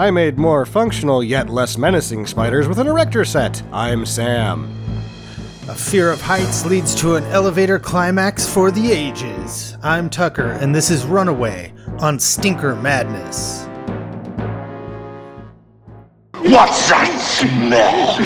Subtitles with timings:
[0.00, 3.62] I made more functional yet less menacing spiders with an erector set.
[3.70, 4.74] I'm Sam.
[5.68, 9.76] A fear of heights leads to an elevator climax for the ages.
[9.82, 13.66] I'm Tucker, and this is Runaway on Stinker Madness.
[16.32, 18.16] What's that smell?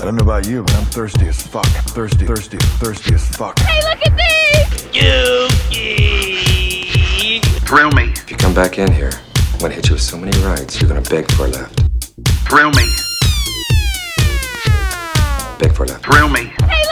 [0.00, 1.66] I don't know about you, but I'm thirsty as fuck.
[1.66, 3.58] Thirsty, thirsty, thirsty as fuck.
[3.58, 4.32] Hey, look at these!
[7.72, 9.10] Thrill me, If you come back in here,
[9.54, 11.80] I'm gonna hit you with so many rights, you're gonna beg for a left.
[12.46, 12.84] thrill me,
[15.58, 16.04] Beg for a left.
[16.04, 16.52] thrill me.
[16.68, 16.84] Hey,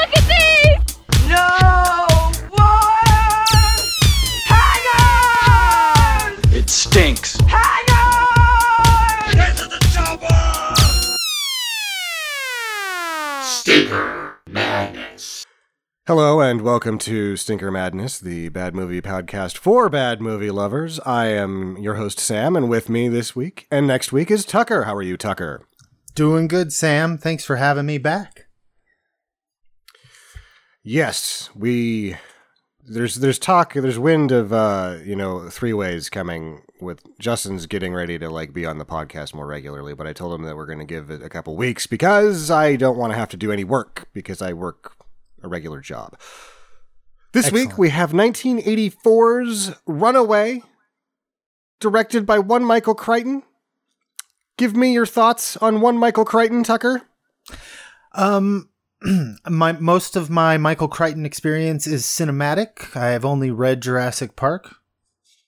[16.11, 20.99] Hello and welcome to Stinker Madness, the bad movie podcast for bad movie lovers.
[21.07, 24.83] I am your host Sam, and with me this week and next week is Tucker.
[24.83, 25.69] How are you, Tucker?
[26.17, 27.17] Doing good, Sam.
[27.17, 28.49] Thanks for having me back.
[30.83, 32.17] Yes, we
[32.83, 37.95] there's there's talk there's wind of uh you know three ways coming with Justin's getting
[37.95, 40.67] ready to like be on the podcast more regularly, but I told him that we're
[40.67, 43.53] going to give it a couple weeks because I don't want to have to do
[43.53, 44.97] any work because I work
[45.43, 46.19] a regular job.
[47.33, 50.63] This week we have 1984's Runaway,
[51.79, 53.45] directed by one Michael Crichton.
[54.57, 57.03] Give me your thoughts on one Michael Crichton, Tucker.
[58.13, 58.69] Um,
[59.49, 62.97] my most of my Michael Crichton experience is cinematic.
[62.97, 64.75] I have only read Jurassic Park.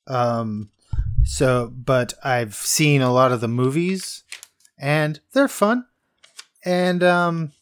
[0.06, 0.70] Um,
[1.24, 4.24] so, but I've seen a lot of the movies,
[4.78, 5.86] and they're fun.
[6.64, 7.52] And um,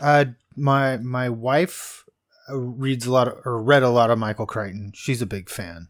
[0.00, 0.26] uh,
[0.58, 2.04] my my wife
[2.50, 4.92] uh, reads a lot of, or read a lot of Michael Crichton.
[4.94, 5.88] She's a big fan.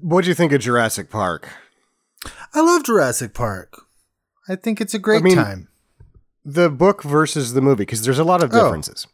[0.00, 1.48] What do you think of Jurassic Park?
[2.54, 3.82] I love Jurassic Park.
[4.48, 5.68] I think it's a great mean- time.
[6.44, 8.64] The book versus the movie, because there's a lot of Oh.
[8.64, 9.06] differences.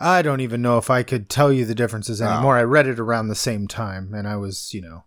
[0.00, 2.26] I don't even know if I could tell you the differences Oh.
[2.26, 2.56] anymore.
[2.58, 5.04] I read it around the same time, and I was, you know,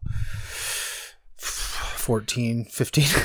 [1.37, 3.05] 14, 15.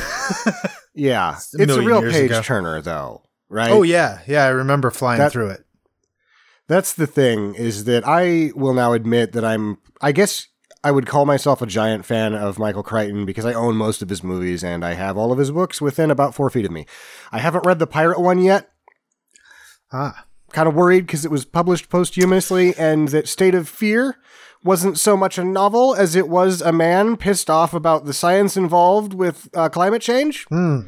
[0.92, 2.42] Yeah, a it's a real page ago.
[2.42, 3.70] turner, though, right?
[3.70, 4.20] oh, yeah.
[4.26, 5.64] Yeah, I remember flying That- through it.
[6.68, 9.78] That's the thing is that I will now admit that I'm.
[10.00, 10.46] I guess
[10.84, 14.08] I would call myself a giant fan of Michael Crichton because I own most of
[14.08, 16.86] his movies and I have all of his books within about four feet of me.
[17.32, 18.70] I haven't read the pirate one yet.
[19.92, 20.26] Ah.
[20.52, 24.16] Kind of worried because it was published posthumously and that State of Fear
[24.64, 28.56] wasn't so much a novel as it was a man pissed off about the science
[28.56, 30.44] involved with uh, climate change.
[30.48, 30.80] Hmm.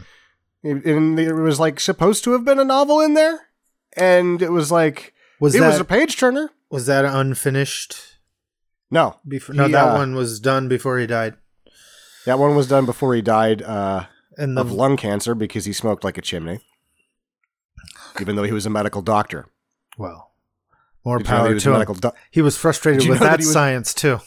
[0.62, 3.48] And there was like supposed to have been a novel in there,
[3.96, 6.50] and it was like Was it that was a page turner.
[6.70, 7.96] was that unfinished?
[8.90, 11.34] No, Before, no, He, that uh, one was done before he died.
[12.26, 14.04] that one was done before he died uh,
[14.36, 16.58] the of lung cancer because he smoked like a chimney,
[18.20, 19.46] even though he was a medical doctor.
[19.98, 20.32] well,
[21.04, 21.72] more Did you know power to him.
[21.72, 24.20] medical doc- he was frustrated with that that, he was- science too.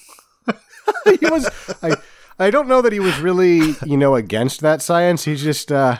[1.19, 1.49] he was.
[1.81, 1.95] I,
[2.37, 5.23] I don't know that he was really, you know, against that science.
[5.23, 5.99] He's just, uh,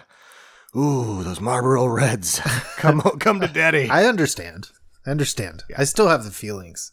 [0.76, 2.40] ooh, those Marlboro Reds,
[2.78, 3.90] come, come to daddy.
[3.90, 4.70] I understand.
[5.06, 5.64] I understand.
[5.78, 6.92] I still have the feelings.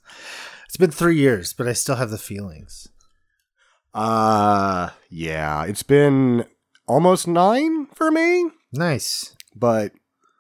[0.66, 2.88] It's been three years, but I still have the feelings.
[3.94, 6.44] Uh, yeah, it's been
[6.86, 9.36] almost nine for me, Nice.
[9.54, 9.92] but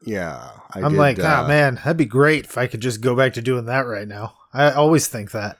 [0.06, 3.00] yeah, I I'm did, like, uh, ah, man, that'd be great if I could just
[3.02, 4.34] go back to doing that right now.
[4.54, 5.58] I always think that.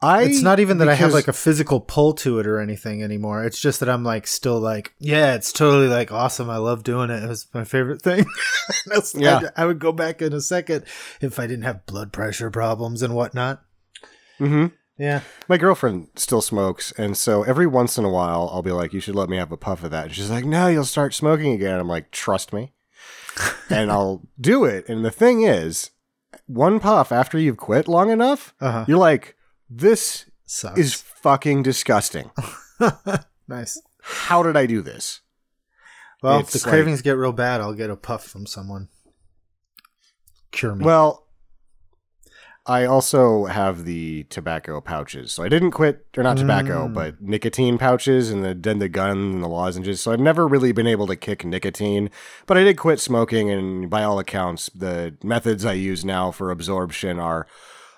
[0.00, 3.02] I, It's not even that I have like a physical pull to it or anything
[3.02, 3.44] anymore.
[3.44, 6.48] It's just that I'm like still like, yeah, it's totally like awesome.
[6.48, 7.22] I love doing it.
[7.24, 8.24] It was my favorite thing.
[9.14, 9.40] Yeah.
[9.56, 10.84] I, I would go back in a second
[11.20, 13.62] if I didn't have blood pressure problems and whatnot.
[14.38, 14.66] Mm-hmm.
[14.98, 15.20] Yeah.
[15.48, 19.00] My girlfriend still smokes, and so every once in a while, I'll be like, "You
[19.00, 21.52] should let me have a puff of that." And she's like, "No, you'll start smoking
[21.52, 22.72] again." I'm like, "Trust me,"
[23.70, 24.88] and I'll do it.
[24.88, 25.90] And the thing is,
[26.46, 28.84] one puff after you've quit long enough, Uh-huh.
[28.88, 29.36] you're like,
[29.68, 30.78] "This Sucks.
[30.78, 32.30] is fucking disgusting.
[33.48, 33.80] nice.
[34.02, 35.20] How did I do this?"
[36.22, 38.88] Well, if the like- cravings get real bad, I'll get a puff from someone.
[40.50, 40.84] Cure me.
[40.84, 41.26] Well,
[42.66, 45.32] I also have the tobacco pouches.
[45.32, 46.94] So I didn't quit, or not tobacco, Mm.
[46.94, 50.00] but nicotine pouches and the, then the gun and the lozenges.
[50.00, 52.10] So I've never really been able to kick nicotine,
[52.46, 53.48] but I did quit smoking.
[53.50, 57.46] And by all accounts, the methods I use now for absorption are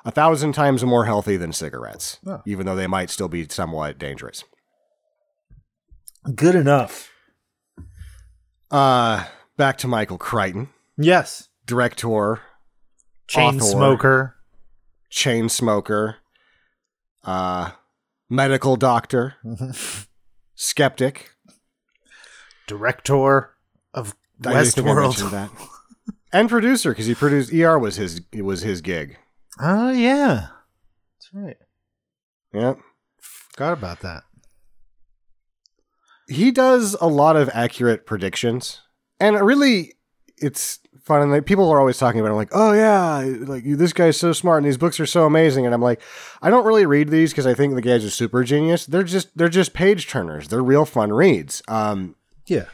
[0.04, 2.42] a thousand times more healthy than cigarettes, Oh.
[2.46, 4.44] even though they might still be somewhat dangerous.
[6.34, 7.10] Good enough.
[8.70, 9.24] Uh,
[9.56, 11.48] back to Michael Crichton, Yes.
[11.66, 12.40] director,
[13.26, 13.64] Chain Author.
[13.70, 14.36] smoker.
[15.08, 16.16] chain smoker,
[17.24, 17.72] uh,
[18.28, 19.34] medical doctor,
[20.54, 21.30] skeptic.
[22.66, 23.56] Director
[23.92, 24.14] of
[24.46, 25.68] I just think I mentioned Westworld.
[26.32, 29.16] and producer because he produced ER was his it was his gig.
[29.58, 30.48] Oh yeah,
[31.18, 31.56] that's right.
[32.52, 32.74] Yeah.
[33.20, 34.22] Forgot about that.
[36.28, 38.80] he does a lot of accurate predictions
[39.18, 39.94] and it really
[40.38, 43.92] it's fun and like, people are always talking about it like oh yeah like this
[43.92, 46.00] guy's so smart and these books are so amazing and i'm like
[46.40, 49.36] i don't really read these because i think the guy's a super genius they're just
[49.36, 52.14] they're just page turners they're real fun reads um
[52.46, 52.66] Yeah.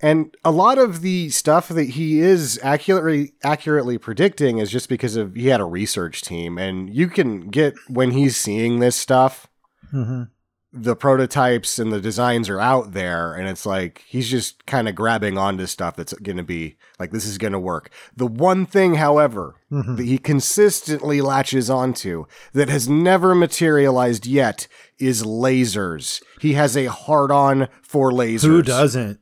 [0.00, 5.16] And a lot of the stuff that he is accurately accurately predicting is just because
[5.16, 6.56] of he had a research team.
[6.58, 9.46] And you can get when he's seeing this stuff
[9.92, 10.24] Mm-hmm.
[10.70, 13.32] the prototypes and the designs are out there.
[13.34, 17.10] And it's like he's just kind of grabbing onto stuff that's going to be like
[17.10, 17.88] this is going to work.
[18.14, 24.68] The one thing however that he consistently latches onto that has never materialized yet
[24.98, 26.22] is lasers.
[26.40, 28.42] He has a hard on for lasers.
[28.42, 29.20] Who doesn't?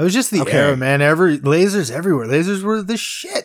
[0.00, 0.56] It was just the Okay.
[0.56, 1.02] era, man.
[1.02, 2.26] Every lasers everywhere.
[2.26, 3.44] Lasers were the shit.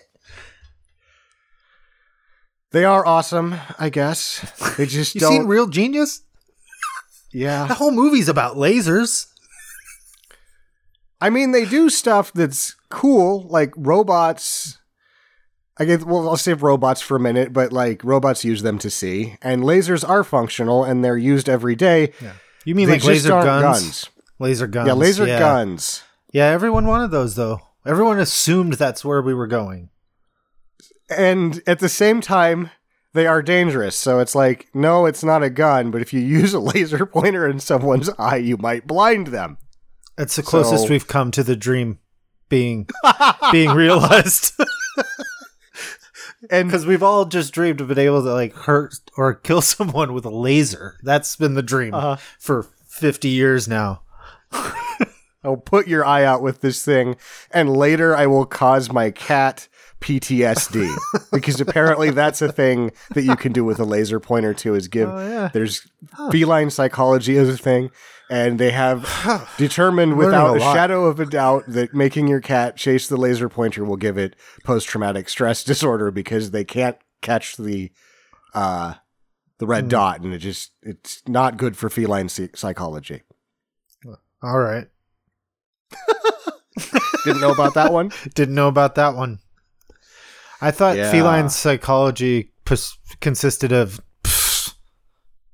[2.71, 4.41] they are awesome i guess
[4.77, 6.21] they just You don't seen Real Genius?
[7.33, 9.27] Yeah, the whole movie's about lasers.
[11.19, 14.77] I mean, they do stuff that's cool, like robots.
[15.77, 18.89] I guess, well, I'll save robots for a minute, but like robots use them to
[18.89, 22.13] see, and lasers are functional and they're used every day.
[22.63, 24.09] You mean They like just laser aren't guns?
[24.39, 24.87] Laser guns.
[24.87, 25.39] Yeah, laser yeah.
[25.39, 26.03] guns.
[26.35, 27.61] Yeah, everyone wanted those though.
[27.85, 29.87] Everyone assumed that's where we were going.
[31.09, 32.71] And at the same time,
[33.13, 33.95] they are dangerous.
[33.95, 37.47] So it's like, no, it's not a gun, but if you use a laser pointer
[37.47, 39.57] in someone's eye, you might blind them.
[40.17, 41.99] It's the closest So- we've come to the dream
[42.49, 42.89] being
[43.53, 44.51] being realized.
[46.49, 50.11] And Because we've all just dreamed of being able to like hurt or kill someone
[50.13, 50.97] with a laser.
[51.01, 52.17] That's been the dream Uh-huh.
[52.39, 54.01] for fifty years now.
[55.45, 57.15] I'll put your eye out with this thing,
[57.51, 59.67] and later I will cause my cat
[60.01, 60.93] PTSD
[61.31, 64.75] because apparently that's a thing that you can do with a laser pointer too.
[64.75, 65.49] Is give Oh, yeah.
[65.53, 65.87] there's
[66.31, 67.91] feline psychology is a thing,
[68.29, 69.07] and they have
[69.57, 73.49] determined without a a, shadow of a doubt that making your cat chase the laser
[73.49, 77.91] pointer will give it post traumatic stress disorder because they can't catch the
[78.53, 78.95] uh
[79.57, 83.23] the red dot, and it just it's not good for feline psychology.
[84.43, 84.87] All right.
[87.23, 88.11] Didn't know about that one.
[88.35, 89.39] Didn't know about that one.
[90.61, 91.11] I thought Yeah.
[91.11, 93.99] feline psychology pers- consisted of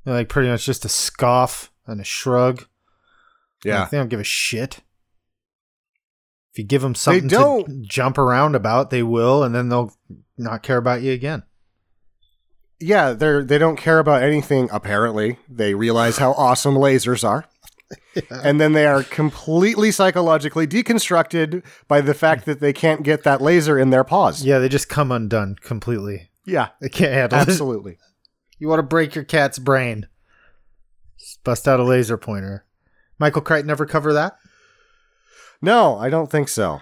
[0.05, 2.65] like pretty much just a scoff and a shrug.
[3.63, 3.81] Yeah.
[3.81, 4.79] Like, they don't give a shit.
[6.51, 9.93] If you give them something to jump around about, they will, and then they'll
[10.37, 11.43] not care about you again.
[12.79, 14.67] yeah, they're they don't care about anything.
[14.71, 17.45] Apparently, they realize how awesome lasers are,
[18.29, 23.41] and then they are completely psychologically deconstructed by the fact that they can't get that
[23.41, 24.43] laser in their paws.
[24.43, 26.29] Yeah, they just come undone completely.
[26.45, 27.47] Yeah, They can't handle it.
[27.47, 27.97] absolutely.
[28.59, 30.05] You want to break your cat's brain?
[31.19, 32.63] Just bust out a laser pointer.
[33.17, 34.35] Michael Crichton never cover that.
[35.63, 36.79] No, I don't think so.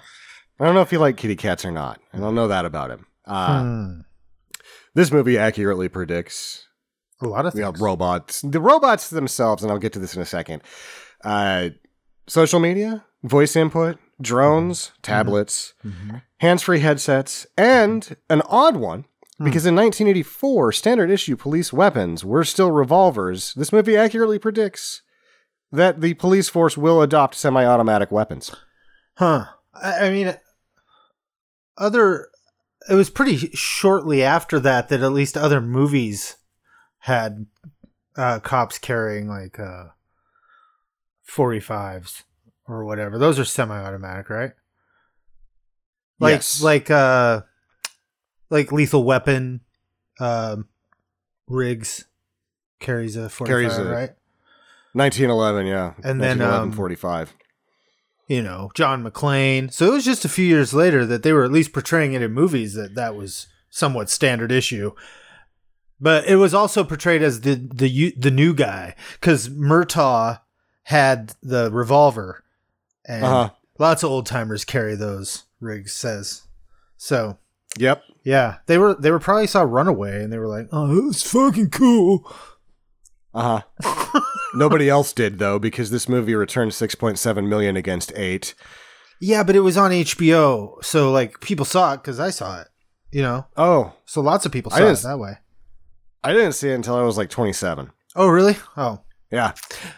[0.59, 2.01] I don't know if you like kitty cats or not.
[2.13, 3.05] I don't know that about him.
[3.25, 3.99] Uh, Hmm.
[4.93, 6.67] This movie accurately predicts
[7.21, 8.41] A lot of you know, robots.
[8.41, 10.61] The robots themselves, and I'll get to this in a second.
[11.23, 11.69] Uh,
[12.27, 15.73] social media, voice input, drones, tablets,
[16.37, 19.05] hands-free headsets, and an odd one.
[19.41, 23.53] Because in 1984, standard issue police weapons were still revolvers.
[23.53, 25.01] This movie accurately predicts
[25.71, 28.53] that the police force will adopt semi-automatic weapons.
[29.15, 29.45] Huh.
[29.73, 30.35] I, I mean,
[31.77, 32.27] other.
[32.89, 36.35] It was pretty shortly after that that at least other movies
[36.99, 37.45] had
[38.17, 39.85] uh, cops carrying like uh,
[41.29, 42.23] 45s
[42.67, 43.17] or whatever.
[43.17, 44.51] Those are semi-automatic, right?
[46.19, 46.61] Like Yes.
[46.61, 47.41] like uh
[48.49, 49.61] like Lethal Weapon
[50.19, 50.67] um
[51.47, 52.05] Riggs
[52.79, 54.09] carries a 45, Carries a- right?
[54.93, 55.93] 1911, yeah.
[56.03, 57.33] And then, 1911, um, 45.
[58.27, 59.71] you know, John McClane.
[59.71, 62.21] So it was just a few years later that they were at least portraying it
[62.21, 64.91] in movies that that was somewhat standard issue.
[66.01, 70.39] But it was also portrayed as the the the new guy because Murtaugh
[70.89, 72.43] had the revolver,
[73.07, 73.49] and Uh-huh.
[73.77, 75.43] lots of old timers carry those.
[75.59, 76.43] Riggs says,
[76.97, 77.37] so
[77.77, 78.01] Yep.
[78.23, 81.21] yeah, they were they were probably saw Runaway and they were like, oh, it was
[81.23, 82.25] fucking cool.
[83.33, 84.21] Uh huh.
[84.55, 88.55] Nobody else did though, because this movie returned 6.7 million against eight.
[89.21, 92.67] Yeah, but it was on HBO, so like people saw it because I saw it.
[93.11, 95.33] You know, Oh, so lots of people saw it that way.
[96.23, 97.91] I didn't see it until I was like 27.
[98.15, 98.55] Oh, really?
[98.77, 99.53] Oh, Yeah,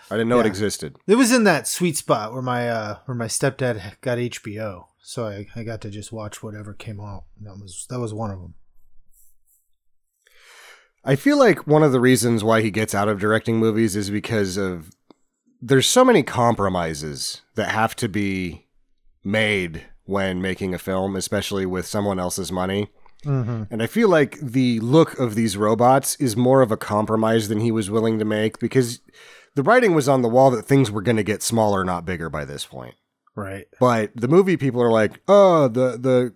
[0.10, 0.98] I didn't know it existed.
[1.08, 5.26] it was in that sweet spot where my uh where my stepdad got HBO, so
[5.28, 7.24] I, I got to just watch whatever came out.
[7.40, 8.56] That was that was one of them.
[11.04, 14.10] I feel like one of the reasons why he gets out of directing movies is
[14.10, 14.92] because of
[15.62, 18.68] there's so many compromises that have to be
[19.24, 22.90] made when making a film, especially with someone else's money.
[23.26, 23.64] Mm-hmm.
[23.70, 27.60] And I feel like the look of these robots is more of a compromise than
[27.60, 29.00] he was willing to make because
[29.56, 32.30] the writing was on the wall that things were going to get smaller, not bigger
[32.30, 32.96] by this point.
[33.36, 33.66] Right.
[33.80, 36.34] But the movie people are like, "Oh, the the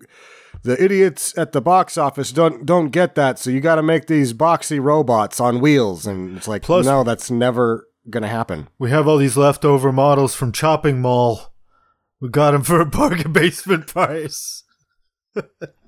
[0.63, 4.07] the idiots at the box office don't don't get that, so you got to make
[4.07, 8.69] these boxy robots on wheels." And it's like, Plus- no, that's never going to happen.
[8.79, 11.53] We have all these leftover models from Chopping Mall.
[12.21, 14.63] We got them for a bargain basement price.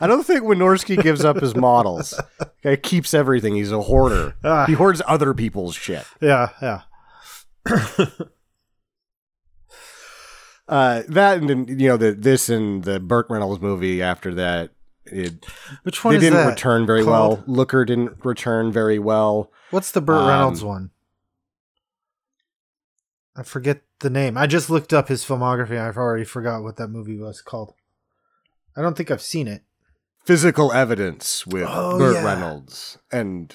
[0.00, 2.18] I don't think Wynorski gives up his models.
[2.62, 3.56] He keeps everything.
[3.56, 4.36] He's a hoarder.
[4.42, 4.64] Ah.
[4.64, 6.06] He hoards other people's shit.
[6.22, 6.80] Yeah, yeah.
[10.66, 14.70] Uh, that and then, you know the this and the Burt Reynolds movie after that.
[15.04, 15.44] It,
[15.82, 17.40] Which one they didn't return very called?
[17.40, 17.44] well.
[17.46, 19.50] Looker didn't return very well.
[19.70, 20.90] What's the Burt Um, Reynolds one?
[23.36, 24.38] I forget the name.
[24.38, 25.78] I just looked up his filmography.
[25.78, 27.74] I've already forgot what that movie was called.
[28.76, 29.62] I don't think I've seen it.
[30.24, 32.24] Physical evidence with Oh, Burt yeah.
[32.24, 33.54] Reynolds and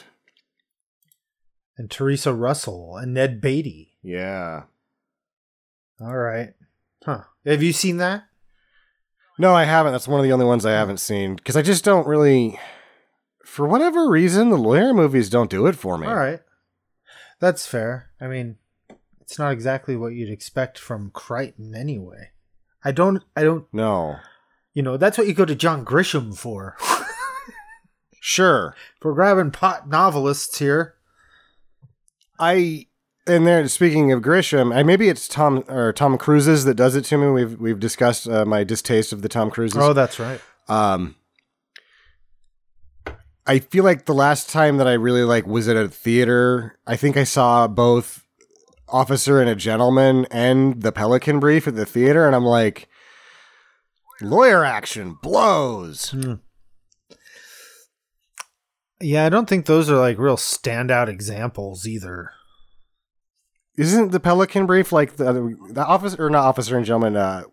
[1.77, 3.97] And Theresa Russell and Ned Beatty.
[4.03, 4.63] yeah.
[6.01, 6.53] All right.
[7.03, 7.23] Huh.
[7.45, 8.23] Have you seen that?
[9.38, 9.91] No, I haven't.
[9.91, 12.57] That's one of the only ones I haven't seen because I just don't really,
[13.45, 16.07] for whatever reason, the lawyer movies don't do it for me.
[16.07, 16.39] All right.
[17.41, 18.11] That's fair.
[18.21, 18.57] I mean,
[19.21, 22.31] it's not exactly what you'd expect from Crichton anyway.
[22.83, 24.17] I don't I don't No.
[24.79, 26.77] You know, that's what you go to John Grisham for.
[28.21, 28.74] Sure.
[29.01, 30.95] for grabbing pot novelists here.
[32.39, 32.88] I
[33.27, 33.67] and there.
[33.67, 37.27] Speaking of Grisham, I, maybe it's Tom or Tom Cruise's that does it to me.
[37.27, 39.77] We've we've discussed uh, my distaste of the Tom Cruises.
[39.77, 40.39] Oh, that's right.
[40.69, 41.15] Um,
[43.45, 46.95] I feel like the last time that I really like was at a theater, I
[46.95, 48.25] think I saw both
[48.88, 52.88] Officer and a Gentleman and The Pelican Brief at the theater, and I'm like,
[54.21, 56.15] lawyer action blows.
[59.01, 62.31] Yeah, I don't think those are like real standout examples either.
[63.77, 67.15] Isn't The Pelican Brief like the the officer or not Officer and Gentleman?
[67.15, 67.43] Uh,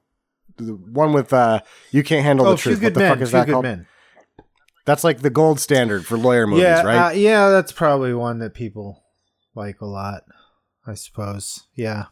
[0.57, 1.61] the one with uh,
[1.93, 2.83] you can't handle oh, the truth.
[2.83, 3.13] What the Men.
[3.13, 3.65] fuck is that Good called?
[3.65, 3.87] Men.
[4.87, 7.09] That's like the gold standard for lawyer movies, yeah, right?
[7.09, 9.05] uh, yeah, that's probably one that people
[9.55, 10.23] like a lot.
[10.87, 11.67] I suppose.
[11.75, 12.07] Yeah,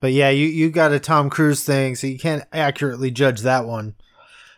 [0.00, 3.66] but yeah, you you got a Tom Cruise thing, so you can't accurately judge that
[3.66, 3.94] one.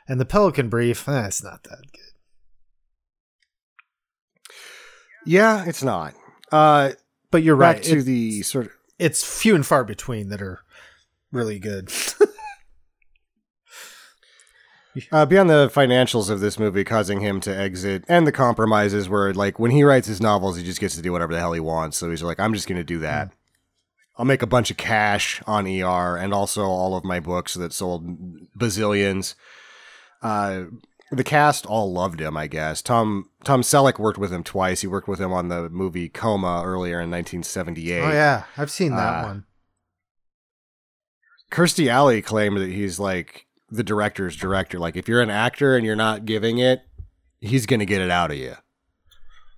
[0.09, 2.01] And the Pelican Brief, eh, it's not that good.
[5.27, 6.15] yeah, it's not.
[6.51, 6.93] Uh,
[7.31, 7.85] But you're back right.
[7.85, 10.61] to the sort of it's few and far between that are
[11.33, 11.91] really good.
[15.13, 19.33] Uh, beyond the financials of this movie causing him to exit and the compromises where
[19.33, 21.61] like when he writes his novels he just gets to do whatever the hell he
[21.61, 23.31] wants so he's like i'm just going to do that
[24.21, 27.73] i'll make a bunch of cash on er and also all of my books that
[27.73, 28.05] sold
[28.55, 29.35] bazillions.
[30.23, 30.65] Uh,
[31.11, 32.83] the cast all loved him i guess.
[32.83, 34.83] Tom tom selleck worked with him twice.
[34.83, 38.95] He worked with him on the movie coma earlier in 1978 oh yeah, I've seen
[38.95, 39.45] that Uh, one.
[41.51, 44.79] Kirstie Alley claimed that he's like the director's director.
[44.79, 46.83] Like if you're an actor and you're not giving it,
[47.41, 48.55] he's gonna get it out of you,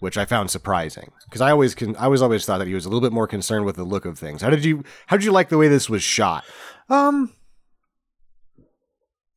[0.03, 1.95] which I found surprising because I always can.
[1.95, 4.05] I was always thought that he was a little bit more concerned with the look
[4.05, 4.43] of things.
[4.43, 4.83] How did you?
[5.07, 6.45] How did you like the way this was shot?
[6.89, 7.33] Um,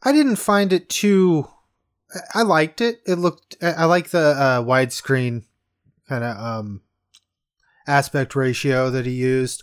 [0.01, 1.47] I didn't find it too.
[2.33, 3.01] I- liked it.
[3.05, 3.55] It looked.
[3.61, 5.43] I I like the uh, widescreen
[6.09, 6.81] kind of um
[7.87, 9.61] aspect ratio that he used.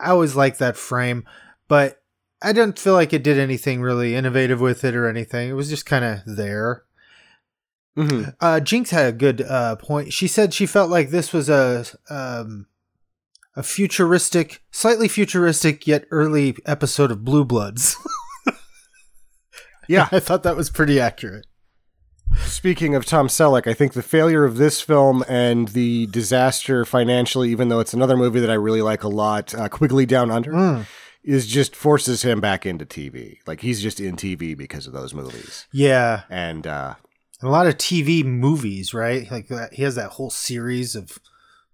[0.00, 1.26] I always liked that frame,
[1.68, 2.02] but
[2.40, 5.50] I didn't feel like it did anything really innovative with it or anything.
[5.50, 6.84] It was just kind of there.
[7.96, 8.30] Mm-hmm.
[8.40, 10.12] Uh, Jinx had a good uh, point.
[10.12, 12.66] She said she felt like this was a um,
[13.56, 17.96] a futuristic, slightly futuristic yet early episode of Blue Bloods.
[19.88, 20.08] Yeah.
[20.12, 21.46] I thought that was pretty accurate.
[22.44, 27.50] Speaking of Tom Selleck, I think the failure of this film and the disaster financially,
[27.50, 30.52] even though it's another movie that I really like a lot, uh, Quigley Down Under,
[30.52, 30.86] Mm.
[31.24, 33.38] is just forces him back into TV.
[33.48, 35.66] Like he's just in TV because of those movies.
[35.72, 36.94] Yeah, And uh,
[37.40, 39.30] and a lot of TV movies, right?
[39.30, 41.18] Like that, he has that whole series of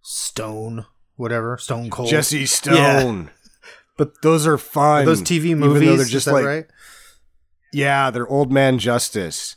[0.03, 2.09] Stone, whatever, Stone Cold.
[2.09, 3.31] Jesse Stone.
[3.99, 5.07] But those are fun.
[5.07, 5.97] Those TV even though movies.
[5.97, 6.67] they're just like right?
[7.73, 9.57] Yeah, they're old man justice,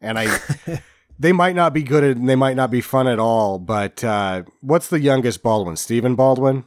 [0.00, 0.38] and I.
[1.18, 3.58] they might not be good and they might not be fun at all.
[3.58, 5.76] But uh, what's the youngest Baldwin?
[5.76, 6.64] Stephen Baldwin,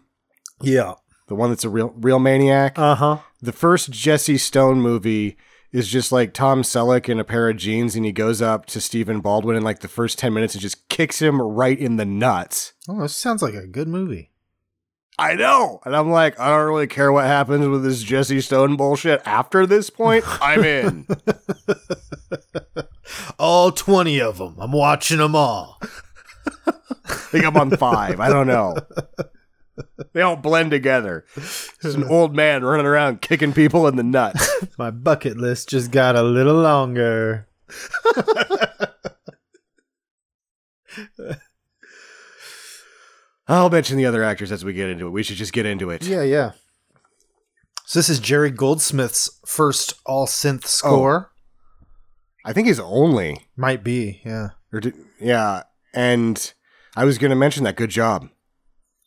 [0.61, 0.95] Yeah.
[1.29, 2.77] the one that's a real real maniac.
[2.77, 3.17] Uh huh.
[3.41, 5.37] the first Jesse Stone movie
[5.75, 8.79] is just like Tom Selleck in a pair of jeans, and he goes up to
[8.79, 12.05] Stephen Baldwin in like the first ten minutes and just kicks him right in the
[12.05, 12.71] nuts.
[12.87, 14.31] Oh, this sounds like a good movie.
[15.19, 15.81] I know.
[15.83, 19.65] And I'm like, I don't really care what happens with this Jesse Stone bullshit after
[19.65, 20.23] this point.
[20.41, 21.07] I'm in.
[23.37, 24.55] All 20 of them.
[24.57, 25.79] I'm watching them all.
[26.67, 28.19] I think I'm on five.
[28.19, 28.75] I don't know.
[30.13, 31.25] They all blend together.
[31.35, 34.49] Just an old man running around kicking people in the nuts.
[34.77, 37.47] My bucket list just got a little longer.
[43.47, 45.11] I'll mention the other actors as we get into it.
[45.11, 46.03] We should just get into it.
[46.03, 46.53] Yeah, yeah.
[47.85, 50.67] So this is Jerry Goldsmith's first all synth oh.
[50.67, 51.31] score.
[52.43, 53.47] I think he's only.
[53.55, 54.49] Might be, yeah.
[54.71, 54.81] Or
[55.19, 55.63] yeah.
[55.93, 56.53] And
[56.95, 57.75] I was going to mention that.
[57.75, 58.29] Good job.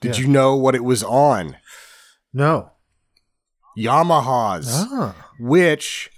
[0.01, 0.23] Did Yeah.
[0.23, 1.57] you know what it was on?
[2.33, 2.73] No.
[3.77, 4.87] Yamahas.
[4.91, 5.15] Ah.
[5.41, 6.11] which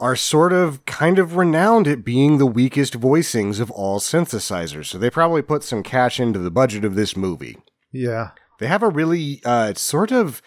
[0.00, 4.86] are sort of kind of renowned at being the weakest voicings of all synthesizers.
[4.86, 7.56] So they probably put some cash into the budget of this movie.
[7.92, 8.30] Yeah.
[8.58, 10.42] They have a really uh sort of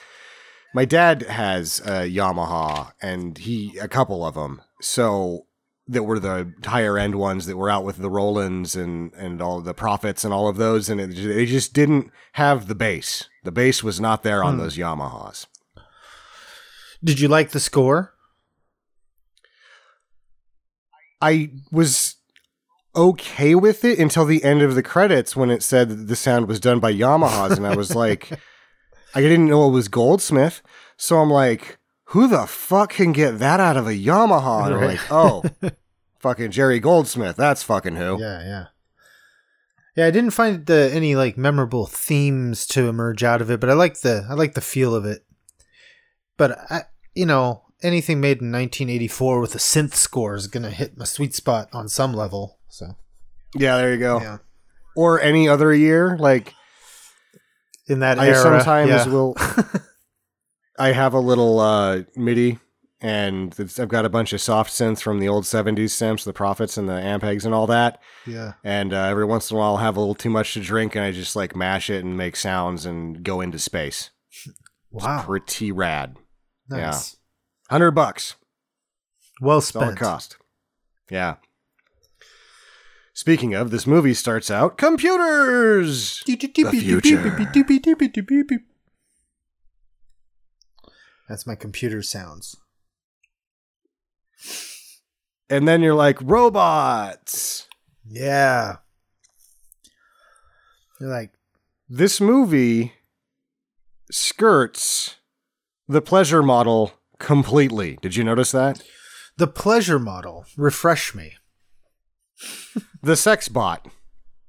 [0.73, 4.61] my dad has a Yamaha and he a couple of them.
[4.81, 5.47] So
[5.87, 9.61] that were the higher end ones that were out with the Rolands and and all
[9.61, 13.29] the Prophets and all of those and it, they just didn't have the bass.
[13.43, 14.61] The bass was not there on hmm.
[14.61, 15.45] those Yamahas.
[17.03, 18.13] Did you like the score?
[21.21, 22.15] I was
[22.95, 26.47] okay with it until the end of the credits when it said that the sound
[26.47, 28.31] was done by Yamahas, and I was like,
[29.15, 30.61] I didn't know it was Goldsmith,
[30.97, 31.77] so I'm like,
[32.09, 34.67] who the fuck can get that out of a Yamaha?
[34.67, 34.87] And Right.
[34.99, 35.43] like, oh,
[36.19, 38.19] fucking Jerry Goldsmith, that's fucking who.
[38.19, 38.65] Yeah, yeah.
[39.95, 43.69] Yeah, I didn't find the, any like memorable themes to emerge out of it, but
[43.69, 45.25] I like the I like the feel of it.
[46.37, 46.81] But I,
[47.13, 51.33] you know, anything made in 1984 with a synth score is gonna hit my sweet
[51.33, 52.59] spot on some level.
[52.67, 52.97] So
[53.55, 54.19] Yeah, there you go.
[54.19, 54.37] yeah,
[54.97, 56.53] Or any other year, like
[57.87, 59.07] in that I era, sometimes yeah.
[59.07, 59.37] will.
[60.77, 62.59] I have a little uh, MIDI,
[63.01, 66.33] and it's, I've got a bunch of soft synths from the old '70s synths, the
[66.33, 68.01] Prophets and the Ampegs and all that.
[68.25, 68.53] yeah.
[68.63, 70.95] And uh, every once in a while, I'll have a little too much to drink,
[70.95, 74.09] and I just like mash it and make sounds and go into space.
[74.91, 76.17] Wow, Pretty rad.
[76.69, 77.17] nice.
[77.69, 78.35] Hundred bucks.
[79.41, 79.99] Well That's all it spent.
[79.99, 80.37] cost.
[81.09, 81.35] Yeah.
[83.13, 86.21] Speaking of, this movie starts out computers.
[91.27, 92.55] That's my computer sounds.
[95.49, 97.67] And then you're like, robots.
[98.07, 98.77] Yeah.
[100.99, 101.31] You're like,
[101.89, 102.93] This movie
[104.11, 105.15] skirts
[105.87, 107.97] the pleasure model completely.
[108.01, 108.81] Did you notice that?
[109.37, 110.45] the pleasure model.
[110.55, 111.33] Refresh me.
[113.03, 113.85] The sex bot.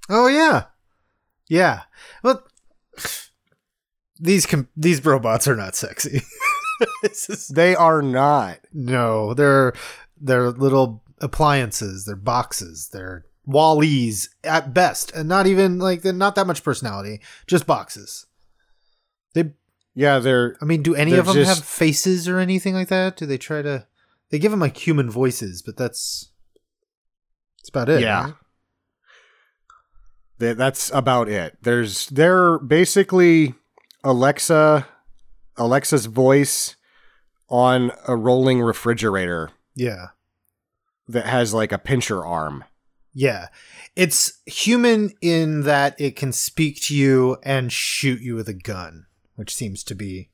[0.09, 0.65] Oh yeah,
[1.49, 1.83] yeah.
[2.23, 2.45] Well,
[4.19, 6.23] these com- these robots are not sexy.
[7.03, 8.59] This is- They are not.
[8.73, 9.73] no, they're
[10.21, 12.05] they're little appliances.
[12.05, 12.89] They're boxes.
[12.93, 17.21] They're Wall-Es at best, and not even like they're not that much personality.
[17.47, 18.27] Just boxes.
[19.35, 19.53] They.
[19.95, 23.17] Yeah, they're I mean, do any of them just- have faces or anything like that?
[23.17, 23.87] Do they try to?
[24.31, 26.31] They give them like human voices, but that's
[27.59, 28.01] that's about it.
[28.03, 28.25] Yeah.
[28.25, 28.35] right?
[30.39, 31.57] Th- that's about it.
[31.63, 33.55] There's they're basically
[34.05, 34.87] Alexa
[35.59, 36.77] Alexa's voice
[37.49, 40.09] on a rolling refrigerator Yeah.
[41.09, 42.65] that has like a pincher arm.
[43.15, 43.49] Yeah.
[43.95, 49.07] It's human in that it can speak to you and shoot you with a gun,
[49.37, 50.31] which seems to be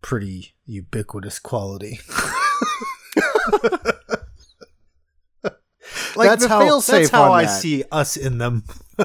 [0.00, 2.00] pretty ubiquitous quality.
[6.14, 7.48] Like that's how, that's how I that.
[7.60, 8.64] see us in them.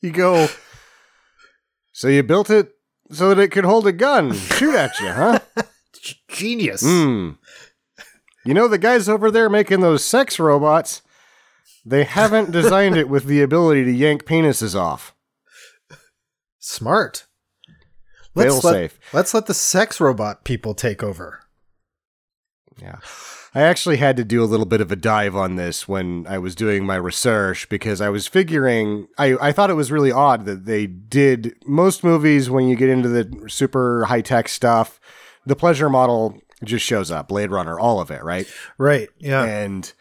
[0.00, 0.46] You go
[1.98, 2.76] So you built it
[3.10, 5.40] so that it could hold a gun, shoot at you, huh?
[6.28, 6.80] Genius.
[6.80, 7.30] Hmm.
[8.44, 11.02] You know the guys over there making those sex robots,
[11.84, 15.12] they haven't designed it with the ability to yank penises off.
[16.60, 17.26] Smart.
[18.32, 19.00] Let's let, Fail-safe.
[19.12, 21.40] let's let the sex robot people take over.
[22.80, 23.00] Yeah.
[23.58, 26.38] I actually had to do a little bit of a dive on this when I
[26.38, 30.44] was doing my research because I was figuring I, I thought it was really odd
[30.44, 35.00] that they did most movies when you get into the super high tech stuff,
[35.44, 38.46] the pleasure model just shows up, Blade Runner, all of it, right?
[38.78, 39.08] Right.
[39.18, 39.42] Yeah.
[39.42, 39.92] And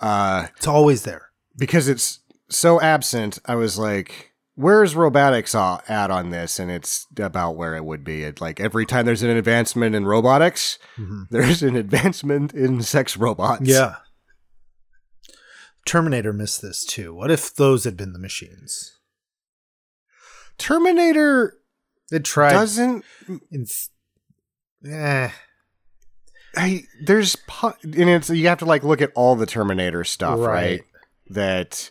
[0.00, 1.28] uh, it's always there.
[1.58, 4.29] because it's so absent, I was like,
[4.60, 8.24] "Where's robotics at on this?" And it's about where it would be.
[8.24, 10.78] It like every time there's an advancement in robotics,
[11.30, 13.62] there's an advancement in sex robots.
[13.68, 13.96] Yeah.
[15.86, 17.14] Terminator missed this too.
[17.14, 18.98] What if those had been the machines?
[20.58, 21.56] Terminator
[22.10, 22.52] They tried.
[22.52, 23.04] doesn't.
[23.50, 23.66] in,
[24.86, 25.30] eh.
[26.56, 27.36] I there's
[27.82, 30.46] and it's you have to like look at all the Terminator stuff, right?
[30.46, 30.80] Right.
[31.30, 31.90] That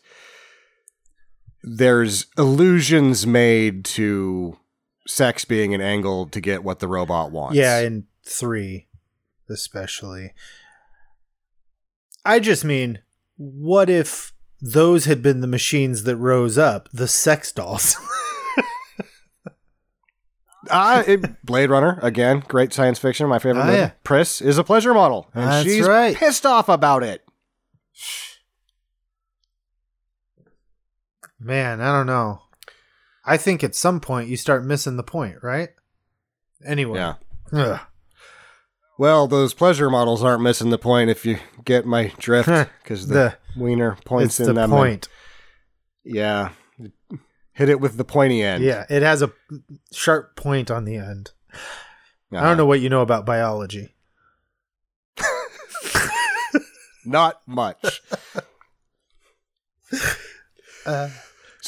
[1.63, 4.57] there's illusions made to
[5.07, 7.55] sex being an angle to get what the robot wants.
[7.55, 8.87] Yeah, in three,
[9.49, 10.33] especially.
[12.25, 12.99] I just mean,
[13.37, 17.95] what if those had been the machines that rose up, the sex dolls?
[20.69, 23.27] Ah, it, Blade Runner again, great science fiction.
[23.27, 23.77] My favorite Ah, movie.
[23.77, 23.91] yeah.
[24.03, 26.15] Pris is a pleasure model, and That's she's right.
[26.15, 27.23] pissed off about it.
[31.39, 32.41] Man, I don't know.
[33.25, 35.69] I think at some point you start missing the point, right?
[36.65, 36.97] Anyway.
[36.99, 37.15] Yeah.
[37.53, 37.79] Ugh.
[38.97, 42.49] Well, those pleasure models aren't missing the point if you get my drift,
[42.83, 44.69] because the, The- wiener points It's in the them.
[44.71, 45.07] point.
[46.03, 46.49] Yeah.
[47.53, 48.63] Hit it with the pointy end.
[48.63, 49.31] Yeah, it has a
[49.93, 51.31] sharp point on the end.
[52.31, 52.47] I Uh-huh.
[52.47, 53.95] don't know what you know about biology.
[57.05, 58.01] Not much.
[60.85, 61.09] Uh,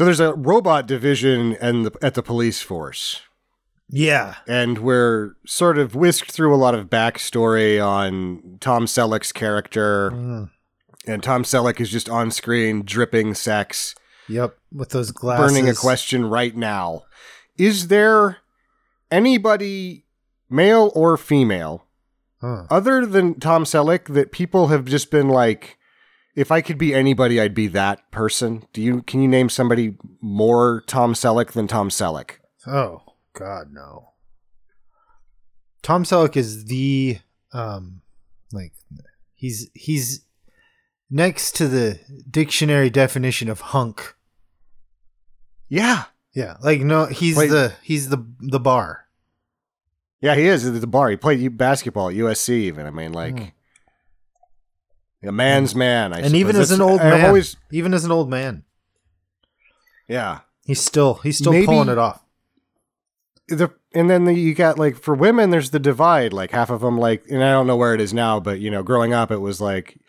[0.02, 3.22] so there's a robot division and the, at the police force.
[3.88, 4.38] yeah.
[4.48, 10.10] And we're sort of whisked through a lot of backstory on Tom Selleck's character.
[10.10, 10.50] Mm.
[11.06, 13.94] And Tom Selleck is just on screen dripping sex,
[14.28, 14.58] Yep.
[14.74, 15.54] With those glasses.
[15.54, 17.04] burning a question right now.
[17.60, 18.38] Is there
[19.12, 20.06] anybody,
[20.50, 21.86] male or female,
[22.40, 22.64] Huh.
[22.72, 25.78] other than Tom Selleck that people have just been like,
[26.36, 28.66] if I could be anybody, I'd be that person.
[28.74, 32.38] Do you can you name somebody more Tom Selleck than Tom Selleck?
[32.66, 33.02] Oh
[33.34, 34.10] God, no.
[35.82, 37.20] Tom Selleck is the
[37.54, 38.02] um,
[38.52, 38.74] like
[39.34, 40.22] he's he's
[41.10, 44.16] next to the dictionary definition of hunk.
[45.68, 46.06] Yeah.
[46.34, 47.50] Yeah, like no, he's Wait.
[47.50, 49.06] the he's the the bar.
[50.22, 51.10] Yeah, he is at the bar.
[51.10, 52.86] He played basketball at USC even.
[52.86, 53.46] I mean, like Hmm.
[55.24, 56.14] A man's man.
[56.14, 58.64] I and even as an old I've man, always even as an old man,
[60.08, 60.40] yeah.
[60.66, 62.24] he's still he's still Maybe- pulling it off.
[63.48, 66.32] The and then the, you got like for women, there's the divide.
[66.32, 68.72] Like half of them, like, and I don't know where it is now, but you
[68.72, 70.00] know, growing up, it was like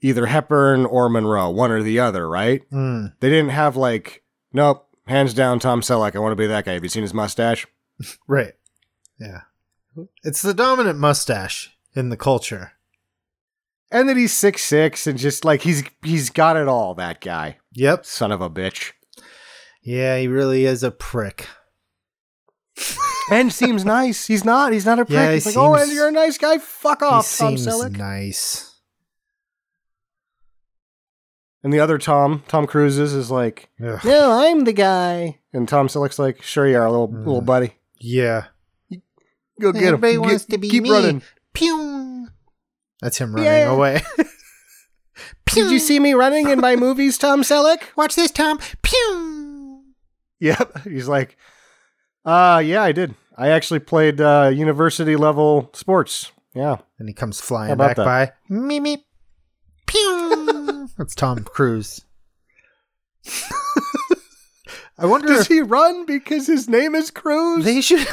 [0.00, 2.62] either Hepburn or Monroe, one or the other, right?
[2.70, 3.12] Mm.
[3.20, 4.22] They didn't have like,
[4.54, 6.16] nope, hands down, Tom Selleck.
[6.16, 6.72] I want to be that guy.
[6.72, 7.66] Have you seen his mustache?
[8.28, 8.52] Right.
[9.18, 9.40] Yeah.
[10.22, 12.72] It's the dominant mustache in the culture.
[13.90, 16.94] And that he's six six and just like he's he's got it all.
[16.94, 18.04] That guy, Yep.
[18.04, 18.92] son of a bitch,
[19.82, 21.46] Yeah, he really is a prick.
[23.30, 24.26] and seems nice.
[24.26, 24.72] He's not.
[24.72, 25.14] He's not a prick.
[25.14, 26.58] Yeah, he he's like, oh, and you're a nice guy.
[26.58, 27.96] Fuck off, he Tom Selleck.
[27.96, 28.72] nice.
[31.62, 33.98] And the other Tom, Tom Cruise's, is like, Ugh.
[34.04, 35.40] no, I'm the guy.
[35.52, 37.18] And Tom Selleck's like, sure you are, little Mm.
[37.26, 37.72] little buddy.
[37.98, 38.44] Yeah.
[39.60, 39.88] Go get him.
[39.94, 40.90] Everybody Get- wants to be keep me.
[40.92, 41.22] running.
[41.54, 42.05] Pew.
[43.00, 43.72] That's him running Yeah.
[43.72, 44.02] away.
[45.46, 47.82] Did you see me running in my movies, Tom Selleck?
[47.96, 48.58] Watch this, Tom.
[48.82, 49.82] Pew.
[50.40, 50.78] Yep.
[50.84, 51.36] He's like,
[52.24, 53.14] uh, yeah, I did.
[53.38, 56.32] I actually played uh, university level sports.
[56.54, 56.76] Yeah.
[56.98, 58.04] And he comes flying back that?
[58.04, 58.32] by.
[58.48, 59.06] Me me.
[59.86, 60.88] Pew.
[60.98, 62.02] That's Tom Cruise.
[64.98, 67.64] I wonder Does if he run because his name is Cruise?
[67.64, 68.06] they should.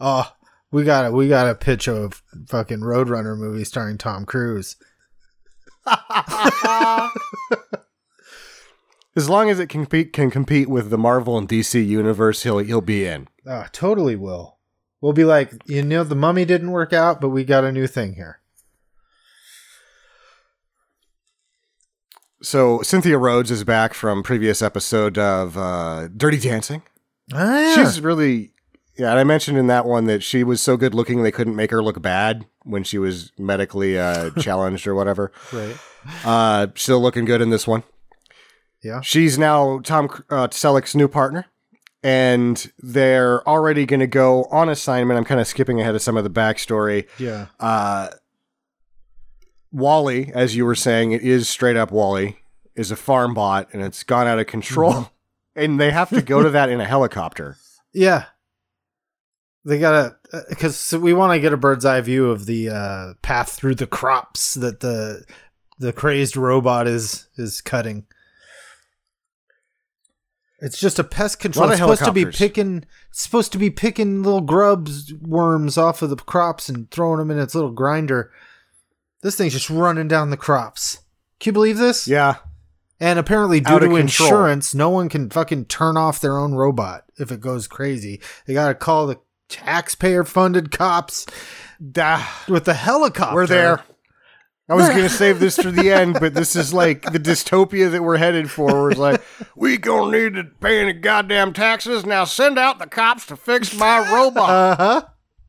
[0.00, 0.32] oh,
[0.74, 2.10] we got to we got to pitch a
[2.48, 4.74] fucking Roadrunner movie starring Tom Cruise.
[9.16, 12.58] as long as it can compete, can compete with the Marvel and DC universe, he'll
[12.58, 13.28] he'll be in.
[13.46, 14.58] Oh, totally will.
[15.00, 17.86] We'll be like, you know, the mummy didn't work out, but we got a new
[17.86, 18.40] thing here.
[22.42, 26.82] So Cynthia Rhodes is back from previous episode of uh, Dirty Dancing.
[27.32, 28.53] Ah, She's really
[28.96, 31.56] yeah, and I mentioned in that one that she was so good looking they couldn't
[31.56, 35.32] make her look bad when she was medically uh, challenged or whatever.
[35.52, 35.76] right.
[36.24, 37.82] Uh, still looking good in this one.
[38.82, 39.00] Yeah.
[39.00, 41.46] She's now Tom uh, Selleck's new partner,
[42.02, 45.16] and they're already going to go on assignment.
[45.16, 47.08] I'm kind of skipping ahead of some of the backstory.
[47.18, 47.46] Yeah.
[47.58, 48.10] Uh,
[49.72, 52.36] Wall-E, as you were saying, it is straight up Wall-E,
[52.76, 54.92] is a farm bot, and it's gone out of control.
[54.92, 55.04] Mm-hmm.
[55.56, 57.56] and they have to go to that in a helicopter.
[57.92, 58.26] Yeah.
[59.64, 60.16] They gotta
[60.48, 63.86] because we want to get a bird's eye view of the uh, path through the
[63.86, 65.24] crops that the
[65.78, 68.06] the crazed robot is is cutting.
[70.60, 71.66] It's just a pest control.
[71.66, 72.84] Lot It's supposed to be picking.
[73.10, 77.38] Supposed to be picking little grubs, worms off of the crops and throwing them in
[77.38, 78.32] its little grinder.
[79.22, 80.98] This thing's just running down the crops.
[81.40, 82.06] Can you believe this?
[82.06, 82.36] Yeah.
[83.00, 83.98] And apparently, due to control.
[83.98, 88.20] insurance, no one can fucking turn off their own robot if it goes crazy.
[88.46, 89.18] They got to call the
[89.48, 91.26] taxpayer-funded cops
[91.92, 92.24] Da.
[92.48, 93.34] with the helicopter.
[93.34, 93.84] We're there.
[94.68, 98.02] I was gonna save this for the end, but this is like the dystopia that
[98.02, 98.82] we're headed for.
[98.82, 99.22] Where it's like,
[99.54, 102.06] we gonna need to pay any goddamn taxes.
[102.06, 104.48] Now send out the cops to fix my robot.
[104.48, 105.02] Uh huh.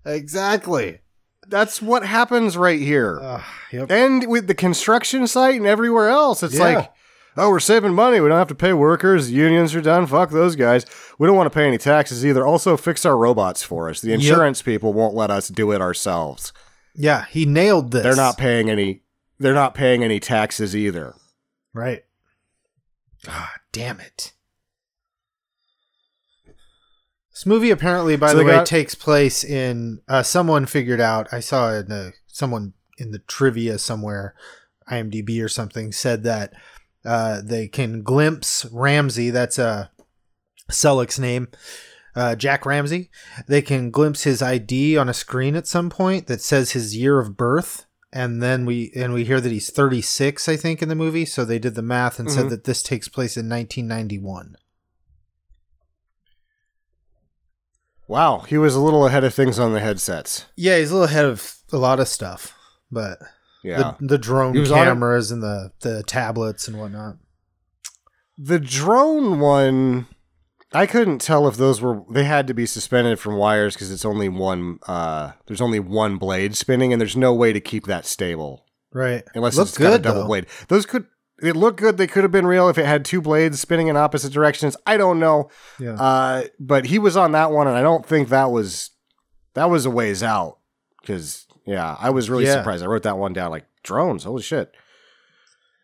[0.06, 1.00] Exactly.
[1.48, 3.20] That's what happens right here.
[3.22, 3.92] Uh, yep.
[3.92, 6.64] and with the construction site and everywhere else, it's Yeah.
[6.64, 6.92] like,
[7.38, 8.19] oh, we're saving money.
[8.19, 9.32] We don't have to pay workers.
[9.32, 10.06] Unions are done.
[10.08, 10.86] Fuck those guys.
[11.19, 12.45] We don't want to pay any taxes either.
[12.45, 14.02] Also, fix our robots for us.
[14.02, 16.54] The insurance people won't let us do it ourselves.
[16.95, 18.04] Yeah, he nailed this.
[18.04, 19.02] They're not paying any.
[19.39, 21.13] They're not paying any taxes either.
[21.74, 22.04] right.
[23.28, 24.34] Ah, damn it.
[27.32, 30.00] This movie apparently, by So the way, got- takes place in.
[30.08, 31.28] Uh, someone figured out.
[31.34, 34.36] I saw in the someone in the trivia somewhere,
[34.89, 36.54] IMDb or something, said that
[37.06, 39.30] uh, they can glimpse Ramsay.
[39.30, 39.88] That's uh,
[40.72, 41.48] Selleck's name.
[42.15, 43.10] Uh, Jack Ramsay.
[43.48, 47.20] They can glimpse his ID on a screen at some point that says his year
[47.20, 50.96] of birth, and then we and we hear that he's 36, I think, in the
[50.96, 51.26] movie.
[51.26, 52.50] So they did the math and said Mhm.
[52.52, 54.56] that this takes place in 1991.
[58.08, 60.46] Wow, he was a little ahead of things on the headsets.
[60.56, 62.54] Yeah, he's a little ahead of a lot of stuff,
[62.91, 63.18] but
[63.65, 63.95] Yeah.
[63.99, 64.86] the, the drone He was on it.
[64.86, 67.15] cameras and the the tablets and whatnot.
[68.38, 70.08] The drone one,
[70.73, 74.06] I couldn't tell if those were they had to be suspended from wires because it's
[74.06, 74.80] only one.
[74.88, 79.23] Uh, there's only one blade spinning, and there's no way to keep that stable Right.
[79.34, 80.28] unless Look it's got a double though.
[80.28, 80.47] blade.
[80.67, 81.06] Those could
[81.41, 81.97] it looked good.
[81.97, 84.78] They could have been real if it had two blades spinning in opposite directions.
[84.86, 85.49] I don't know,
[85.80, 85.93] Yeah.
[85.93, 88.91] uh, but he was on that one, and I don't think that was
[89.54, 90.60] that was a ways out
[91.01, 92.54] because yeah, I was really Yeah.
[92.54, 92.84] surprised.
[92.84, 94.23] I wrote that one down like drones.
[94.23, 94.71] Holy shit!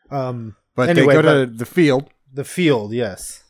[0.09, 0.55] um.
[0.75, 2.09] But Anyway, they go to the field.
[2.33, 3.43] The field, yes.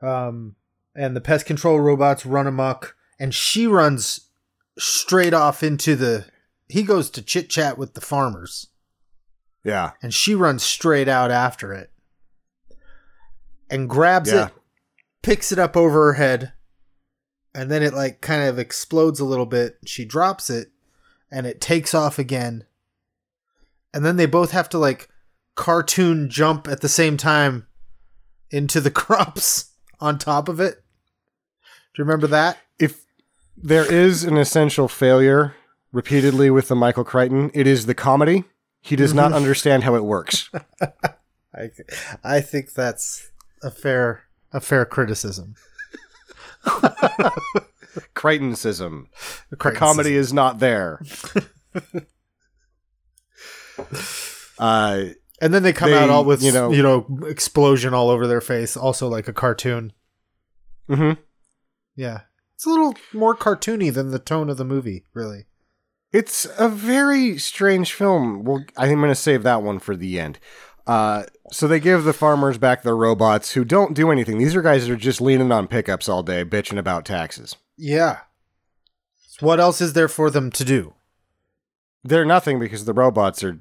[0.00, 0.54] Um,
[0.94, 4.28] and the pest control robots run amok, and she runs
[4.78, 6.26] straight off into the.
[6.68, 8.68] He goes to chit chat with the farmers,
[9.64, 11.90] Yeah, and she runs straight out after it,
[13.70, 14.46] and grabs Yeah.
[14.48, 14.52] it,
[15.22, 16.52] picks it up over her head,
[17.54, 19.78] and then it like kind of explodes a little bit.
[19.84, 20.68] She drops it,
[21.30, 22.64] and it takes off again,
[23.92, 25.08] and then they both have to like
[25.54, 27.66] cartoon jump at the same time
[28.50, 30.82] into the crops on top of it.
[31.94, 32.58] Do you remember that?
[32.78, 33.04] if
[33.56, 35.54] there is an essential failure
[35.92, 38.44] repeatedly with the Michael Crichton, it is the comedy.
[38.80, 39.36] He does not mm-hmm.
[39.36, 40.50] understand how it works.
[41.54, 41.70] I
[42.22, 43.30] I think that's
[43.62, 45.56] a fair a fair criticism.
[48.14, 49.06] Crichtonsism.
[49.50, 51.00] The comedy is not there.
[54.58, 55.04] uh,
[55.40, 58.26] And then they come They, out all with you know- you know explosion all over
[58.26, 59.92] their face, also like a cartoon.
[60.88, 61.18] mhm.
[61.96, 62.22] Yeah,
[62.54, 65.46] it's a little more cartoony than the tone of the movie, really.
[66.12, 68.44] It's a very strange film.
[68.44, 70.38] Well, I'm going to save that one for the end.
[70.88, 74.38] Uh, so they give the farmers back their robots who don't do anything.
[74.38, 77.56] These are guys that are just leaning on pickups all day, bitching about taxes.
[77.76, 78.20] Yeah.
[79.26, 80.94] So what else is there for them to do?
[82.02, 83.60] They're nothing because the robots are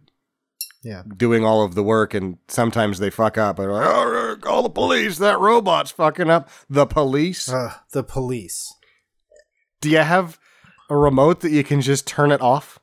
[0.83, 1.03] Yeah.
[1.17, 3.59] doing all of the work, and sometimes they fuck up.
[3.59, 5.17] And like, oh, call the police.
[5.17, 6.49] That robot's fucking up.
[6.69, 7.49] The police.
[7.49, 8.73] Uh, the police.
[9.81, 10.39] Do you have
[10.89, 12.79] a remote that you can just turn it off?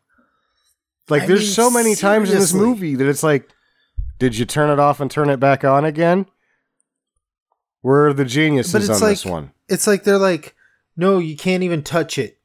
[1.09, 3.49] Like, I there's mean, so many times in this movie that it's like,
[4.19, 6.27] did you turn it off and turn it back on again?
[7.81, 9.53] Where are the geniuses on this one?
[9.69, 10.55] It's like they're like,
[10.97, 12.39] no, you can't even touch it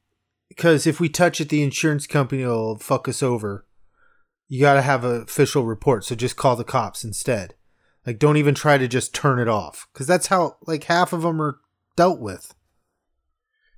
[0.48, 3.64] because if we touch it, the insurance company will fuck us over.
[4.48, 7.54] You got to have an official report, so just call the cops instead.
[8.04, 11.22] Like, don't even try to just turn it off because that's how like half of
[11.22, 11.60] them are
[11.96, 12.54] dealt with.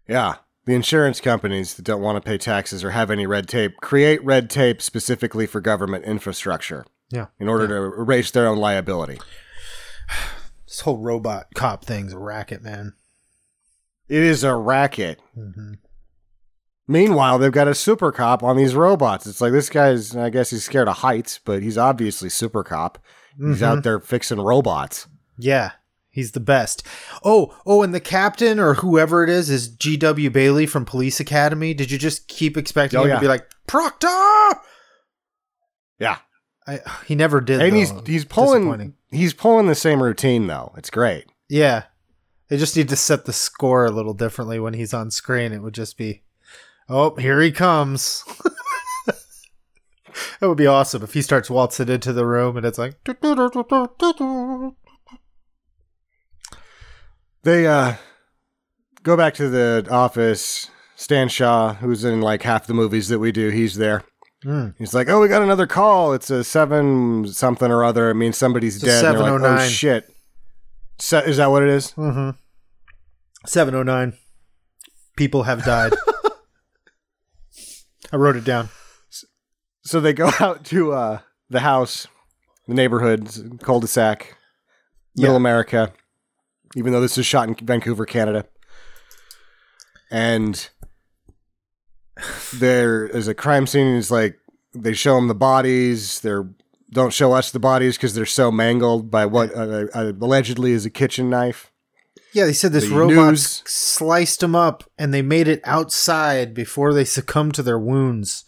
[0.08, 0.36] Yeah.
[0.64, 4.24] The insurance companies that don't want to pay taxes or have any red tape create
[4.24, 9.18] red tape specifically for government infrastructure Yeah, in order to erase their own liability.
[10.66, 12.94] this whole robot cop thing's a racket, man.
[14.08, 15.20] It is a racket.
[15.38, 15.74] Mm-hmm.
[16.88, 19.26] Meanwhile, they've got a super cop on these robots.
[19.26, 22.98] It's like this guy's, I guess he's scared of heights, but he's obviously super cop.
[23.38, 23.64] He's Mm-hmm.
[23.64, 25.06] out there fixing robots.
[25.38, 25.72] Yeah,
[26.10, 26.86] He's the best.
[27.24, 30.28] Oh, oh, and the captain or whoever it is is G.W.
[30.28, 31.72] Bailey from Police Academy.
[31.72, 33.14] Did you just keep expecting Oh, him yeah.
[33.14, 34.08] to be like Proctor?
[35.98, 36.18] Yeah.
[36.66, 37.60] I, he never did.
[37.60, 37.76] And though.
[37.76, 40.72] he's he's pulling he's pulling the same routine though.
[40.76, 41.26] It's great.
[41.48, 41.84] Yeah,
[42.48, 45.52] they just need to set the score a little differently when he's on screen.
[45.52, 46.22] It would just be,
[46.88, 48.24] oh, here he comes.
[49.06, 53.02] that would be awesome if he starts waltzing into the room and it's like.
[57.44, 57.94] They uh
[59.02, 60.70] go back to the office.
[60.94, 64.04] Stan Shaw, who's in like half the movies that we do, he's there.
[64.44, 64.74] Mm.
[64.78, 66.12] He's like, "Oh, we got another call.
[66.14, 68.10] It's a seven something or other.
[68.10, 69.68] It means somebody's It's dead." They're like, oh 709.
[69.70, 70.10] shit!
[70.98, 71.92] Se- is that what it is?
[71.92, 72.30] Mm-hmm.
[73.46, 74.14] 709.
[75.16, 75.92] People have died.
[78.12, 78.68] I wrote it down.
[79.84, 81.18] So they go out to uh,
[81.50, 82.06] the house,
[82.68, 84.36] the neighborhood, cul-de-sac,
[85.16, 85.36] Middle Yeah.
[85.36, 85.92] America.
[86.76, 88.46] Even though this is shot in Vancouver, Canada,
[90.10, 90.68] and
[92.54, 93.96] there is a crime scene.
[93.96, 94.38] It's like
[94.74, 96.20] they show them the bodies.
[96.20, 96.48] They're
[96.90, 100.84] don't show us the bodies because they're so mangled by what uh, uh, allegedly is
[100.84, 101.72] a kitchen knife.
[102.34, 106.54] Yeah, they said this The robot news- sliced them up and they made it outside
[106.54, 108.44] before they succumbed to their wounds.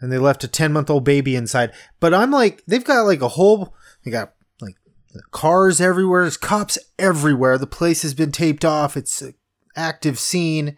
[0.00, 1.72] And they left a 10 month old baby inside.
[2.00, 4.74] But I'm like, they've got like a whole, they got like
[5.30, 7.56] cars everywhere, there's cops everywhere.
[7.56, 9.34] The place has been taped off, it's an
[9.76, 10.76] active scene.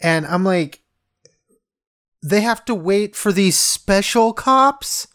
[0.00, 0.81] And I'm like,
[2.22, 5.08] they have to wait for these special cops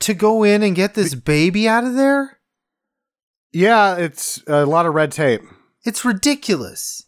[0.00, 2.38] to go in and get this baby out of there?
[3.52, 5.40] Yeah, it's a lot of red tape.
[5.84, 7.04] It's ridiculous.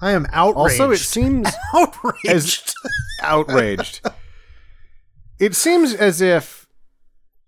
[0.00, 0.80] I am outraged.
[0.80, 2.28] Also, it seems outraged.
[2.28, 2.74] as
[3.22, 4.02] outraged.
[5.38, 6.66] It seems as if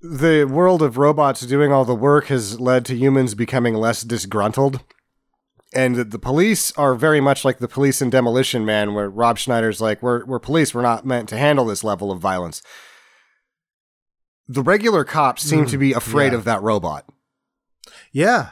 [0.00, 4.82] the world of robots doing all the work has led to humans becoming less disgruntled.
[5.74, 9.80] And the police are very much like the police in Demolition Man, where Rob Schneider's
[9.82, 12.62] like, we're, we're police, we're not meant to handle this level of violence.
[14.48, 16.38] The regular cops seem Mm, to be afraid yeah.
[16.38, 17.04] of that robot.
[18.12, 18.50] yeah.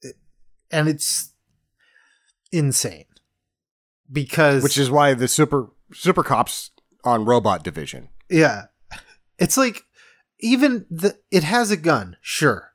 [0.00, 0.16] It-
[0.70, 1.32] and it's
[2.50, 3.04] insane.
[4.10, 6.70] Because Which is why the super super cops
[7.04, 8.08] on robot division.
[8.30, 8.64] yeah.
[9.38, 9.82] It's like
[10.40, 12.72] even the it has a gun, sure.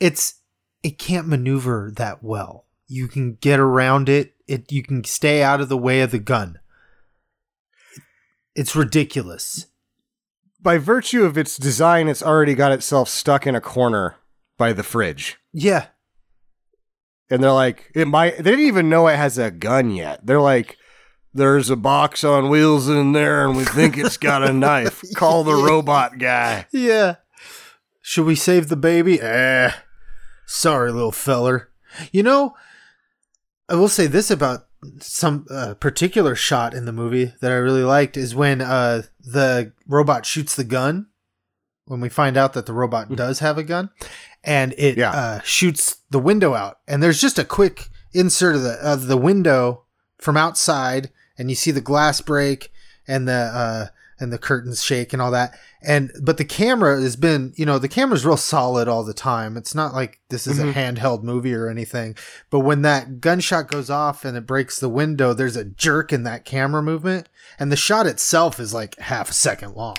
[0.00, 0.34] It's
[0.82, 2.66] it can't maneuver that well.
[2.86, 4.34] You can get around it.
[4.46, 6.58] It you can stay out of the way of the gun.
[8.54, 9.66] It's ridiculous.
[10.60, 14.16] By virtue of its design, it's already got itself stuck in a corner
[14.58, 15.38] by the fridge.
[15.52, 15.86] Yeah.
[17.30, 18.36] and they're like, it might.
[18.36, 20.24] They didn't even know it has a gun yet.
[20.26, 20.76] They're like,
[21.34, 25.02] there's a box on wheels in there, and we think it's got a knife.
[25.14, 26.66] Call the robot guy.
[26.72, 27.16] Yeah.
[28.02, 29.18] Should we save the baby?
[29.20, 29.72] Eh.
[30.54, 31.70] Sorry, little feller.
[32.12, 32.54] You know,
[33.70, 34.66] I will say this about
[35.00, 39.72] some uh, particular shot in the movie that I really liked is when uh, the
[39.86, 41.06] robot shoots the gun.
[41.86, 43.90] When we find out that the robot does have a gun,
[44.44, 45.10] and it Yeah.
[45.10, 49.16] uh, shoots the window out, and there's just a quick insert of the of the
[49.16, 49.84] window
[50.18, 52.70] from outside, and you see the glass break
[53.08, 53.86] and the uh,
[54.22, 55.58] and the curtains shake and all that.
[55.82, 59.56] And but the camera has been, you know, the camera's real solid all the time.
[59.56, 60.78] It's not like this is a mm-hmm.
[60.78, 62.14] handheld movie or anything.
[62.48, 66.22] But when that gunshot goes off and it breaks the window, there's a jerk in
[66.22, 69.96] that camera movement, and the shot itself is like half a second long.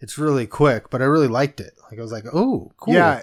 [0.00, 1.74] It's really quick, but I really liked it.
[1.90, 2.94] Like I was like, oh, cool.
[2.94, 3.22] Yeah,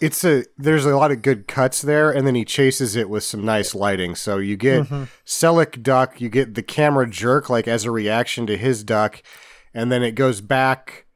[0.00, 0.44] it's a.
[0.58, 3.74] There's a lot of good cuts there, and then he chases it with some nice
[3.74, 4.14] lighting.
[4.16, 5.04] So you get mm-hmm.
[5.24, 9.22] Selleck duck, you get the camera jerk like as a reaction to his duck,
[9.74, 11.06] and then it goes back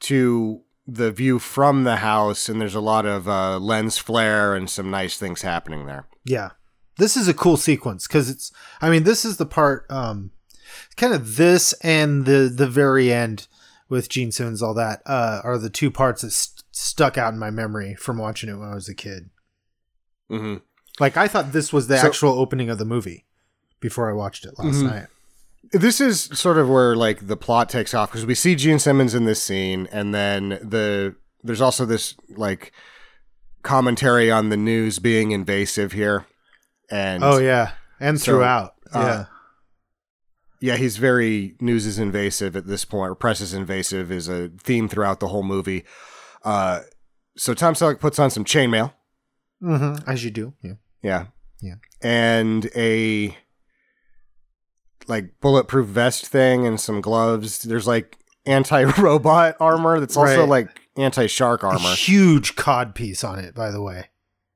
[0.00, 4.68] to the view from the house, and there's a lot of uh, lens flare and
[4.70, 6.06] some nice things happening there.
[6.24, 6.50] Yeah.
[6.96, 8.50] This is a cool sequence because it's
[8.80, 10.32] I mean, this is the part um
[10.96, 13.46] kind of this and the the very end
[13.88, 17.38] with Gene Simmons all that uh are the two parts that st- stuck out in
[17.38, 19.30] my memory from watching it when I was a kid.
[20.30, 20.56] Mm-hmm.
[21.00, 23.26] Like I thought this was the So- actual opening of the movie
[23.80, 24.82] before I watched it last Mhm.
[24.90, 25.06] night.
[25.72, 29.14] This is sort of where like the plot takes off because we see Gene Simmons
[29.14, 32.72] in this scene, and then the there's also this like
[33.62, 36.26] commentary on the news being invasive here,
[36.90, 37.72] and Oh yeah.
[38.00, 38.74] And So, throughout.
[38.94, 39.24] uh,
[40.60, 40.72] yeah.
[40.72, 44.50] yeah, he's very news is invasive at this point, or press is invasive is a
[44.60, 45.84] theme throughout the whole movie.
[46.44, 46.80] Uh,
[47.36, 48.92] so Tom Selleck puts on some chainmail,
[49.62, 50.08] Mm-hmm.
[50.08, 50.54] As you do.
[50.62, 50.74] Yeah.
[51.02, 51.26] yeah,
[51.60, 51.74] Yeah.
[52.00, 53.36] and a
[55.08, 57.62] like bulletproof vest thing and some gloves.
[57.62, 60.48] There's like anti-robot armor that's also Right.
[60.48, 61.94] like anti-shark A armor.
[61.94, 64.06] huge cod piece on it, by the way.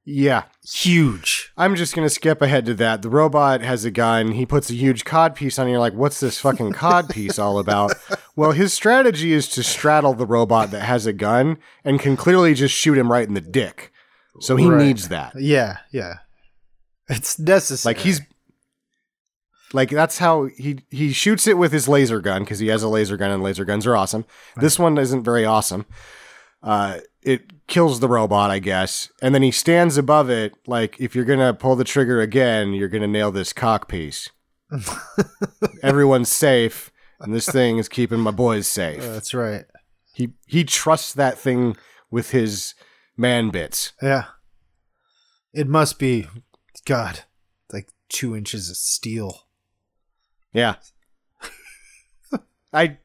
[0.05, 0.45] Yeah.
[0.69, 1.53] Huge.
[1.57, 3.03] I'm just gonna skip ahead to that.
[3.03, 4.33] The robot has a gun.
[4.33, 5.69] He puts a huge cod piece on.
[5.69, 7.93] You're like, what's this fucking cod piece all about?
[8.35, 12.55] Well, his strategy is to straddle the robot that has a gun and can clearly
[12.55, 13.93] just shoot him right in the dick.
[14.41, 14.85] So he Right.
[14.87, 15.35] needs that.
[15.41, 16.15] Yeah, yeah.
[17.09, 17.95] It's necessary.
[17.95, 18.21] Like he's
[19.73, 22.89] like that's how he he shoots it with his laser gun because he has a
[22.89, 24.25] laser gun and laser guns are awesome.
[24.57, 25.87] This one isn't very awesome.
[26.63, 30.55] Uh, it kills the robot, I guess, and then he stands above it.
[30.67, 34.31] Like if you're gonna pull the trigger again, you're gonna nail this cock piece.
[35.83, 39.03] Everyone's safe, and this thing is keeping my boys safe.
[39.03, 39.65] That's right.
[40.15, 41.77] He he trusts that thing
[42.11, 42.75] with his
[43.17, 43.93] man bits.
[44.03, 44.25] Yeah.
[45.53, 46.29] It must be,
[46.87, 47.21] God,
[47.73, 49.41] like two inches of steel.
[50.53, 50.77] Yeah.
[52.73, 52.99] I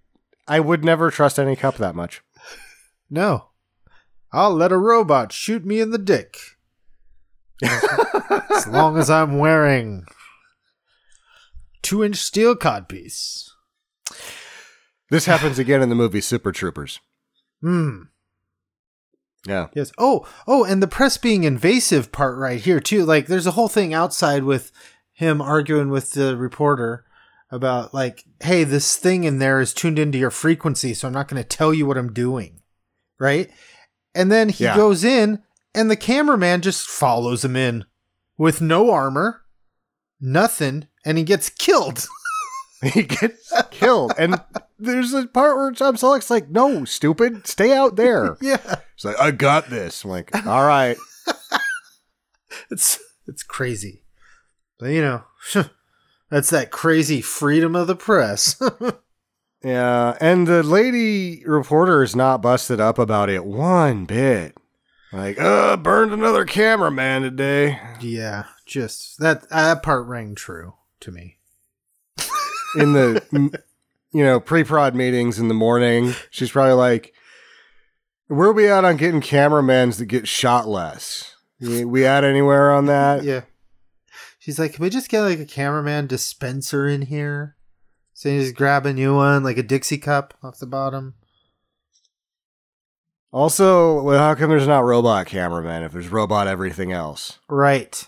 [0.48, 2.22] I would never trust any cup that much.
[3.10, 3.50] No.
[4.32, 6.38] I'll let a robot shoot me in the dick.
[7.64, 10.06] as long as I'm wearing
[11.82, 13.50] two inch steel codpiece.
[15.10, 17.00] This happens again in the movie Super Troopers.
[17.62, 18.04] Hmm.
[19.48, 19.68] Yeah.
[19.74, 19.92] Yes.
[19.98, 23.06] Oh, oh, and the press being invasive part right here too.
[23.06, 24.72] Like, there's a whole thing outside with
[25.14, 27.06] him arguing with the reporter
[27.52, 31.28] about like, hey, this thing in there is tuned into your frequency, so I'm not
[31.28, 32.62] going to tell you what I'm doing,
[33.20, 33.50] right?
[34.14, 34.76] And then he Yeah.
[34.76, 35.44] goes in,
[35.74, 37.86] and the cameraman just follows him in
[38.38, 39.44] with no armor,
[40.20, 42.06] nothing, and he gets killed.
[42.94, 44.14] He gets killed.
[44.20, 44.40] And
[44.78, 48.38] there's a part where Tom Selleck's like, no, stupid, stay out there.
[48.42, 50.04] yeah, He's like, I got this.
[50.04, 50.96] I'm like, all right.
[52.70, 54.04] it's it's crazy,
[54.80, 55.24] but you know,
[56.30, 58.60] that's that crazy freedom of the press.
[59.64, 60.16] Yeah.
[60.22, 64.56] And the lady reporter is not busted up about it one bit.
[65.12, 67.80] Like, uh, burned another cameraman today.
[68.00, 71.40] Yeah, just that that part rang true to me.
[72.76, 73.22] in the
[74.12, 77.14] you know pre-prod meetings in the morning she's probably like
[78.28, 82.72] where are we at on getting cameramans that get shot less we, we at anywhere
[82.72, 83.42] on that Yeah.
[84.48, 87.58] She's like, can we just get like a cameraman dispenser in here?
[88.14, 91.16] So you just grab a new one, like a Dixie cup off the bottom.
[93.34, 98.08] also well, how come there's not robot cameraman if there's robot everything else Right.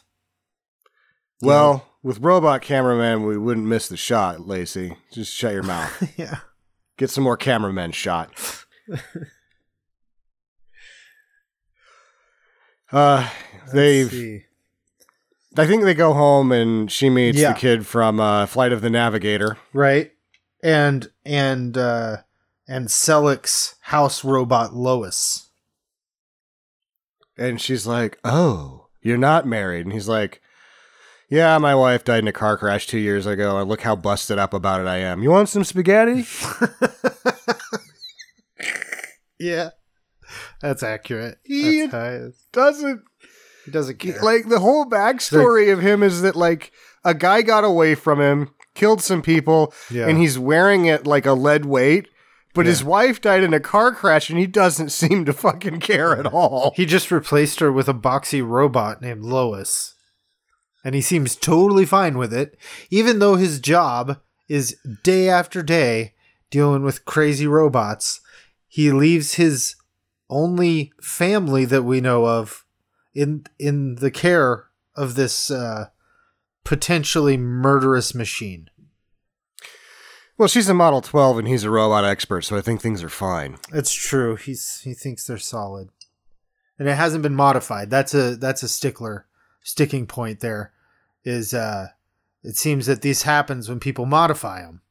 [1.41, 6.37] well with robot cameraman we wouldn't miss the shot lacey just shut your mouth yeah.
[6.97, 8.31] get some more cameramen shot
[12.93, 13.29] uh
[13.73, 14.45] they've see.
[15.57, 17.53] I think they go home and she meets Yeah.
[17.53, 19.57] the kid from uh, Flight of the Navigator.
[19.73, 20.11] right,
[20.63, 22.17] and and uh
[22.67, 25.49] and Selleck's house robot Lois.
[27.37, 29.85] And she's like, Oh, you're not married.
[29.85, 30.41] And he's like,
[31.29, 33.57] Yeah, my wife died in a car crash two years ago.
[33.57, 35.23] And look how busted up about it I am.
[35.23, 36.25] You want some spaghetti?
[39.41, 39.69] Yeah,
[40.61, 41.37] that's accurate.
[41.45, 42.29] He- That's how.
[42.51, 43.03] Doesn't
[43.69, 44.19] He doesn't care.
[44.21, 46.71] like the whole backstory of him is that like
[47.05, 50.07] a guy got away from him, killed some people, Yeah.
[50.07, 52.07] and he's wearing it like a lead weight.
[52.55, 56.17] But his wife died in a car crash, and he doesn't seem to fucking care
[56.17, 56.73] at all.
[56.75, 59.93] He just replaced her with a boxy robot named Lois.
[60.83, 62.57] And he seems totally fine with it,
[62.89, 66.15] even though his job is day after day
[66.49, 68.19] dealing with crazy robots.
[68.67, 69.75] He leaves his
[70.29, 72.65] only family that we know of
[73.13, 75.89] in in the care of this uh,
[76.63, 78.69] potentially murderous machine.
[80.37, 83.09] Well, she's a Model 12 and he's a robot expert, so I think things are
[83.09, 83.57] fine.
[83.73, 84.35] It's true.
[84.37, 85.89] He's he thinks they're solid,
[86.77, 87.89] and it hasn't been modified.
[87.89, 89.27] That's a that's a stickler
[89.63, 90.39] sticking point.
[90.39, 90.71] There
[91.23, 91.53] is.
[91.53, 91.87] uh
[92.43, 94.81] It seems that this happens when people modify them.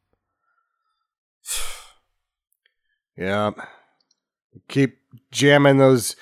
[3.17, 3.51] Yeah.
[4.69, 4.99] Keep
[5.33, 6.15] jamming those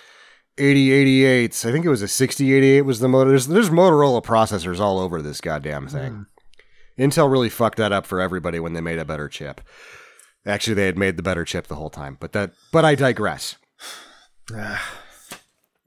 [0.57, 1.69] 8088s.
[1.69, 3.31] I think it was a 6088 was the motor.
[3.31, 5.89] There's, there's Motorola processors all over this goddamn hmm.
[5.89, 6.27] thing.
[6.99, 9.61] Intel really fucked that up for everybody when they made a better chip.
[10.47, 13.57] Actually, they had made the better chip the whole time, but that but I digress.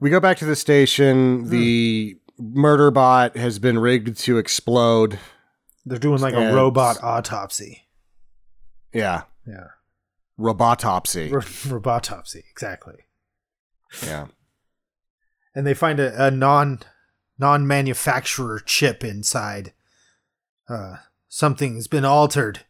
[0.00, 1.40] we go back to the station.
[1.40, 1.50] Hmm.
[1.50, 5.18] The murder bot has been rigged to explode.
[5.84, 7.88] They're doing like a robot autopsy.
[8.92, 9.22] Yeah.
[9.46, 9.68] Yeah,
[10.38, 11.32] Robotopsy.
[11.32, 11.40] Ro-
[11.80, 12.96] robotopsy exactly.
[14.04, 14.26] yeah.
[15.54, 16.80] And they find a, a non
[17.38, 19.72] non manufacturer chip inside.
[20.68, 20.96] Uh,
[21.28, 22.60] something's been altered.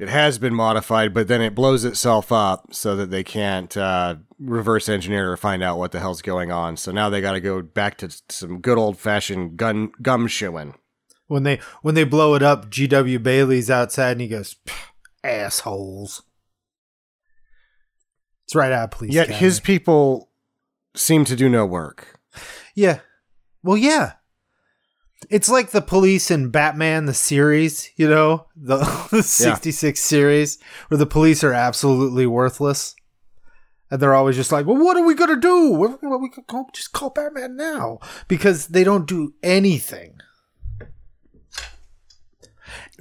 [0.00, 4.16] it has been modified, but then it blows itself up so that they can't uh,
[4.38, 6.78] reverse engineer or find out what the hell's going on.
[6.78, 10.74] So now they got to go back to some good old fashioned gun gum shoeing.
[11.26, 13.18] When they when they blow it up, G.W.
[13.18, 14.56] Bailey's outside and he goes,
[15.22, 16.22] "Assholes."
[18.50, 19.14] It's right out of police.
[19.14, 19.46] Yet Academy.
[19.46, 20.28] his people
[20.96, 22.18] seem to do no work.
[22.74, 22.98] Yeah.
[23.62, 24.14] Well, yeah.
[25.28, 28.78] It's like the police in Batman the series, you know, the,
[29.12, 32.96] the 66 series where the police are absolutely worthless.
[33.88, 35.70] And they're always just like, "Well, what are we going to do?
[35.70, 40.18] Well, we could call, just call Batman now." Because they don't do anything.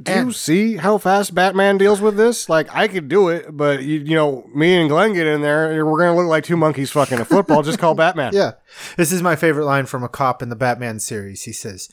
[0.04, 2.48] Do And- you see how fast Batman deals with this?
[2.50, 5.86] Like, I could do it, but you, you know, me and Glenn get in there,
[5.86, 7.64] we're gonna look like two monkeys fucking a football.
[7.64, 8.32] Just call Batman.
[8.40, 8.54] Yeah.
[8.98, 11.44] This is my favorite line from a cop in the Batman series.
[11.44, 11.90] He says,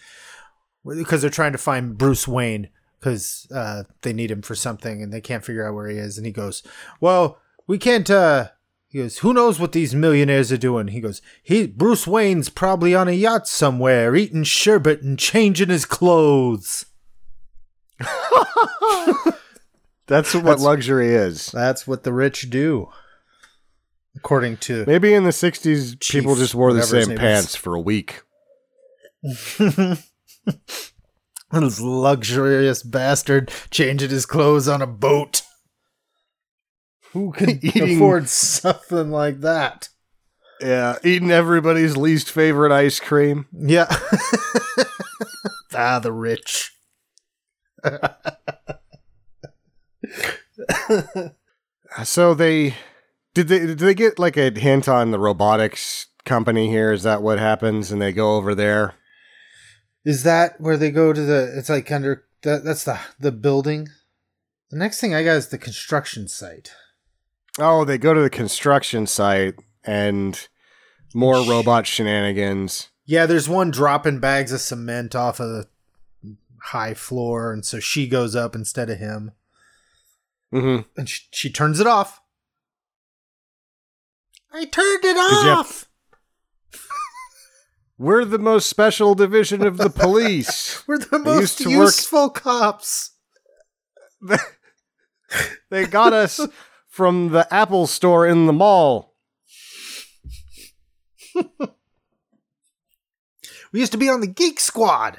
[0.86, 2.68] because they're trying to find Bruce Wayne
[3.00, 6.16] because uh, they need him for something and they can't figure out where he is.
[6.16, 6.62] And he goes,
[7.00, 8.08] Well, we can't.
[8.10, 8.48] Uh,
[8.88, 10.88] he goes, Who knows what these millionaires are doing?
[10.88, 15.84] He goes, He Bruce Wayne's probably on a yacht somewhere, eating sherbet and changing his
[15.84, 16.86] clothes.
[20.06, 21.50] That's what luxury is.
[21.52, 22.88] That's what the rich do.
[24.16, 27.56] According to Maybe in the '60s, Chief, people just wore the same pants is.
[27.56, 28.22] for a week.
[29.22, 30.00] this
[31.80, 35.42] luxurious bastard changing his clothes on a boat.
[37.12, 39.88] Who can Eating- afford something like that?
[40.60, 43.46] Yeah, eating everybody's least favorite ice cream.
[43.52, 43.86] Yeah.
[45.74, 46.72] ah, the rich.
[52.04, 52.74] So they
[53.34, 56.92] did they did they get like a hint on the robotics company here?
[56.92, 57.90] Is that what happens?
[57.90, 58.94] And they go over there.
[60.04, 61.52] Is that where they go to the?
[61.56, 62.64] It's like under that.
[62.64, 63.88] That's the the building.
[64.70, 66.72] The next thing I got is the construction site.
[67.58, 70.48] Oh, they go to the construction site and
[71.14, 72.90] more robot shenanigans.
[73.06, 75.68] Yeah, there's one dropping bags of cement off of the
[76.64, 79.32] high floor, and so she goes up instead of him,
[80.52, 82.20] hmm and she, she turns it off.
[84.52, 85.84] I turned it you have- off.
[87.98, 90.82] We're the most special division of the police.
[90.88, 93.12] We're the most used to work- useful cops.
[95.70, 96.40] they got us
[96.88, 99.14] from the Apple store in the mall.
[103.72, 105.18] We used to be on the Geek Squad.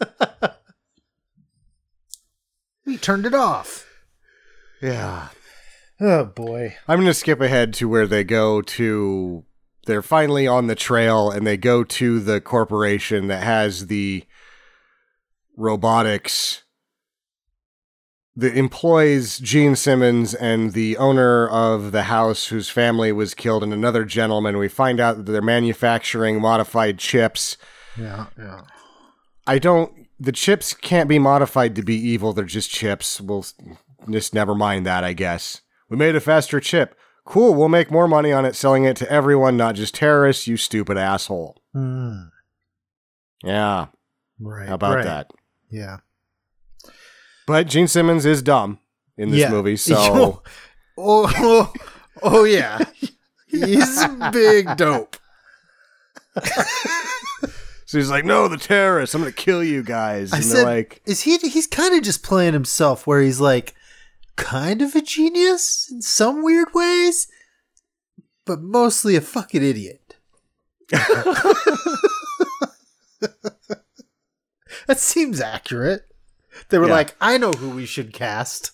[2.86, 3.86] we turned it off.
[4.80, 5.28] Yeah.
[6.00, 6.76] Oh boy.
[6.86, 9.44] I'm going to skip ahead to where they go to.
[9.86, 14.24] They're finally on the trail and they go to the corporation that has the
[15.56, 16.62] robotics
[18.38, 23.72] that employs Gene Simmons and the owner of the house whose family was killed and
[23.72, 24.58] another gentleman.
[24.58, 27.56] We find out that they're manufacturing modified chips.
[27.98, 28.60] Yeah, yeah.
[29.48, 29.92] I don't.
[30.20, 32.32] The chips can't be modified to be evil.
[32.32, 33.20] They're just chips.
[33.20, 33.46] We'll
[34.10, 35.62] just never mind that, I guess.
[35.88, 36.94] We made a faster chip.
[37.24, 37.54] Cool.
[37.54, 40.96] We'll make more money on it selling it to everyone, not just terrorists, you stupid
[40.96, 41.62] asshole.
[41.72, 42.22] Hmm.
[43.42, 43.86] Yeah.
[44.40, 44.68] Right.
[44.68, 45.04] How about right.
[45.04, 45.30] that?
[45.70, 45.98] Yeah.
[47.46, 48.78] But Gene Simmons is dumb
[49.16, 49.50] in this Yeah.
[49.50, 50.42] movie, so oh,
[50.98, 51.72] oh,
[52.22, 52.78] oh yeah.
[53.48, 55.16] He's a big dope.
[57.88, 59.14] so he's like, "No, the terrorists!
[59.14, 61.38] I'm gonna kill you guys." I And said, they're like, is he?
[61.38, 63.74] He's kind of just playing himself, where he's like,
[64.36, 67.28] kind of a genius in some weird ways,
[68.44, 70.16] but mostly a fucking idiot.
[74.86, 76.02] that seems accurate.
[76.68, 76.92] They were Yeah.
[76.92, 78.72] like, I know who we should cast.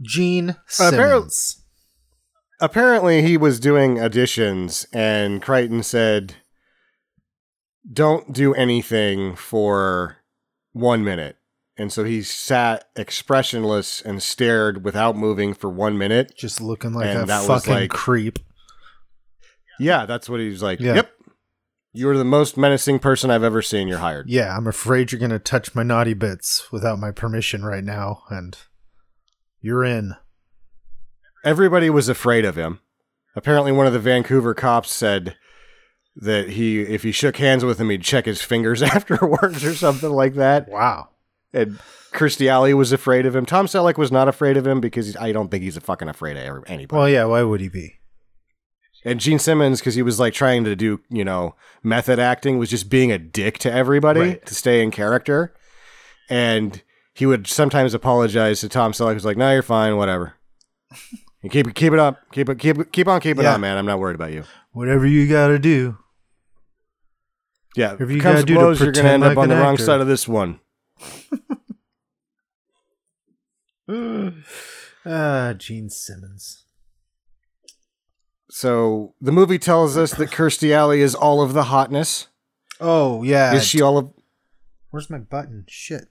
[0.00, 0.54] Gene uh,
[0.88, 1.62] Apparently- Simmons.
[2.60, 6.36] apparently he was doing auditions and Crichton said
[7.90, 10.18] don't do anything for
[10.72, 11.36] 1 minute.
[11.76, 16.32] And so he sat expressionless and stared without moving for 1 minute.
[16.36, 18.38] Just looking like And a that fucking like- creep.
[19.80, 20.80] Yeah, that's what he was like.
[20.80, 20.94] Yeah.
[20.96, 21.10] Yep.
[21.94, 23.88] You're the most menacing person I've ever seen.
[23.88, 24.28] You're hired.
[24.28, 28.22] Yeah, I'm afraid you're going to touch my naughty bits without my permission right now,
[28.30, 28.56] and
[29.60, 30.14] you're in.
[31.44, 32.80] Everybody was afraid of him.
[33.34, 35.36] Apparently, one of the Vancouver cops said
[36.16, 40.10] that he, if he shook hands with him, he'd check his fingers afterwards or something
[40.10, 40.68] like that.
[40.68, 41.08] Wow.
[41.52, 41.78] And
[42.40, 43.46] Alley was afraid of him.
[43.46, 46.36] Tom Selleck was not afraid of him because I don't think he's a fucking afraid
[46.36, 46.96] of anybody.
[46.98, 47.98] Well, yeah, why would he be?
[49.04, 52.70] and Gene Simmons, because he was like trying to do, you know, method acting, was
[52.70, 54.46] just being a dick to everybody Right.
[54.46, 55.52] to stay in character.
[56.30, 56.80] And
[57.12, 59.14] he would sometimes apologize to Tom Selleck.
[59.14, 59.96] He's like, "No, you're fine.
[59.96, 60.34] Whatever.
[61.42, 62.20] You keep keep it up.
[62.32, 63.54] Keep it keep it- keep on keeping Yeah.
[63.54, 63.76] on, man.
[63.76, 65.98] I'm not worried about you." Whatever you gotta do.
[67.74, 69.38] Yeah, if you it comes gotta to do to blows, you're gonna pretend end up
[69.38, 70.60] on the an wrong side of this one.
[75.04, 76.64] Ah, Gene Simmons.
[78.50, 82.28] So the movie tells us that Kirstie Alley is all of the hotness.
[82.80, 83.54] Oh yeah.
[83.54, 84.12] Is she all of?
[84.90, 85.64] Where's my button?
[85.68, 86.08] Shit.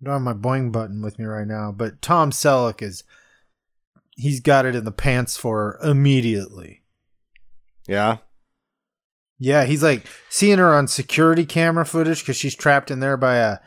[0.00, 1.72] I don't have my boing button with me right now.
[1.72, 3.04] But Tom Selleck is
[4.16, 6.82] he's got it in the pants for her immediately.
[7.86, 8.18] Yeah.
[9.38, 13.36] Yeah, he's like seeing her on security camera footage because she's trapped in there by
[13.36, 13.58] a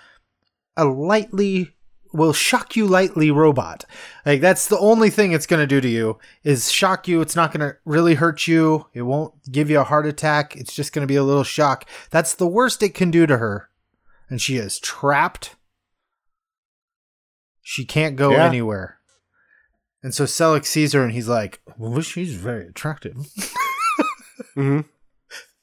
[0.76, 1.76] a lightly
[2.12, 3.86] will shock you lightly robot.
[4.26, 7.22] Like that's the only thing it's gonna do to you is shock you.
[7.22, 8.88] It's not gonna really hurt you.
[8.94, 10.56] It won't give you a heart attack.
[10.56, 11.88] It's just gonna be a little shock.
[12.10, 13.70] That's the worst it can do to her.
[14.28, 15.56] And she is trapped.
[17.62, 18.46] She can't go Yeah.
[18.46, 18.98] anywhere.
[20.02, 23.16] And so Selleck sees her and he's like, Well, she's very attractive.
[24.56, 24.80] hmm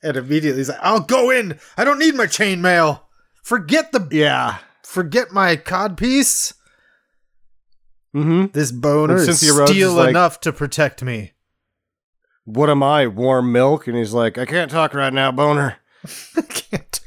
[0.06, 1.58] And immediately he's like, I'll go in.
[1.76, 3.00] I don't need my chainmail.
[3.42, 4.58] Forget the Yeah.
[4.82, 6.54] forget my cod piece.
[8.12, 11.32] hmm This boner is Cynthia Rhodes is steel like- enough to protect me.
[12.44, 13.08] What am I?
[13.08, 13.88] Warm milk?
[13.88, 15.78] And he's like, I can't talk right now, boner.
[16.36, 17.00] I can't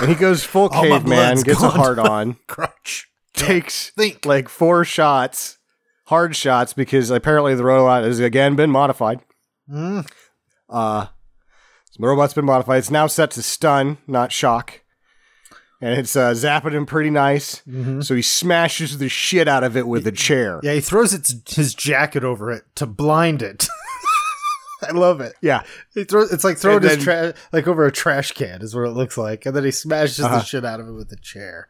[0.00, 3.08] And he goes full All caveman, gets a hard on, crunch.
[3.34, 4.24] takes Think.
[4.24, 5.58] like four shots,
[6.06, 9.18] hard shots, because apparently the robot has again been modified.
[9.68, 10.08] Mm.
[10.68, 11.06] Uh,
[11.98, 12.78] the robot's been modified.
[12.78, 14.80] It's now set to stun, not shock.
[15.80, 17.60] And it's uh, zapping him pretty nice.
[18.00, 20.60] So he smashes the shit out of it with a chair.
[20.62, 23.68] Yeah, he throws its his jacket over it to blind it.
[24.82, 25.34] I love it.
[25.42, 25.62] Yeah.
[25.94, 28.84] He throws it's like throwing And his trash like over a trash can is what
[28.86, 30.38] it looks like, and then he smashes Uh-huh.
[30.38, 31.68] the shit out of it with a chair.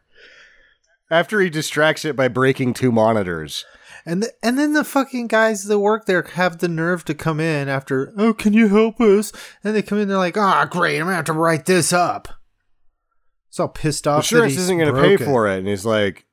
[1.11, 3.65] After he distracts it by breaking two monitors.
[4.05, 7.39] And th- and then the fucking guys that work there have the nerve to come
[7.39, 9.31] in after, oh, can you help us?
[9.63, 12.27] And they come in, they're like, ah, great, I'm gonna have to write this up.
[13.55, 14.23] It's all pissed off.
[14.23, 15.59] Insurance isn't going to pay for it.
[15.59, 16.25] And he's like,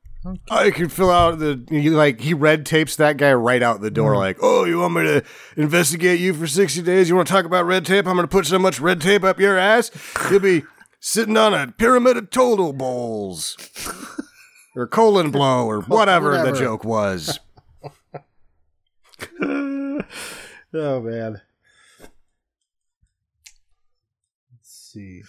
[0.51, 3.93] I can fill out the he like he red tapes that guy right out the
[3.93, 4.17] door.
[4.17, 5.25] Like, oh, you want me to
[5.57, 7.09] investigate you for sixty days?
[7.09, 8.09] You want to talk about red tape?
[8.09, 9.93] I'm going to put so much red tape up your ass,
[10.33, 10.65] you'll be
[10.99, 13.57] sitting on a pyramid of total bowls,
[14.75, 17.39] or colon blow, or whatever, the joke was.
[19.43, 21.41] oh man.
[22.01, 22.11] Let's
[24.63, 25.23] see.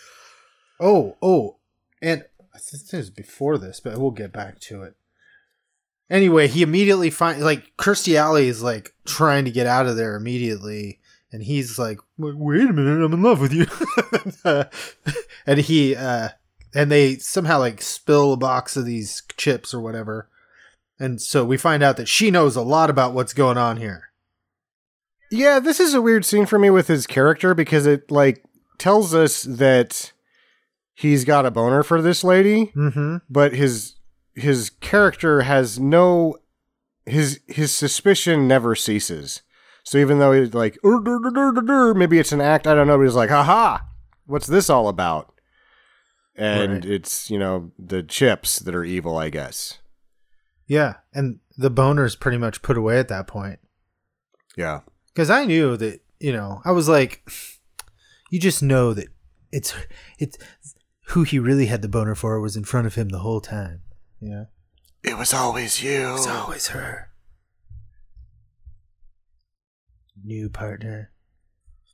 [0.79, 1.57] Oh, oh,
[2.01, 4.95] and this is before this, but we'll get back to it.
[6.09, 10.15] Anyway, he immediately finds like Kirstie Alley is like trying to get out of there
[10.15, 10.99] immediately,
[11.31, 13.65] and he's like, "Wait a minute, I'm in love with you,"
[15.47, 16.29] and he uh,
[16.75, 20.29] and they somehow like spill a box of these chips or whatever,
[20.99, 24.09] and so we find out that she knows a lot about what's going on here.
[25.31, 28.43] Yeah, this is a weird scene for me with his character because it like
[28.77, 30.11] tells us that
[30.93, 32.67] he's got a boner for this lady.
[32.75, 33.17] Mm-hmm.
[33.29, 33.95] but his
[34.35, 36.37] his character has no
[37.05, 39.41] his his suspicion never ceases.
[39.83, 42.65] So even though he's like "Er, dur, dur, dur, dur, dur," maybe it's an act,
[42.67, 43.79] I don't know, but he's like, haha,
[44.25, 45.33] what's this all about?
[46.35, 46.85] And Right.
[46.85, 49.79] it's, you know, the chips that are evil, I guess.
[50.67, 53.59] Yeah, and the boner's pretty much put away at that point.
[54.57, 54.81] Yeah.
[55.13, 57.29] Because I knew that, you know, I was like,
[58.31, 59.07] you just know that
[59.51, 59.73] it's
[60.19, 60.37] it's
[61.09, 63.81] who he really had the boner for was in front of him the whole time.
[64.21, 64.45] Yeah,
[65.03, 66.13] It was always you.
[66.15, 67.09] it's always her.
[70.23, 71.11] New partner.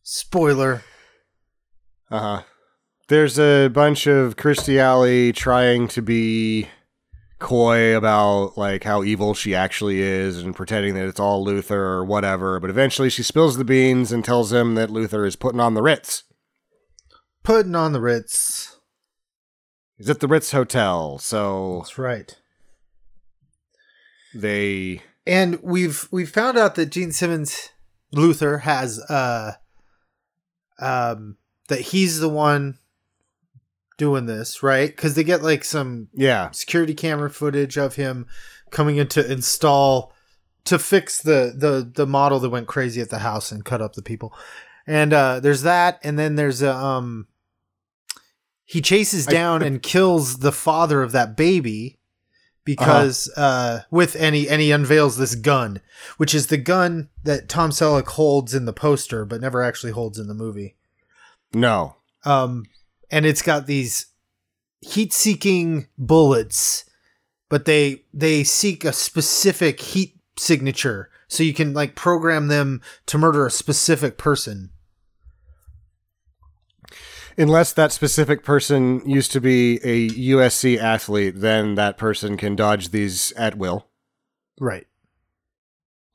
[0.03, 0.83] Spoiler.
[2.11, 2.41] Uh huh.
[3.07, 6.67] There's a bunch of Kirstie Alley trying to be
[7.39, 12.05] coy about like how evil she actually is and pretending that it's all Luther or
[12.05, 12.59] whatever.
[12.59, 15.81] But eventually she spills the beans and tells him that Luther is putting on the
[15.81, 16.23] Ritz.
[17.43, 18.77] Putting on the Ritz.
[19.97, 22.37] He's at the Ritz Hotel, so That's right.
[24.33, 27.69] they And we've we've found out that Gene Simmons
[28.11, 29.53] Luther has uh
[30.79, 31.37] um
[31.67, 32.79] that he's the one
[33.99, 34.95] doing this, right?
[34.97, 38.25] Cuz they get like some yeah security camera footage of him
[38.71, 40.11] coming in to install
[40.65, 43.93] to fix the the the model that went crazy at the house and cut up
[43.93, 44.33] the people.
[44.87, 47.27] And uh there's that and then there's a um
[48.65, 51.99] he chases I- down and kills the father of that baby
[52.65, 55.81] because uh with any and he unveils this gun
[56.17, 60.19] which is the gun that Tom Selleck holds in the poster but never actually holds
[60.19, 60.75] in the movie
[61.53, 61.95] no
[62.25, 62.65] um,
[63.11, 64.07] and it's got these
[64.81, 66.85] heat-seeking bullets
[67.49, 73.17] but they they seek a specific heat signature so you can like program them to
[73.17, 74.69] murder a specific person.
[77.37, 82.89] Unless that specific person used to be a USC athlete, then that person can dodge
[82.89, 83.87] these at will.
[84.59, 84.87] Right.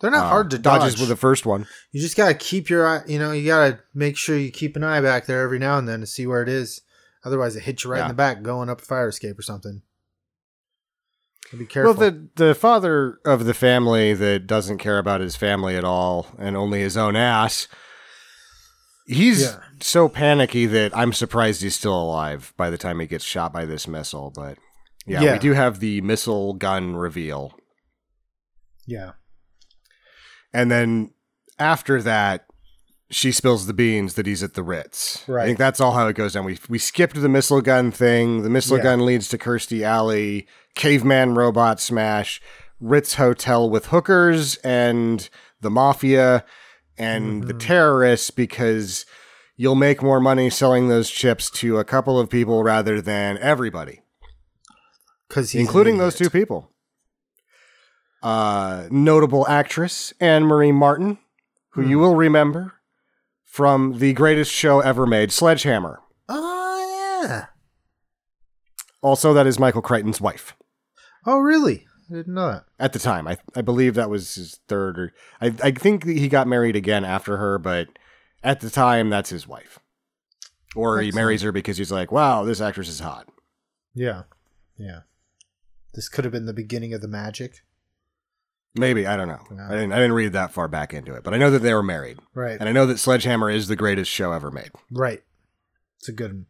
[0.00, 0.80] They're not Uh, hard to dodge.
[0.80, 1.66] Dodges with the first one.
[1.92, 3.02] You just gotta keep your eye.
[3.06, 5.88] You know, you gotta make sure you keep an eye back there every now and
[5.88, 6.82] then to see where it is.
[7.24, 8.04] Otherwise, it hits you right Yeah.
[8.04, 9.82] in the back going up a fire escape or something.
[11.50, 11.94] So be careful.
[11.94, 16.28] Well, the the father of the family that doesn't care about his family at all
[16.38, 17.68] and only his own ass.
[19.06, 19.60] He's Yeah.
[19.80, 23.66] so panicky that I'm surprised he's still alive by the time he gets shot by
[23.66, 24.30] this missile.
[24.34, 24.56] But
[25.06, 25.32] yeah, Yeah.
[25.34, 27.54] we do have the missile gun reveal,
[28.86, 29.12] yeah.
[30.54, 31.12] and then
[31.58, 32.46] after that,
[33.10, 35.28] she spills the beans that he's at the Ritz.
[35.28, 36.44] I think that's all how it goes down.
[36.44, 38.42] We we skipped the missile gun thing.
[38.42, 38.82] The missile Yeah.
[38.84, 42.40] gun leads to Kirstie Alley, caveman robot smash,
[42.80, 45.28] Ritz Hotel with hookers and
[45.60, 46.44] the mafia
[46.98, 47.48] and Mm-hmm.
[47.48, 49.04] the terrorists because
[49.56, 54.00] you'll make more money selling those chips to a couple of people rather than everybody,
[55.28, 56.70] Because including those two people.
[58.22, 61.18] Uh, notable actress Anne Marie Martin,
[61.70, 61.90] who Hmm.
[61.90, 62.72] you will remember
[63.54, 66.00] from the greatest show ever made, Sledgehammer.
[66.28, 67.46] Oh yeah.
[69.00, 70.56] Also, that is Michael Crichton's wife.
[71.24, 71.86] Oh really?
[72.10, 72.64] I didn't know that.
[72.80, 76.28] At the time, I I believe that was his third, or I I think he
[76.28, 77.86] got married again after her, but
[78.42, 79.78] at the time, that's his wife.
[80.74, 83.28] Or he marries her because he's like, wow, this actress is hot.
[83.94, 84.24] Yeah.
[84.76, 85.02] Yeah.
[85.94, 87.60] This could have been the beginning of the magic.
[88.76, 89.40] Maybe I don't know.
[89.68, 91.72] I didn't I didn't read that far back into it, but I know that they
[91.74, 92.56] were married, Right.
[92.58, 94.70] and I know that Sledgehammer is the greatest show ever made.
[94.90, 95.22] Right.
[95.98, 96.46] It's a good one.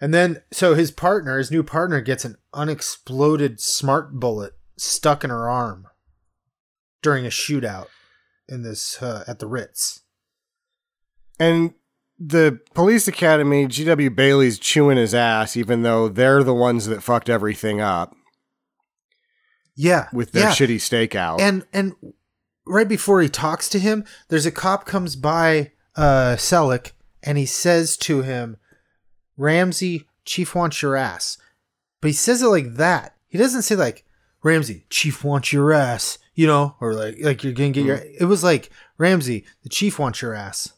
[0.00, 5.30] And then, so his partner, his new partner, gets an unexploded smart bullet stuck in
[5.30, 5.86] her arm
[7.00, 7.86] during a shootout
[8.48, 10.00] in this uh, at the Ritz.
[11.38, 11.74] And
[12.18, 14.10] the police academy, G.W.
[14.10, 18.14] Bailey's chewing his ass, even though they're the ones that fucked everything up
[19.76, 20.52] Yeah, with their yeah.
[20.52, 21.40] shitty stakeout.
[21.40, 21.94] And and
[22.66, 27.46] right before he talks to him, there's a cop comes by uh Selleck and he
[27.46, 28.56] says to him,
[29.36, 31.38] Ramsay, Chief wants your ass.
[32.00, 33.16] But he says it like that.
[33.26, 34.04] He doesn't say like,
[34.42, 38.26] Ramsay, Chief wants your ass, you know, or like like you're gonna get your it
[38.26, 40.72] was like, Ramsay, the chief wants your ass.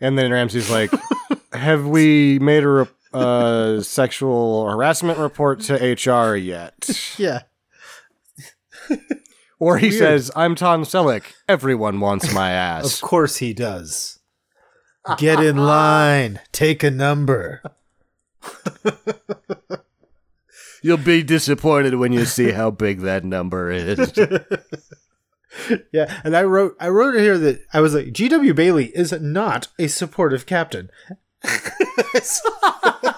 [0.00, 0.90] And then Ramsay's like,
[1.52, 6.88] "Have we made a uh, sexual harassment report to HR yet?"
[7.18, 7.42] Yeah.
[9.62, 9.98] Or he Weird.
[9.98, 11.34] says, "I'm Tom Selleck.
[11.46, 12.94] Everyone wants my ass.
[12.94, 14.18] Of course he does.
[15.18, 16.40] Get in line.
[16.50, 17.62] Take a number.
[20.82, 24.10] You'll be disappointed when you see how big that number is.
[25.92, 28.54] Yeah, and I wrote I wrote here that I was like G.W.
[28.54, 30.88] Bailey is not a supportive captain.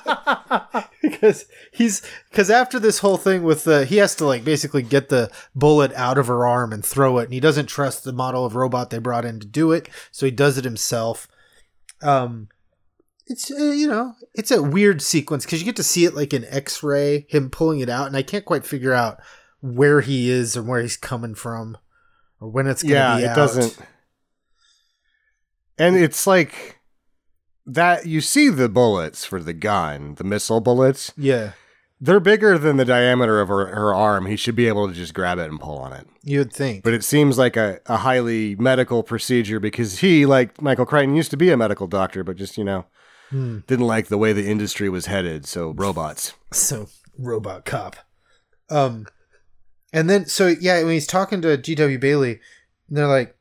[1.03, 5.09] because he's because after this whole thing with the he has to like basically get
[5.09, 8.45] the bullet out of her arm and throw it and he doesn't trust the model
[8.45, 11.29] of robot they brought in to do it so he does it himself
[12.03, 12.49] um
[13.27, 16.33] it's uh, you know it's a weird sequence because you get to see it like
[16.33, 19.19] an x-ray him pulling it out and i can't quite figure out
[19.61, 21.77] where he is and where he's coming from
[22.43, 23.37] or when it's gonna yeah, be it out.
[23.37, 23.79] doesn't.
[25.79, 26.81] And it's like
[27.67, 28.07] that.
[28.07, 31.13] You see the bullets for the gun, the missile bullets.
[31.17, 31.53] yeah
[32.01, 34.27] They're bigger than the diameter of her, her arm.
[34.27, 36.07] He should be able to just grab it and pull on it.
[36.25, 40.87] you'd think But it seems like a, a highly medical procedure because he, like Michael
[40.87, 42.87] Crichton, used to be a medical doctor, but just, you know,
[43.31, 43.61] Hmm.
[43.67, 45.47] didn't like the way the industry was headed.
[45.47, 46.35] So robots.
[46.53, 46.89] so
[47.19, 47.97] robot cop
[48.71, 49.07] um
[49.93, 52.41] and then so yeah when he's talking to gw bailey
[52.89, 53.37] they're like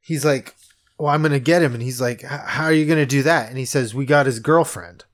[0.00, 0.54] he's like
[1.02, 1.74] well i'm gonna get him.
[1.74, 3.48] And he's like how are you gonna do that?
[3.48, 5.04] And he says we got his girlfriend.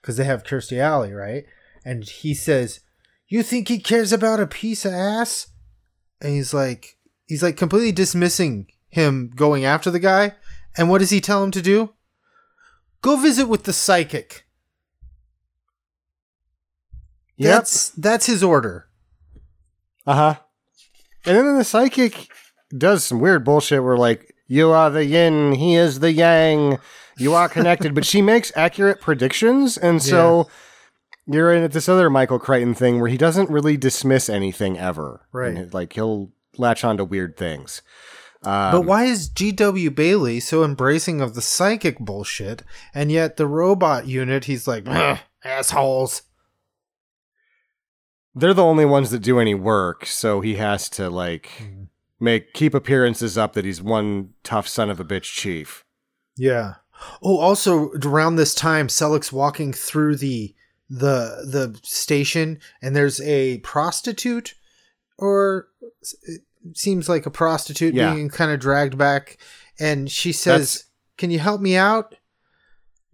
[0.00, 1.44] Because they have kirstie alley right?
[1.84, 2.80] And he says
[3.26, 5.48] you think he cares about a piece of ass?
[6.20, 10.34] And he's like he's like completely dismissing him going after the guy.
[10.76, 11.94] And what does he tell him to do?
[13.02, 14.46] Go visit with the psychic.
[17.38, 18.88] That's that's his order.
[20.06, 20.34] Uh huh.
[21.26, 22.28] And then the psychic
[22.76, 26.78] does some weird bullshit where, like, you are the yin, he is the yang,
[27.18, 27.94] you are connected.
[27.94, 29.76] but she makes accurate predictions.
[29.78, 30.48] And so
[31.26, 35.26] you're in this other Michael Crichton thing where he doesn't really dismiss anything ever.
[35.32, 35.56] Right.
[35.56, 37.82] And, like, he'll latch on to weird things.
[38.42, 39.90] Um, But why is G.W.
[39.90, 42.62] Bailey so embracing of the psychic bullshit,
[42.94, 44.86] and yet the robot unit, he's like,
[45.42, 46.22] assholes.
[48.34, 51.83] they're the only ones that do any work, so he has to like Mm-hmm.
[52.20, 55.84] Make keep appearances up that he's one tough son of a bitch chief.
[56.36, 56.74] Yeah.
[57.22, 60.54] Oh, also around this time, Selleck's walking through the
[60.88, 64.54] the the station, and there's a prostitute,
[65.18, 65.68] or
[66.22, 66.42] it
[66.74, 68.14] seems like a prostitute Yeah.
[68.14, 69.38] being kind of dragged back,
[69.78, 70.84] and she says, That's-
[71.18, 72.14] "Can you help me out?"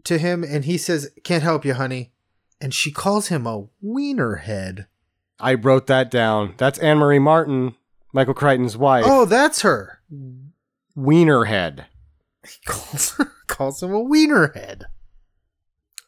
[0.05, 2.13] To him, and he says, "Can't help you, honey,"
[2.61, 4.87] and she calls him a wiener head.
[5.39, 6.55] I wrote that down.
[6.59, 7.75] That's Anne Marie Martin,
[8.13, 9.05] Michael Crichton's wife.
[9.07, 10.01] Oh, that's her.
[10.97, 11.87] Wienerhead.
[12.45, 14.85] He calls her, calls him a wiener head.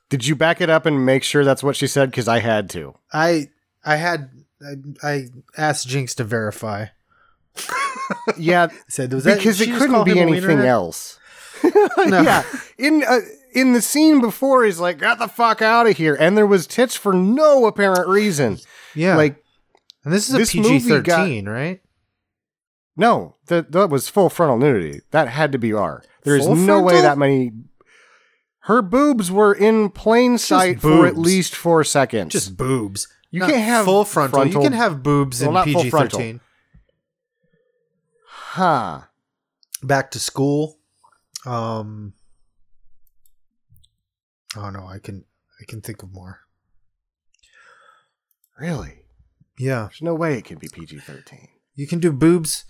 [0.08, 2.10] Did you back it up and make sure that's what she said?
[2.10, 2.94] Because I had to.
[3.12, 3.48] I
[3.84, 4.30] I had
[4.62, 4.74] I,
[5.08, 5.24] I
[5.56, 6.86] asked Jinx to verify.
[8.36, 10.66] Yeah, Said was that because it couldn't be anything wienerhead?
[10.66, 11.18] else.
[12.08, 12.42] Yeah,
[12.76, 13.20] in uh,
[13.54, 16.66] in the scene before, he's like, "Got the fuck out of here," and there was
[16.66, 18.58] tits for no apparent reason.
[18.94, 19.42] Yeah, Like,
[20.04, 21.80] and this is a PG got- thirteen, right?
[22.96, 25.00] No, that that was full frontal nudity.
[25.10, 26.02] That had to be R.
[26.24, 27.52] There is Full no way that many.
[28.66, 32.32] Her boobs were in plain sight for at least four seconds.
[32.32, 33.08] Just boobs.
[33.30, 34.40] You Not can't have full frontal.
[34.40, 36.40] frontal- You can have boobs Well, in PG thirteen.
[38.28, 39.02] huh?
[39.82, 40.78] Back to school.
[41.44, 42.12] Um.
[44.56, 45.24] Oh no, I can
[45.60, 46.40] I can think of more.
[48.60, 48.98] Really?
[49.58, 51.48] Yeah, There's no way it can be PG thirteen.
[51.74, 52.64] you can do boobs.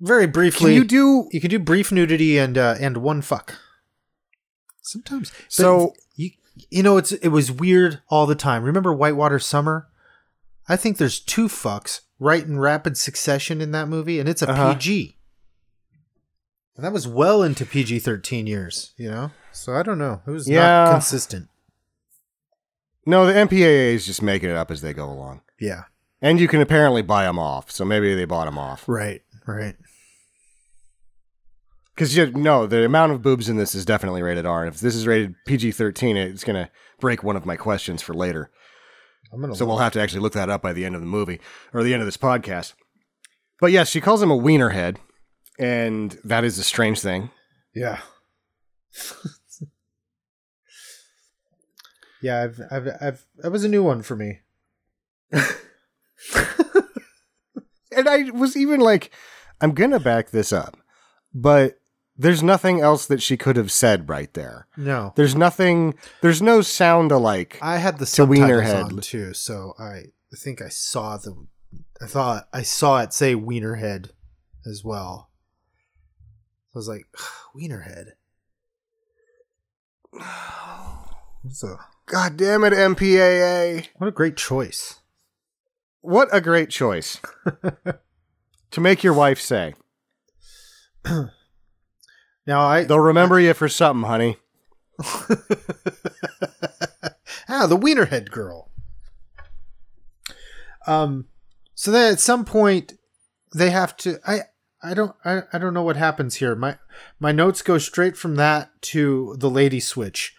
[0.00, 3.56] Very Can briefly, you do you can do brief nudity and uh, and one fuck.
[4.82, 5.32] Sometimes.
[5.48, 6.30] So- you
[6.70, 8.62] you know it's it was weird all the time.
[8.64, 9.88] Remember Whitewater Summer?
[10.68, 14.50] I think there's two fucks right in rapid succession in that movie, and it's a
[14.50, 14.74] Uh-huh.
[14.74, 15.16] PG.
[16.76, 19.30] And that was well into PG thirteen years, you know.
[19.52, 20.22] So I don't know.
[20.26, 20.84] It was Yeah.
[20.84, 21.48] not consistent.
[23.06, 23.26] no?
[23.26, 25.84] The MPAA is just making it up as they go along, Yeah.
[26.20, 27.70] and you can apparently buy them off.
[27.70, 28.84] So maybe they bought them off.
[28.88, 29.22] Right.
[29.46, 29.76] Right.
[31.98, 34.64] Because you no, the amount of boobs in this is definitely rated R.
[34.64, 36.70] And if this is rated PG thirteen, it's gonna
[37.00, 38.52] break one of my questions for later.
[39.32, 39.56] I'm gonna.
[39.56, 41.40] So we'll have to actually look that up by the end of the movie
[41.74, 42.74] or the end of this podcast.
[43.60, 45.00] But yes, she calls him a wiener head,
[45.58, 47.30] and that is a strange thing.
[47.74, 47.98] Yeah.
[52.22, 54.42] yeah, I've, I've, I've, that was a new one for me.
[57.98, 59.10] And I was even like,
[59.60, 60.76] I'm gonna back this up,
[61.34, 61.77] but
[62.18, 64.66] there's nothing else that she could have said right there.
[64.76, 65.94] No, There's nothing.
[66.20, 67.58] There's no sound alike.
[67.62, 68.82] I had the To Wiener Head.
[68.82, 70.06] on too, so I
[70.36, 71.46] think I saw the,
[72.02, 74.10] I thought I saw it say Wienerhead
[74.66, 75.30] as well.
[76.74, 77.06] I was like,
[77.56, 78.08] Wienerhead.
[81.44, 83.88] That's a, God damn it, MPAA!
[83.96, 85.00] what a great choice.
[86.00, 87.20] What a great choice
[88.70, 89.74] to make your wife say.
[92.48, 94.38] Now I They'll remember you for something, honey.
[97.46, 98.70] ah, the Wienerhead girl.
[100.86, 101.26] Um,
[101.74, 102.94] so then at some point
[103.54, 104.18] they have to.
[104.26, 104.44] I
[104.82, 106.54] I don't I, I don't know what happens here.
[106.54, 106.78] My
[107.20, 110.34] my notes go straight from that to the lady switch.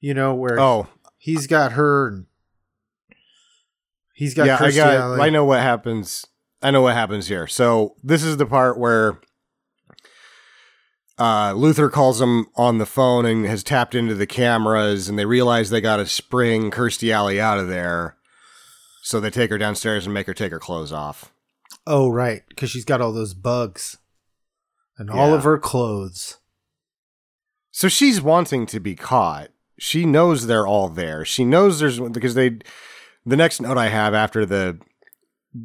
[0.00, 2.26] You know where Oh, he's got her and
[4.14, 4.94] he's got yeah, I got.
[4.94, 5.20] Alley.
[5.20, 6.24] I know what happens.
[6.62, 7.46] I know what happens here.
[7.46, 9.20] So this is the part where
[11.18, 15.24] uh, Luther calls him on the phone and has tapped into the cameras, and they
[15.24, 18.16] realize they got to spring Kirstie Alley out of there.
[19.02, 21.32] So they take her downstairs and make her take her clothes off.
[21.86, 23.98] Oh right, because she's got all those bugs
[24.98, 26.38] and all of her clothes.
[27.70, 29.50] So she's wanting to be caught.
[29.78, 31.24] She knows they're all there.
[31.24, 32.58] She knows there's because they.
[33.24, 34.78] The next note I have after the,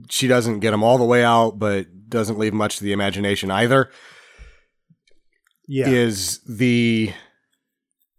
[0.09, 3.51] she doesn't get them all the way out, but doesn't leave much to the imagination
[3.51, 3.91] either.
[5.67, 5.89] Yeah.
[5.89, 7.13] Is the.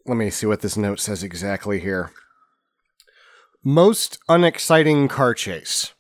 [0.07, 2.13] Let me see what this note says exactly here.
[3.63, 5.95] Most unexciting car chase.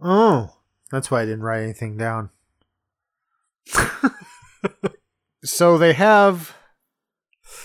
[0.00, 0.56] Oh,
[0.90, 2.30] that's why I didn't write anything down.
[5.44, 6.56] so they have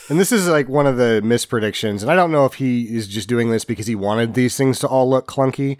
[0.09, 3.07] and this is like one of the mispredictions and i don't know if he is
[3.07, 5.77] just doing this because he wanted these things to all look clunky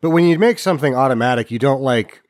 [0.00, 2.22] but when you make something automatic you don't like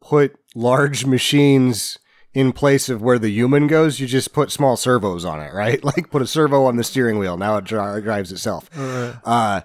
[0.00, 1.98] put large machines
[2.36, 5.82] in place of where the human goes you just put small servos on it right?
[5.90, 7.36] Like put a servo on the steering wheel.
[7.38, 8.68] Now it dri- drives itself.
[8.76, 9.62] Uh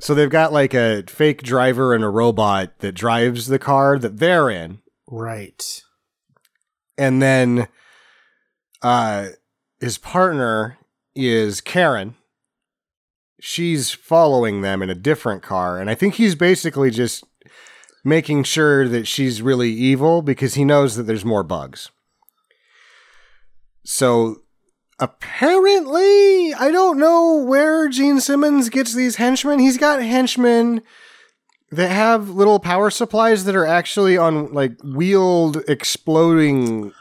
[0.00, 4.18] so they've got like a fake driver and a robot that drives the car that
[4.18, 4.80] they're in.
[5.08, 5.62] Right.
[6.98, 7.68] and then
[8.82, 9.28] uh
[9.80, 10.78] his partner
[11.14, 12.16] is Karen.
[13.40, 17.24] She's following them in a different car, and I think he's basically just
[18.04, 21.90] making sure that she's really evil because he knows that there's more bugs.
[23.84, 24.42] So
[24.98, 29.58] apparently, I don't know where Gene Simmons gets these henchmen.
[29.58, 30.82] He's got henchmen
[31.70, 36.92] that have little power supplies that are actually on like wheeled exploding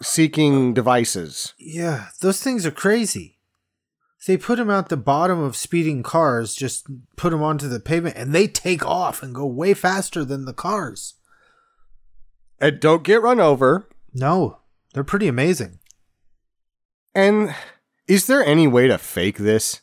[0.00, 1.54] seeking devices.
[1.58, 3.35] Yeah, those things are crazy.
[4.26, 8.16] They put them out the bottom of speeding cars, just put them onto the pavement,
[8.16, 11.14] and they take off and go way faster than the cars.
[12.60, 13.88] And don't get run over.
[14.12, 14.58] No,
[14.94, 15.78] they're pretty amazing.
[17.14, 17.54] And
[18.08, 19.80] is there any way to fake this?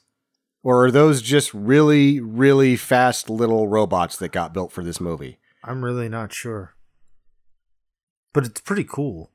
[0.61, 5.39] Or are those just really, really fast little robots that got built for this movie?
[5.63, 6.75] I'm really not sure.
[8.33, 9.31] But it's pretty cool.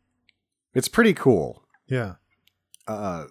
[0.74, 1.62] It's pretty cool.
[1.86, 2.14] Yeah.
[2.86, 3.26] Uh,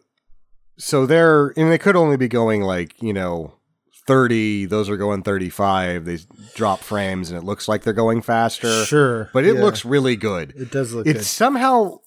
[0.78, 3.54] so they're, and they could only be going like, you know,
[4.08, 6.06] 30, those are going 35.
[6.06, 6.18] They
[6.56, 8.86] drop frames and it looks like they're going faster.
[8.86, 9.30] Sure.
[9.34, 9.62] But it yeah.
[9.62, 10.54] looks really good.
[10.56, 11.26] It does look it good.
[11.26, 11.98] somehow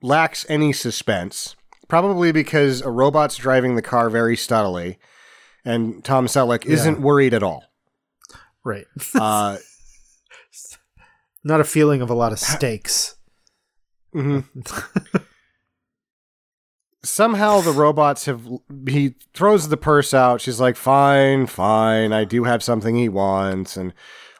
[0.00, 1.56] lacks any suspense,
[1.88, 4.98] probably because a robot's driving the car very steadily,
[5.64, 7.64] and Tom Selleck isn't worried at all.
[8.64, 8.86] Right.
[9.14, 9.56] Uh,
[11.44, 13.16] Not a feeling of a lot of stakes.
[14.14, 14.44] mhm.
[17.02, 18.46] Somehow the robots have.
[18.88, 20.40] He throws the purse out.
[20.40, 22.12] She's like, "Fine, fine.
[22.12, 23.94] I do have something he wants, and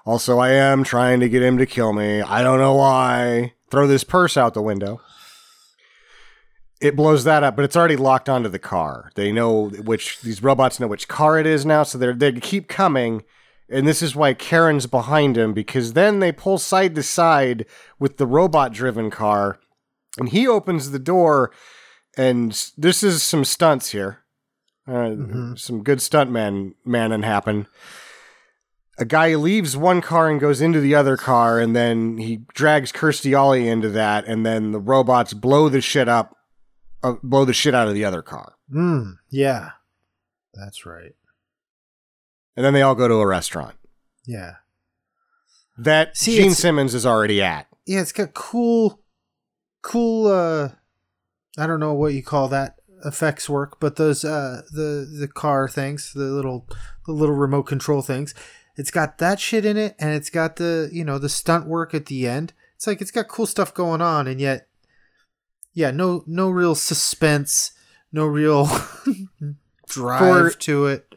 [0.05, 2.21] also I am trying to get him to kill me.
[2.21, 3.55] I don't know why.
[3.71, 5.01] Throw this purse out the window."
[6.81, 9.11] it blows that up, but it's already locked onto the car.
[9.15, 12.69] They know which these robots know which car it is now, so they're they keep
[12.69, 13.25] coming.
[13.71, 17.67] And this is why Karen's behind him because then they pull side to side
[17.99, 19.59] with the robot driven car,
[20.19, 21.53] and he opens the door.
[22.19, 24.19] And this is some stunts here,
[24.87, 25.15] uh,
[25.55, 27.69] some good stuntman manning happen.
[28.99, 32.91] A guy leaves one car and goes into the other car, and then he drags
[32.91, 36.35] Kirstie Alley into that, and then the robots blow the shit up
[37.05, 38.55] uh, blow the shit out of the other car.
[38.75, 39.71] Mm, yeah.
[40.53, 41.13] That's right.
[42.57, 43.77] And then they all go to a restaurant
[44.27, 44.55] Yeah.
[45.79, 47.69] that See, Gene Simmons is already at.
[47.87, 49.01] Yeah, it's got cool
[49.81, 50.71] cool uh
[51.57, 55.69] I don't know what you call that effects work, but those uh the the car
[55.69, 56.69] things, the little
[57.07, 58.35] the little remote control things.
[58.77, 61.95] It's got that shit in it and it's got the, you know, the stunt work
[61.95, 62.53] at the end.
[62.77, 64.69] It's like it's got cool stuff going on and yet
[65.73, 67.73] yeah, no no real suspense,
[68.13, 68.69] no real
[69.89, 71.15] drive For- to it.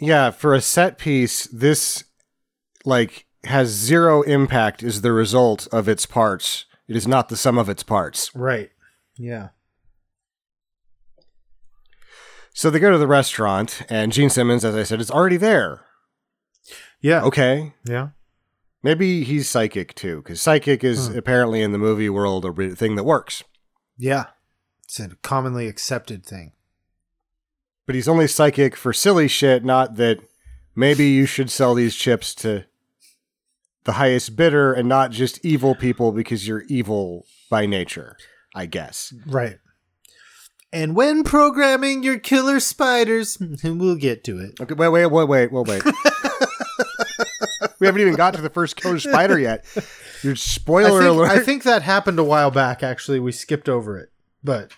[0.00, 2.04] Yeah, for a set piece, this
[2.84, 6.66] like has zero impact is the result of its parts.
[6.88, 8.34] It is not the sum of its parts.
[8.34, 8.70] Right.
[9.16, 9.48] Yeah.
[12.52, 15.84] So they go to the restaurant, and Gene Simmons, as I said, is already there.
[17.00, 17.22] Yeah.
[17.24, 18.10] Okay, Yeah.
[18.82, 21.18] maybe he's psychic too, because psychic is hmm.
[21.18, 23.42] apparently in the movie world a re- thing that works.
[23.98, 24.26] Yeah.
[24.84, 26.52] It's a commonly accepted thing.
[27.86, 30.20] But he's only psychic for silly shit, not that
[30.74, 32.64] maybe you should sell these chips to
[33.84, 38.16] the highest bidder and not just evil people because you're evil by nature,
[38.54, 39.12] I guess.
[39.26, 39.58] Right.
[40.72, 44.60] And when programming your killer spiders, we'll get to it.
[44.60, 45.82] Okay, wait, wait, wait, wait, wait, wait.
[47.80, 49.64] we haven't even got to the first killer spider yet.
[50.22, 51.30] Your I spoiler think, alert.
[51.30, 53.20] I think that happened a while back, actually.
[53.20, 54.10] We skipped over it.
[54.42, 54.72] But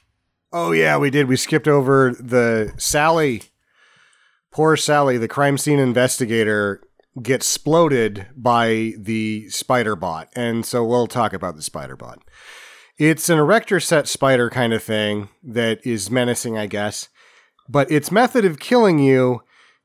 [0.53, 1.29] oh yeah, we did.
[1.29, 3.43] We skipped over the Sally.
[4.53, 6.83] Poor Sally, the crime scene investigator,
[7.23, 12.23] gets exploded by the spider bot, and so we'll talk about the spider bot.
[12.99, 17.09] It's an erector set spider kind of thing that is menacing, I guess,
[17.69, 19.43] but its method of killing you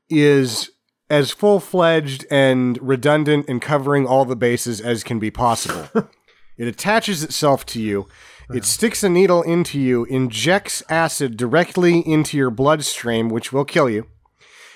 [0.08, 0.70] is
[1.10, 5.88] as full fledged and redundant and covering all the bases as can be possible.
[6.56, 8.08] it attaches itself to you,
[8.48, 8.62] it uh-huh.
[8.62, 14.06] sticks a needle into you, injects acid directly into your bloodstream, which will kill you.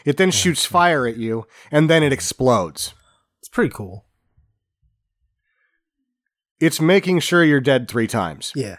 [0.05, 2.95] It then shoots fire at you, and then it explodes.
[3.41, 4.06] it's pretty cool.
[6.61, 8.53] It's making sure you're dead three times.
[8.55, 8.77] Yeah.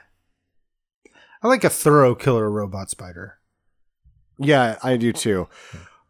[1.43, 3.37] I like a thorough killer robot spider.
[4.39, 5.47] Yeah, I do too.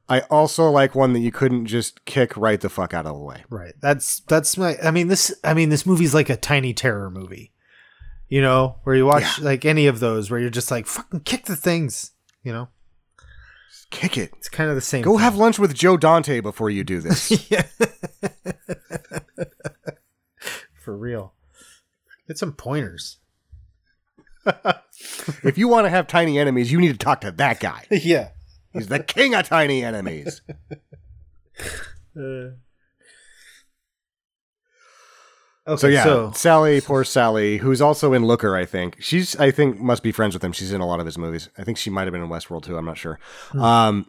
[0.10, 3.20] I also like one that you couldn't just kick right the fuck out of the
[3.22, 3.44] way.
[3.50, 3.74] Right.
[3.82, 7.52] That's that's my I mean this I mean this movie's like a tiny terror movie.
[8.30, 11.46] You know, where you watch like any of those where you're just like fucking kick
[11.46, 12.12] the things,
[12.44, 12.68] you know?
[13.90, 14.32] Kick it.
[14.38, 15.02] It's kind of the same.
[15.02, 15.22] Go thing.
[15.22, 17.50] have lunch with Joe Dante before you do this.
[17.50, 17.64] yeah.
[20.84, 21.34] For real.
[22.28, 23.18] Get some pointers.
[25.44, 27.86] if you want to have tiny enemies, you need to talk to that guy.
[27.92, 28.30] yeah.
[28.74, 30.42] He's the king of tiny enemies.
[35.68, 36.32] Okay, So yeah, so.
[36.32, 38.96] Sally, poor Sally, who's also in Looker, I think.
[39.02, 40.54] She's, I think, must be friends with him.
[40.54, 41.50] She's in a lot of his movies.
[41.58, 42.78] I think she might have been in Westworld too.
[42.78, 43.20] I'm not sure.
[43.54, 44.06] Um,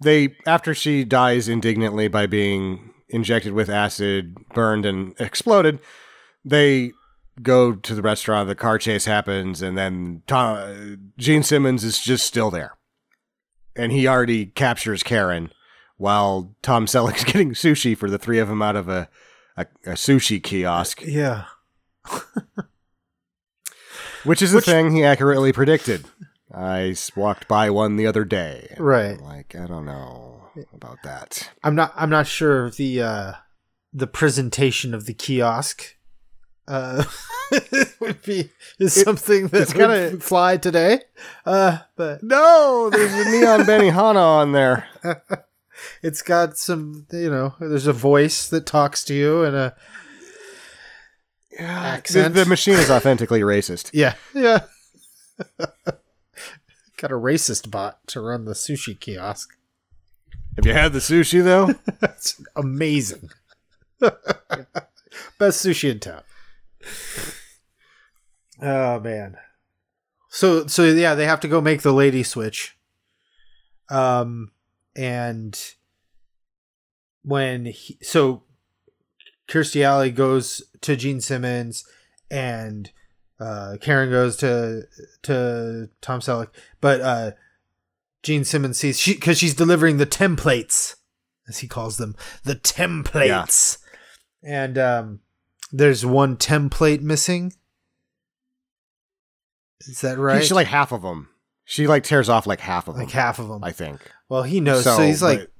[0.00, 5.80] they after she dies indignantly by being injected with acid, burned, and exploded,
[6.44, 6.92] they
[7.42, 8.48] go to the restaurant.
[8.48, 12.76] The car chase happens, and then Tom, Gene Simmons is just still there,
[13.74, 15.50] and he already captures Karen
[15.96, 19.08] while Tom Selleck's getting sushi for the three of them out of a
[19.56, 21.44] a, a sushi kiosk, yeah.
[24.24, 26.04] which is the thing he accurately predicted.
[26.54, 28.74] I walked by one the other day.
[28.78, 29.18] Right.
[29.18, 31.50] I'm like, I don't know about that.
[31.64, 31.92] I'm not.
[31.96, 33.32] I'm not sure of the uh,
[33.92, 35.95] the presentation of the kiosk.
[36.68, 37.04] Uh,
[38.00, 41.00] would be is something that's gonna fly today.
[41.44, 44.88] Uh, but No, there's a neon Benihana on there.
[46.02, 47.06] it's got some.
[47.12, 49.76] You know, there's a voice that talks to you and a
[51.52, 52.34] The, accent.
[52.34, 53.90] the machine is authentically racist.
[53.94, 54.60] yeah, yeah.
[56.96, 59.50] got a racist bot to run the sushi kiosk.
[60.56, 61.74] Have you had the sushi though?
[62.02, 63.30] it's amazing.
[64.00, 66.22] Best sushi in town.
[68.62, 69.36] Oh man.
[70.28, 72.76] So so yeah, they have to go make the lady switch.
[73.88, 74.50] Um
[74.94, 75.74] and
[77.22, 78.44] when he, so
[79.48, 81.84] Kirstie Alley goes to Gene Simmons
[82.30, 82.90] and
[83.38, 84.84] uh Karen goes to
[85.22, 86.48] to Tom Selleck,
[86.80, 87.30] but uh
[88.26, 90.96] Gene Simmons sees she because she's delivering the templates,
[91.48, 93.78] as he calls them, the templates,
[94.42, 95.20] and um,
[95.72, 97.52] there's one template missing.
[99.80, 100.44] Is that right?
[100.44, 101.28] She like half of them.
[101.64, 103.04] She like tears off like half of them.
[103.04, 103.62] like half of them.
[103.64, 104.00] I think.
[104.28, 105.50] well, he knows, so, he's like but-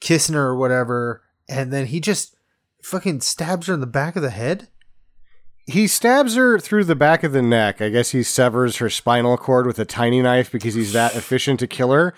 [0.00, 2.36] kissing her or whatever, and then he just
[2.82, 4.68] fucking stabs her in the back of the head.
[5.66, 7.80] he stabs her through the back of the neck.
[7.82, 11.60] I guess he severs her spinal cord with a tiny knife because he's that efficient
[11.60, 12.14] to kill her.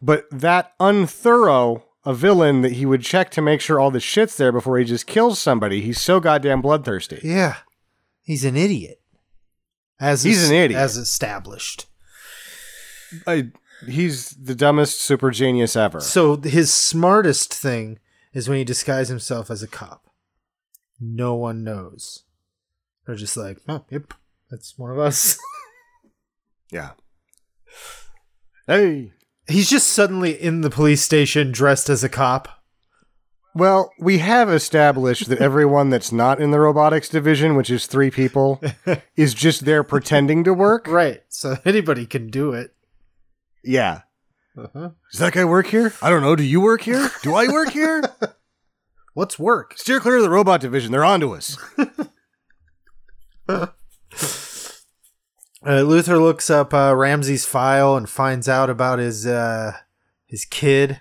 [0.00, 4.36] But that unthorough a villain that he would check to make sure all the shit's
[4.36, 5.80] there before he just kills somebody.
[5.80, 7.20] He's so goddamn bloodthirsty.
[7.22, 7.56] Yeah,
[8.22, 9.00] he's an idiot.
[10.00, 10.80] As He's es- an idiot.
[10.80, 11.86] as established.
[13.26, 13.50] I,
[13.86, 16.00] he's the dumbest super genius ever.
[16.00, 17.98] So his smartest thing
[18.32, 20.06] is when he disguises himself as a cop.
[20.98, 22.24] No one knows.
[23.06, 24.14] They're just like, oh, yep,
[24.50, 25.38] that's one of us.
[26.72, 26.90] yeah.
[28.66, 29.12] Hey.
[29.48, 32.48] He's just suddenly in the police station dressed as a cop.
[33.54, 38.10] Well, we have established that everyone that's not in the robotics division, which is three
[38.10, 38.62] people,
[39.16, 40.86] is just there pretending to work.
[40.88, 41.22] Right.
[41.28, 42.74] So anybody can do it.
[43.62, 44.02] Yeah.
[44.56, 44.90] Uh-huh.
[45.10, 45.92] Does that guy work here?
[46.00, 46.36] I don't know.
[46.36, 47.10] Do you work here?
[47.22, 48.02] Do I work here?
[49.14, 49.76] What's work?
[49.76, 50.92] Steer clear of the robot division.
[50.92, 51.58] They're onto us.
[55.66, 59.76] Uh, Luther looks up uh, Ramsay's file and finds out about his uh,
[60.26, 61.00] his kid,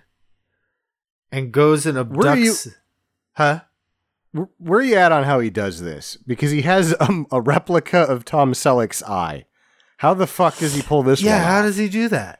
[1.31, 2.15] and goes and abducts.
[2.15, 2.55] Where are you-
[3.33, 3.61] Huh?
[4.59, 6.15] Where are you at on how he does this?
[6.27, 9.45] Because he has um, a replica of Tom Selleck's eye.
[9.97, 11.43] How the fuck does he pull this Yeah.
[11.43, 12.39] How does he do that?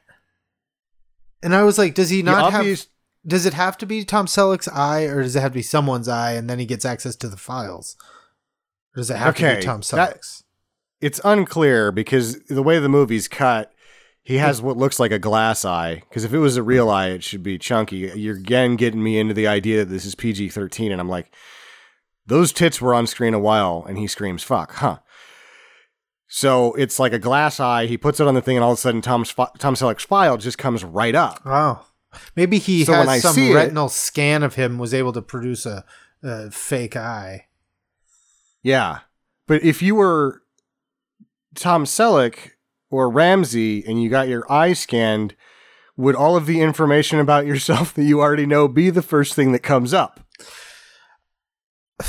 [1.42, 2.88] And I was like, does he not obvious- have?
[3.24, 6.08] Does it have to be Tom Selleck's eye, or does it have to be someone's
[6.08, 7.96] eye, and then he gets access to the files?
[8.94, 10.44] Or does it have to be Tom that- Selleck's?
[11.02, 13.72] It's unclear because the way the movie's cut,
[14.22, 14.64] he has mm.
[14.64, 15.96] what looks like a glass eye.
[16.08, 18.10] Because if it was a real eye, it should be chunky.
[18.14, 21.34] You're again getting me into the idea that this is PG 13, and I'm like,
[22.24, 25.00] those tits were on screen a while, and he screams, fuck, huh?
[26.28, 27.86] So it's like a glass eye.
[27.86, 30.04] He puts it on the thing, and all of a sudden, Tom's fi- Tom Selleck's
[30.04, 31.42] file just comes right up.
[31.44, 31.84] Oh,
[32.36, 35.66] maybe he So has some see it- retinal scan of him was able to produce
[35.66, 35.84] a,
[36.22, 37.46] a fake eye.
[38.62, 39.00] Yeah.
[39.48, 40.41] But if you were
[41.54, 42.50] Tom Selleck
[42.90, 45.34] or Ramsay and you got your eye scanned,
[45.96, 49.52] would all of the information about yourself that you already know be the first thing
[49.52, 50.20] that comes up?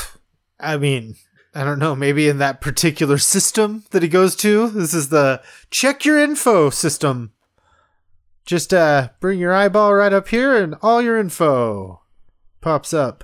[0.60, 1.16] I mean,
[1.56, 1.96] I don't know.
[1.96, 6.70] Maybe in that particular system that he goes to, this is the check your info
[6.70, 7.34] system.
[8.46, 12.02] Just uh, bring your eyeball right up here, and all your info
[12.60, 13.24] pops up.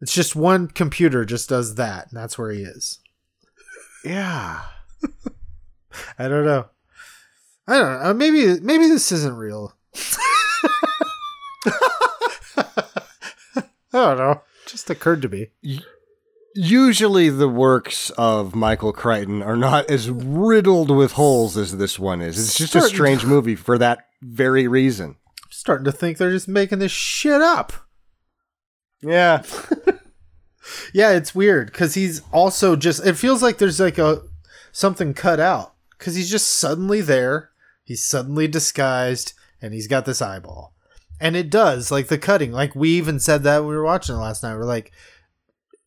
[0.00, 3.00] It's just one computer just does that, and that's where he is.
[4.04, 4.62] Yeah.
[6.18, 6.66] I don't know.
[7.66, 8.10] I don't know.
[8.10, 9.76] Uh, maybe maybe this isn't real.
[13.92, 14.42] I don't know.
[14.66, 15.48] Just occurred to me.
[16.54, 22.20] usually the works of Michael Crichton are not as riddled with holes as this one
[22.20, 22.38] is.
[22.38, 25.16] It's just a strange movie for that very reason.
[25.50, 27.72] starting to think they're just making this shit up.
[29.02, 29.42] Yeah.
[30.92, 33.04] Yeah, it's weird because he's also just.
[33.04, 34.22] It feels like there's like a
[34.72, 37.50] something cut out because he's just suddenly there.
[37.84, 40.74] He's suddenly disguised, and he's got this eyeball,
[41.20, 42.52] and it does like the cutting.
[42.52, 44.56] Like we even said that when we were watching it last night.
[44.56, 44.92] We're like,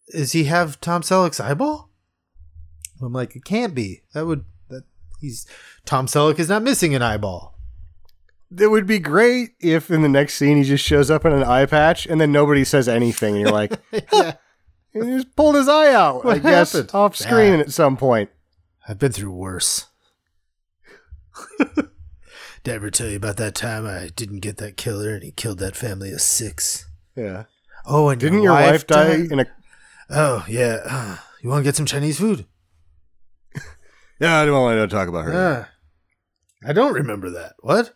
[0.07, 1.89] "Is he have Tom Selleck's eyeball?"
[3.01, 4.03] I'm like, "It can't be.
[4.13, 4.83] That would that
[5.19, 5.45] he's
[5.85, 7.53] Tom Selleck is not missing an eyeball."
[8.59, 11.43] It would be great if in the next scene he just shows up in an
[11.43, 13.73] eye patch and then nobody says anything and you're like,
[14.13, 14.33] yeah,
[14.93, 16.91] he just pulled his eye out, What I guess, happened?
[16.93, 17.59] off screen Ah.
[17.61, 18.29] at some point.
[18.87, 19.87] I've been through worse.
[21.59, 25.31] Did I ever tell you about that time I didn't get that killer and he
[25.31, 26.87] killed that family of six?
[27.15, 27.45] Yeah.
[27.85, 29.45] Oh, and Didn't your wife die in a
[30.09, 30.79] Oh, yeah.
[30.85, 32.45] Uh, you want to get some Chinese food?
[34.19, 35.33] Yeah, I don't want to talk about her.
[35.33, 35.65] Uh,
[36.69, 37.55] I don't remember that.
[37.59, 37.93] What?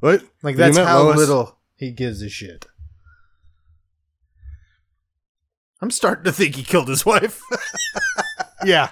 [0.00, 0.22] What?
[0.42, 1.16] Like that's how Lois?
[1.18, 2.64] little he gives a shit.
[5.80, 7.40] I'm starting to think he killed his wife.
[8.64, 8.90] Yeah.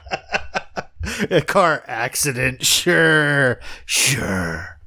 [1.29, 4.79] a car accident, sure, sure.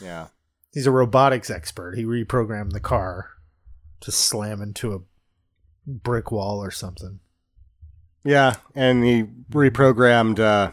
[0.00, 0.28] Yeah.
[0.72, 1.94] He's a robotics expert.
[1.96, 3.28] He reprogrammed the car
[4.00, 5.00] to slam into a
[5.86, 7.20] brick wall or something.
[8.24, 10.72] Yeah, and he reprogrammed uh,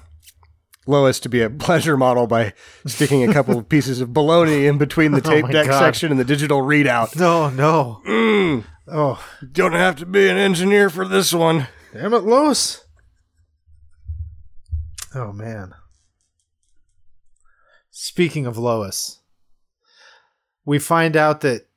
[0.88, 2.53] Lois to be a pleasure model by
[2.86, 5.80] sticking a couple of pieces of bologna in between the Oh tape my deck God.
[5.80, 7.18] section and the digital readout.
[7.18, 8.02] No, no.
[8.07, 11.68] Mm, Oh, don't have to be an engineer for this one.
[11.94, 12.86] damn it, Lois.
[15.14, 15.74] Oh man.
[17.91, 19.20] Speaking of Lois,
[20.66, 21.68] we find out that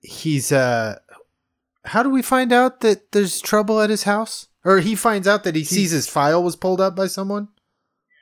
[0.00, 0.98] he's uh
[1.84, 4.48] how do we find out that there's trouble at his house?
[4.64, 7.48] Or he finds out that he sees his file was pulled up by someone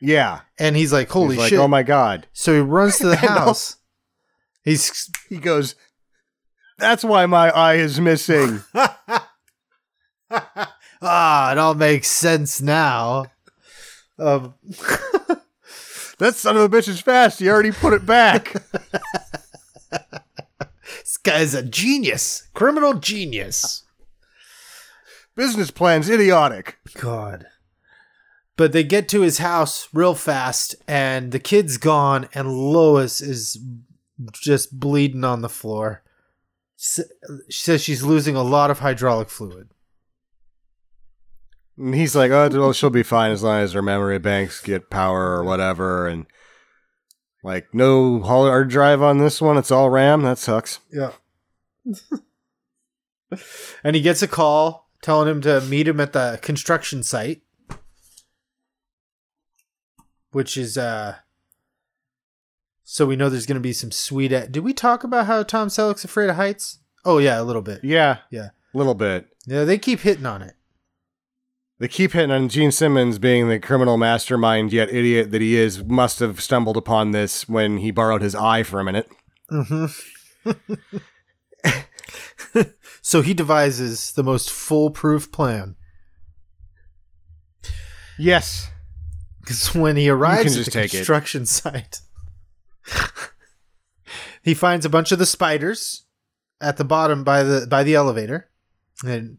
[0.00, 0.42] Yeah.
[0.58, 2.28] and he's like, "Holy He's like, shit." oh my God.
[2.32, 3.76] So he runs to the house.
[4.62, 5.74] He's He goes,
[6.78, 8.62] that's why my eye is missing.
[10.30, 13.26] ah, it all makes sense now.
[14.18, 14.54] Um,
[16.18, 17.40] that son of a bitch is fast.
[17.40, 18.52] He already put it back.
[19.90, 23.84] this guy's a genius, criminal genius.
[25.34, 26.78] Business plan's idiotic.
[26.94, 27.46] God.
[28.56, 33.56] But they get to his house real fast, and the kid's gone, and Lois is
[34.32, 36.02] just bleeding on the floor.
[36.80, 37.02] She
[37.50, 39.70] says she's losing a lot of hydraulic fluid.
[41.76, 44.88] And he's like, oh, well, she'll be fine as long as her memory banks get
[44.88, 46.06] power or whatever.
[46.06, 46.26] And
[47.42, 49.56] like, no hard drive on this one.
[49.56, 50.22] It's all RAM.
[50.22, 50.78] That sucks.
[50.92, 51.12] Yeah.
[53.82, 57.42] and he gets a call telling him to meet him at the construction site,
[60.30, 61.16] which is uh.
[62.90, 64.28] So we know there's going to be some sweet.
[64.28, 66.78] Did we talk about how Tom Selleck's afraid of heights?
[67.04, 67.84] Oh yeah, a little bit.
[67.84, 69.28] Yeah, Yeah, a little bit.
[69.46, 69.64] yeah.
[69.64, 70.54] They keep hitting on it.
[71.78, 75.84] They keep hitting on Gene Simmons being the criminal mastermind, yet idiot that he is,
[75.84, 79.10] must have stumbled upon this when he borrowed his eye for a minute.
[79.52, 80.54] Mm-hmm.
[83.02, 85.76] so he devises the most foolproof plan.
[88.18, 88.70] Yes.
[89.40, 92.00] Because when he arrives at the construction site,
[94.42, 96.04] he finds a bunch of the spiders
[96.60, 98.50] at the bottom by the by the elevator,
[99.04, 99.38] and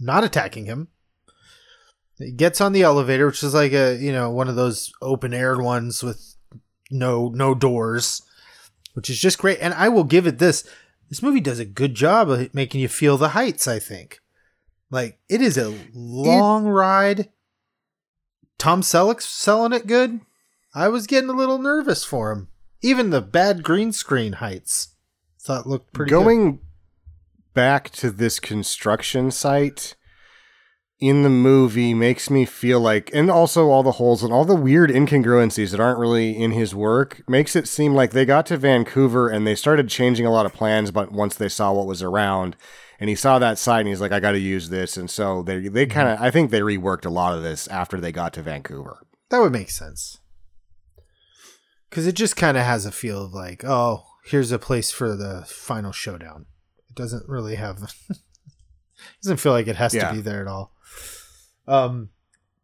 [0.00, 0.88] not attacking him.
[2.18, 5.32] He gets on the elevator, which is like a you know one of those open
[5.32, 6.36] air ones with
[6.90, 8.22] no no doors,
[8.94, 9.58] which is just great.
[9.60, 10.68] And I will give it this:
[11.08, 13.68] this movie does a good job of making you feel the heights.
[13.68, 14.20] I think,
[14.90, 17.30] like it is a long ride.
[18.58, 20.20] Tom Selleck's selling it good.
[20.74, 22.48] I was getting a little nervous for him.
[22.80, 24.94] Even the bad green screen heights
[25.40, 26.16] thought looked pretty good.
[26.16, 26.60] Going
[27.54, 29.96] back to this construction site
[31.00, 34.54] in the movie makes me feel like, and also all the holes and all the
[34.54, 38.56] weird incongruencies that aren't really in his work makes it seem like they got to
[38.56, 40.90] Vancouver and they started changing a lot of plans.
[40.90, 42.56] But once they saw what was around,
[43.00, 44.96] and he saw that site and he's like, I got to use this.
[44.96, 45.92] And so they they mm-hmm.
[45.92, 48.98] kind of, I think they reworked a lot of this after they got to Vancouver.
[49.30, 50.18] That would make sense.
[51.88, 55.16] Because it just kind of has a feel of like, oh, here's a place for
[55.16, 56.46] the final showdown.
[56.88, 57.78] It doesn't really have,
[59.22, 60.08] doesn't feel like it has Yeah.
[60.08, 60.72] to be there at all.
[61.66, 62.10] Um,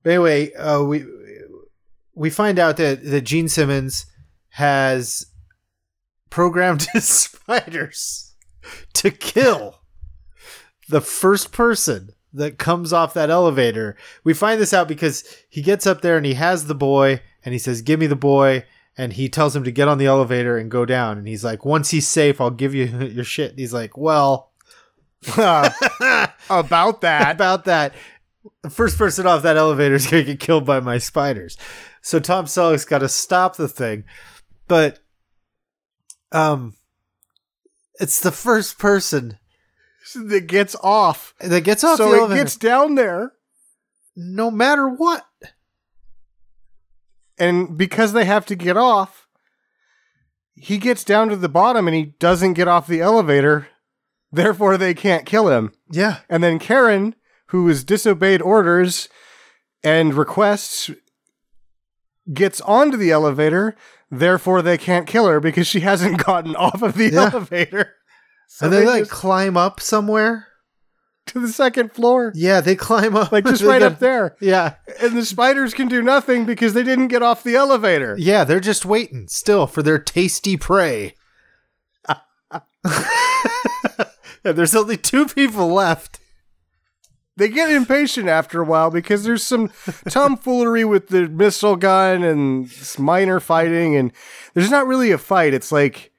[0.02, 1.04] but anyway, uh, we
[2.14, 4.06] we find out that that Gene Simmons
[4.50, 5.26] has
[6.30, 8.34] programmed his spiders
[8.94, 9.80] to kill
[10.88, 13.96] the first person that comes off that elevator.
[14.24, 17.52] We find this out because he gets up there and he has the boy and
[17.52, 18.64] he says, Give me the boy.
[18.96, 21.18] And he tells him to get on the elevator and go down.
[21.18, 23.50] And he's like, Once he's safe, I'll give you your shit.
[23.50, 24.52] And he's like, Well,
[26.50, 27.30] About that.
[27.34, 27.94] about that,
[28.62, 31.56] the first person off that elevator is going to get killed by my spiders.
[32.02, 34.04] So Tom Selleck's got to stop the thing.
[34.68, 34.98] But,
[36.32, 36.74] um,
[38.00, 39.38] it's the first person
[40.14, 41.34] that gets off.
[41.40, 43.32] that gets off so the it gets down there.
[44.14, 45.24] no matter what.
[47.38, 49.26] And because they have to get off,
[50.54, 53.68] he gets down to the bottom and he doesn't get off the elevator.
[54.30, 55.72] Therefore, they can't kill him.
[55.90, 56.18] Yeah.
[56.28, 57.14] And then Karen,
[57.48, 59.08] who has disobeyed orders
[59.82, 60.90] and requests,
[62.32, 63.76] gets onto the elevator.
[64.10, 67.30] Therefore, they can't kill her because she hasn't gotten off of the Yeah.
[67.32, 67.94] elevator.
[68.48, 70.46] So and they, like just climb up somewhere.
[71.26, 73.32] To the second floor, Yeah, they climb up.
[73.32, 74.36] like just right got- up there.
[74.40, 74.74] Yeah.
[75.00, 78.14] And the spiders can do nothing because they didn't get off the elevator.
[78.18, 81.14] Yeah, they're just waiting still for their tasty prey.
[84.44, 86.20] and there's only two people left.
[87.36, 89.70] They get impatient after a while because there's some
[90.08, 94.12] tomfoolery with the missile gun and minor fighting, and
[94.54, 95.52] there's not really a fight.
[95.54, 96.12] It's like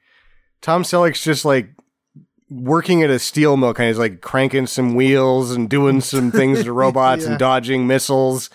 [0.62, 1.70] Tom Selleck's just like
[2.50, 6.64] working at a steel mill, kind of like cranking some wheels and doing some things
[6.64, 7.32] to robots Yeah.
[7.32, 8.50] and dodging missiles.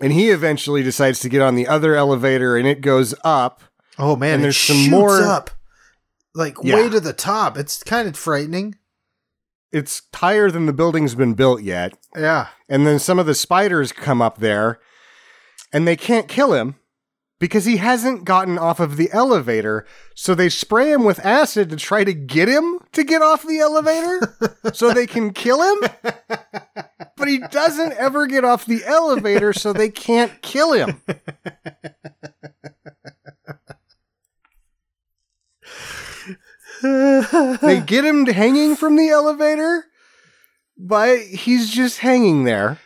[0.00, 3.62] And he eventually decides to get on the other elevator, and it goes up.
[3.98, 5.50] Oh man, And it there's some more- up
[6.34, 6.76] like Yeah.
[6.76, 7.56] way to the top.
[7.58, 8.76] It's kind of frightening.
[9.72, 11.94] It's higher than the building's been built yet.
[12.16, 12.48] Yeah.
[12.68, 14.78] And then some of the spiders come up there
[15.72, 16.76] and they can't kill him
[17.40, 19.86] because he hasn't gotten off of the elevator.
[20.14, 23.58] So they spray him with acid to try to get him to get off the
[23.60, 24.36] elevator
[24.72, 25.90] so they can kill him.
[27.16, 31.00] But he doesn't ever get off the elevator, so they can't kill him.
[36.82, 39.84] they get him hanging from the elevator,
[40.76, 42.78] but he's just hanging there,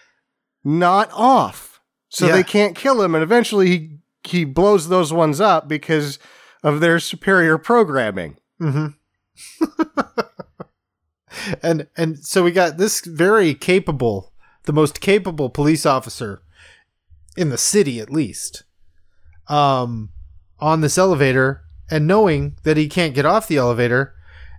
[0.64, 1.80] not off.
[2.08, 2.32] So Yeah.
[2.36, 6.18] they can't kill him, and eventually he he blows those ones up because
[6.62, 8.36] of their superior programming.
[11.62, 14.32] and and so we got this very capable,
[14.64, 16.42] the most capable police officer
[17.36, 18.62] in the city, at least,
[19.48, 20.10] um,
[20.60, 24.14] on this elevator, and knowing that he can't get off the elevator,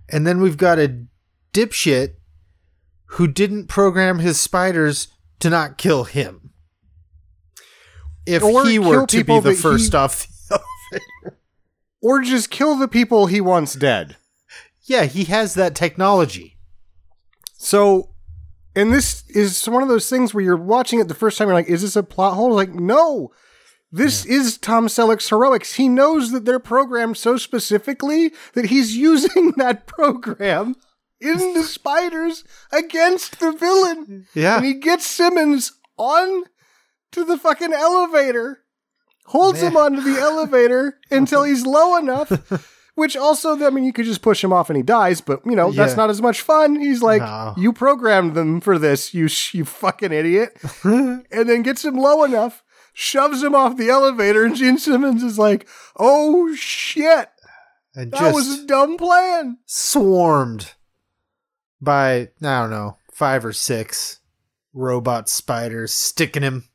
[0.09, 1.05] and then we've got a
[1.53, 2.15] dipshit
[3.05, 5.07] who didn't program his spiders
[5.39, 6.42] to not kill him.
[8.25, 10.59] If Or he were to be the that he- first off the
[12.01, 14.17] Or just kill the people he wants dead.
[14.83, 16.57] Yeah, he has that technology.
[17.57, 18.09] So,
[18.75, 21.55] and this is one of those things where you're watching it the first time, you're
[21.55, 22.53] like, is this a plot hole?
[22.53, 23.31] Like, no.
[23.89, 25.75] This is Tom Selleck's heroics.
[25.75, 30.75] He knows that they're programmed so specifically that he's using that program
[31.21, 34.25] in the spiders against the villain.
[34.33, 34.57] Yeah.
[34.57, 36.43] And he gets Simmons on
[37.13, 38.59] to the fucking elevator,
[39.25, 42.31] holds him onto the elevator until he's low enough.
[42.95, 45.55] Which also, I mean, you could just push him off and he dies, but you
[45.55, 46.75] know that's not as much fun.
[46.79, 47.55] He's like, No.
[47.57, 52.23] "You programmed them for this, you sh- you fucking idiot," and then gets him low
[52.23, 52.63] enough,
[52.93, 55.67] shoves him off the elevator, and Gene Simmons is like,
[55.97, 57.29] "Oh shit,
[57.95, 60.73] And that was a dumb plan." swarmed
[61.81, 62.13] by
[62.43, 64.19] I don't know five or six
[64.71, 66.69] robot spiders sticking him.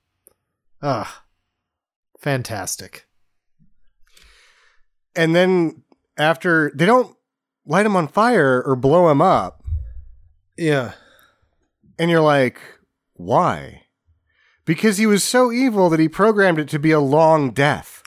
[0.83, 1.25] Ah,
[2.21, 3.07] fantastic.
[5.17, 5.83] And then
[6.17, 7.17] after they don't
[7.67, 9.63] light him on fire or blow him up,
[10.57, 10.93] Yeah,
[11.99, 12.61] and you're like,
[13.15, 13.85] "Why?"
[14.65, 18.03] Because he was so evil that he programmed it to be a long death.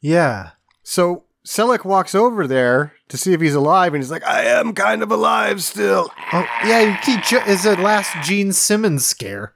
[0.00, 0.50] yeah.
[0.82, 4.74] So Selleck walks over there to see if he's alive, and he's like, "I am
[4.74, 7.00] kind of alive still." Oh, yeah.
[7.04, 9.54] He ju- is a last Gene Simmons scare.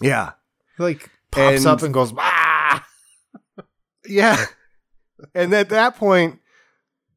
[0.00, 0.32] Yeah,
[0.82, 2.86] like pops And- up and goes ah.
[4.06, 4.44] yeah.
[5.34, 6.40] and at that point,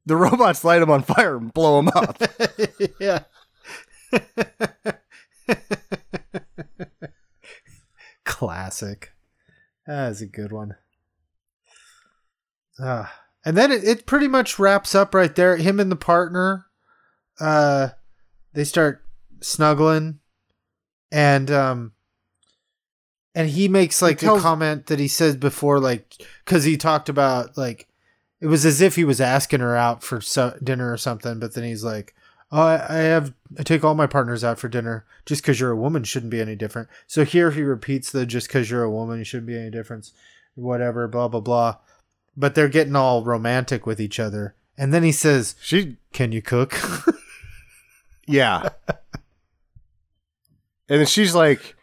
[0.06, 2.22] the robots light him on fire and blow him up.
[3.00, 3.24] yeah.
[8.26, 9.12] Classic.
[9.88, 10.76] That is a good one.
[12.80, 13.06] Uh,
[13.46, 15.58] and then it, it pretty much wraps up right there.
[15.58, 16.66] Him and the partner,
[17.40, 17.90] uh,
[18.54, 19.06] they start
[19.42, 20.20] snuggling,
[21.12, 21.94] and um,
[23.36, 27.10] and he makes like tells- a comment that he said before, like because he talked
[27.10, 27.88] about like
[28.41, 31.53] it was as if he was asking her out for so- dinner or something, but
[31.53, 32.16] then he's like,
[32.52, 35.06] Oh, I, I have I take all my partners out for dinner.
[35.26, 36.88] Just because you're a woman shouldn't be any different.
[37.07, 40.14] So here he repeats the just because you're a woman you shouldn't be any difference.
[40.53, 41.78] Whatever, blah blah blah.
[42.38, 46.41] But they're getting all romantic with each other, and then he says, She "Can you
[46.41, 46.76] cook?"
[48.28, 48.70] Yeah.
[50.90, 51.74] and then she's like,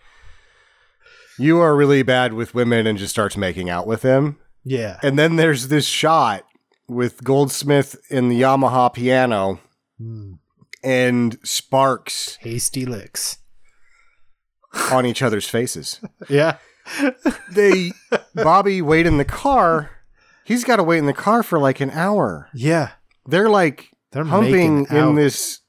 [1.39, 4.39] You are really bad with women, and just starts making out with him.
[4.65, 6.45] yeah, And then there's this shot
[6.89, 9.61] with Goldsmith in the Yamaha piano
[10.01, 10.39] Mm,
[10.83, 13.39] and sparks hasty licks.
[14.91, 16.01] on each other's faces.
[16.29, 16.57] Yeah,
[17.53, 17.93] They,
[18.35, 19.91] Bobby, wait in the car.
[20.45, 22.49] He's got to wait in the car for like an hour.
[22.55, 22.91] yeah.
[23.27, 25.61] They're like They're humping in this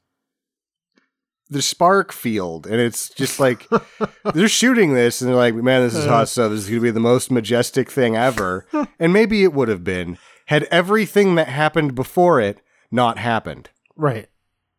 [1.53, 3.67] the spark field and it's just like
[4.33, 6.83] they're shooting this and they're like man this is hot stuff this is going to
[6.83, 8.65] be the most majestic thing ever
[8.99, 10.17] and maybe it would have been
[10.47, 12.59] had everything that happened before it
[12.91, 14.29] not happened Right.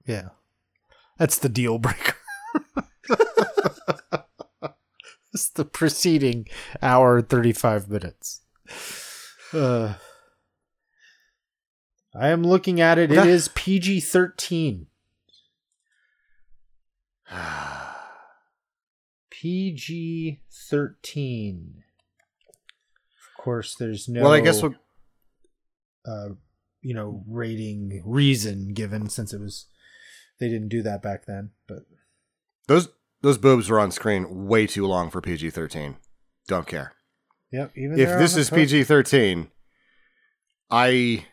[0.07, 0.29] Yeah.
[1.19, 2.17] That's the deal breaker.
[5.33, 6.47] it's the preceding
[6.83, 8.41] hour and 35 minutes.
[9.53, 9.95] Uh,
[12.15, 13.13] I am looking at it.
[13.13, 14.87] It is PG 13.
[19.31, 21.83] PG 13.
[23.19, 24.73] Of course, there's no well i guess what
[26.07, 26.31] uh,
[26.83, 29.67] you know, rating reason given since it was
[30.39, 31.51] they didn't do that back then.
[31.67, 31.85] But
[32.69, 32.89] those
[33.23, 35.97] those boobs were on screen way too long for pg-13
[36.47, 36.93] don't care
[37.51, 39.49] yep, even if this is pg-13
[40.71, 41.25] i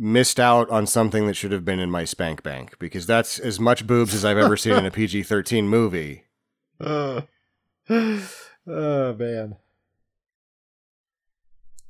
[0.00, 3.58] missed out on something that should have been in my spank bank because that's as
[3.58, 6.24] much boobs as i've ever seen in a pg-13 movie
[6.80, 7.22] Uh,
[7.90, 8.22] oh
[9.14, 9.56] man.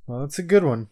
[0.06, 0.89] Well, that's a good one.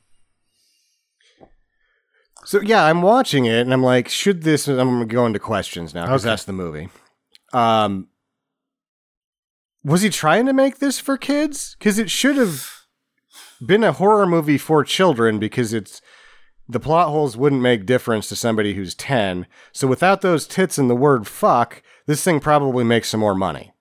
[2.45, 4.69] So yeah, I'm watching it and I'm like, should this?
[4.69, 6.31] I'm gonna go into questions now because Okay.
[6.33, 6.89] that's the movie.
[7.53, 8.09] Um,
[9.83, 11.77] was he trying to make this for kids?
[11.79, 12.71] Because it should have
[13.65, 16.03] been a horror movie for children because it's
[16.69, 19.47] the plot holes wouldn't make difference to somebody who's ten.
[19.73, 23.73] So without those tits and the word fuck, this thing probably makes some more money.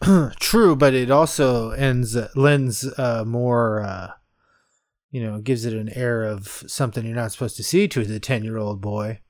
[0.40, 3.82] True, but it also ends lends uh, more.
[3.82, 4.12] Uh,
[5.10, 8.18] you know, gives it an air of something you're not supposed to see to the
[8.18, 9.20] ten year old boy.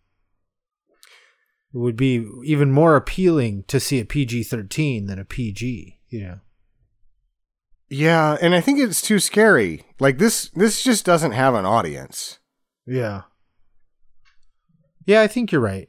[1.75, 6.01] It would be even more appealing to see a PG thirteen than a PG.
[6.09, 6.41] You know.
[7.89, 9.85] Yeah, and I think it's too scary.
[10.01, 12.39] Like this, this just doesn't have an audience.
[12.87, 13.23] Yeah.
[15.07, 15.89] Yeah, I think you're right.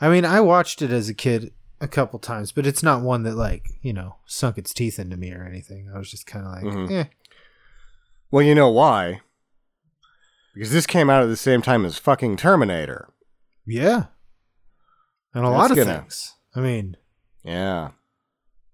[0.00, 3.22] I mean, I watched it as a kid a couple times, but it's not one
[3.22, 5.90] that like, you know, sunk its teeth into me or anything.
[5.94, 6.90] I was just kind of like, Mhm.
[6.90, 7.04] eh.
[8.30, 9.20] Well, you know why?
[10.54, 13.08] Because this came out at the same time as fucking Terminator.
[13.66, 14.06] Yeah.
[15.32, 16.34] And a That's lot of gonna- things.
[16.54, 16.96] I mean,
[17.42, 17.90] Yeah.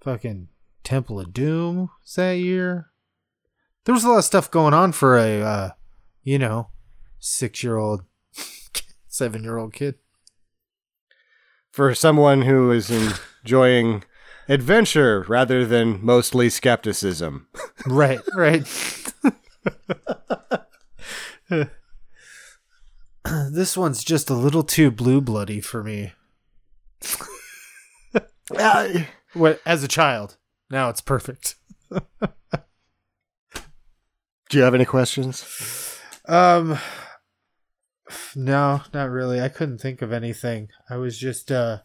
[0.02, 0.48] fucking
[0.90, 2.90] Temple of Doom was that year.
[3.84, 5.70] There was a lot of stuff going on for a, uh,
[6.24, 6.70] you know,
[7.20, 8.02] six year old,
[9.06, 9.94] seven year old kid.
[11.70, 14.02] For someone who is enjoying
[14.48, 17.46] adventure rather than mostly skepticism.
[17.86, 18.66] Right, right.
[23.52, 26.14] this one's just a little too blue bloody for me.
[28.58, 28.88] Uh,
[29.32, 30.36] What as a child.
[30.70, 31.56] Now it's perfect.
[31.90, 31.98] do
[34.52, 35.98] you have any questions?
[36.26, 36.78] Um
[38.36, 39.40] no, not really.
[39.40, 40.68] I couldn't think of anything.
[40.88, 41.78] I was just uh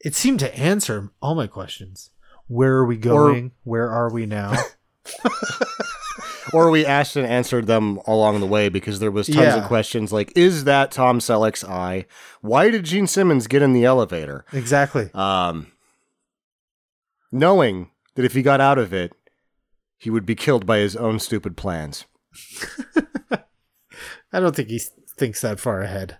[0.00, 2.10] it seemed to answer all my questions.
[2.46, 3.52] Where are we going?
[3.64, 4.54] Where are we now?
[6.54, 9.56] Or we asked and answered them along the way because there was tons Yeah.
[9.58, 12.06] of questions like, is that Tom Selleck's eye?
[12.40, 14.46] Why did Gene Simmons get in the elevator?
[14.54, 15.10] exactly.
[15.12, 15.66] Um,
[17.32, 19.12] knowing that if he got out of it,
[19.96, 22.04] he would be killed by his own stupid plans.
[24.32, 24.80] I don't think he
[25.16, 26.18] thinks that far ahead.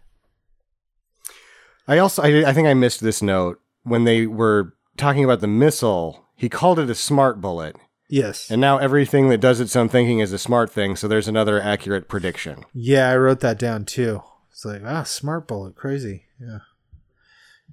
[1.87, 5.47] I also, I, I think I missed this note when they were talking about the
[5.47, 6.27] missile.
[6.37, 7.77] He called it a smart bullet,
[8.09, 8.51] Yes.
[8.51, 10.97] and now everything that does its own thinking is a smart thing.
[10.97, 12.65] So there's another accurate prediction.
[12.75, 14.23] Yeah, I wrote that down too.
[14.51, 16.25] It's like, ah, smart bullet, crazy.
[16.41, 16.59] Yeah.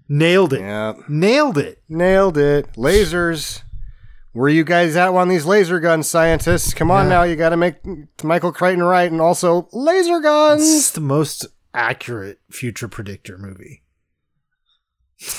[0.07, 0.59] Nailed it.
[0.61, 1.81] Yeah, Nailed it.
[1.89, 2.71] nailed it.
[2.73, 3.61] Lasers.
[4.33, 6.73] Where you guys at on these laser gun scientists?
[6.73, 7.09] Come on Yeah.
[7.09, 7.75] now, you got to make
[8.23, 10.61] Michael Crichton right, and also laser guns.
[10.61, 13.83] It's the most accurate future predictor movie.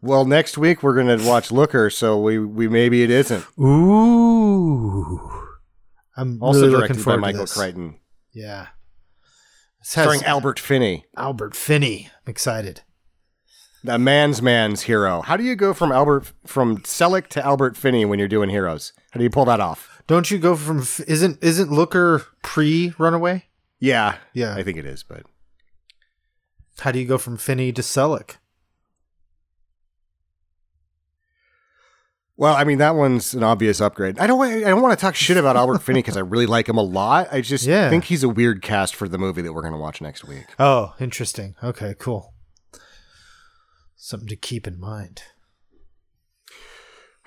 [0.00, 3.44] Well, next week we're gonna watch Looker, so we we maybe it isn't.
[3.58, 5.18] Ooh.
[6.16, 7.46] I'm Also really directed looking by Michael.
[7.46, 7.98] Crichton.
[8.32, 8.68] Yeah.
[9.82, 12.10] Starring Albert Finney, Albert Finney.
[12.24, 12.82] I'm excited.
[13.84, 15.20] The man's man's hero.
[15.22, 18.92] How do you go from Albert from Selleck to Albert Finney when you're doing heroes?
[19.12, 20.02] How do you pull that off?
[20.06, 23.44] Don't you go from isn't isn't Looker pre Runaway?
[23.78, 24.54] Yeah, Yeah.
[24.56, 25.22] I think it is, but
[26.80, 28.36] How do you go from Finney to Selleck?
[32.36, 34.18] well, I mean that one's an obvious upgrade.
[34.18, 36.68] I don't I don't want to talk shit about Albert Finney because I really like
[36.68, 37.28] him a lot.
[37.32, 37.90] I just Yeah.
[37.90, 40.44] think he's a weird cast for the movie that we're going to watch next week.
[40.58, 41.56] Oh, interesting.
[41.62, 42.32] Okay, cool.
[44.00, 45.22] Something to keep in mind.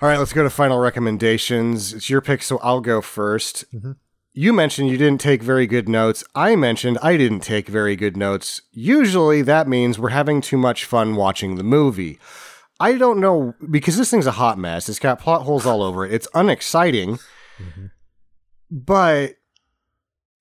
[0.00, 1.92] All right, let's go to final recommendations.
[1.92, 3.96] It's your pick, so I'll go 1st
[4.32, 6.24] You mentioned you didn't take very good notes.
[6.34, 8.62] I mentioned I didn't take very good notes.
[8.72, 12.18] Usually that means we're having too much fun watching the movie.
[12.80, 14.88] I don't know because this thing's a hot mess.
[14.88, 16.14] It's got plot holes all over it.
[16.14, 17.18] It's unexciting,
[17.58, 17.86] mm-hmm.
[18.70, 19.34] but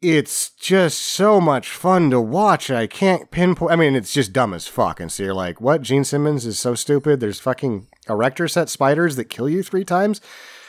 [0.02, 2.72] it's just so much fun to watch.
[2.72, 3.72] I can't pinpoint.
[3.72, 5.00] I mean, it's just dumb as fuck.
[5.00, 5.84] And so you're like, what?
[5.84, 7.20] Gene Simmons is so stupid.
[7.20, 10.20] There's fucking erector set spiders that kill you three times.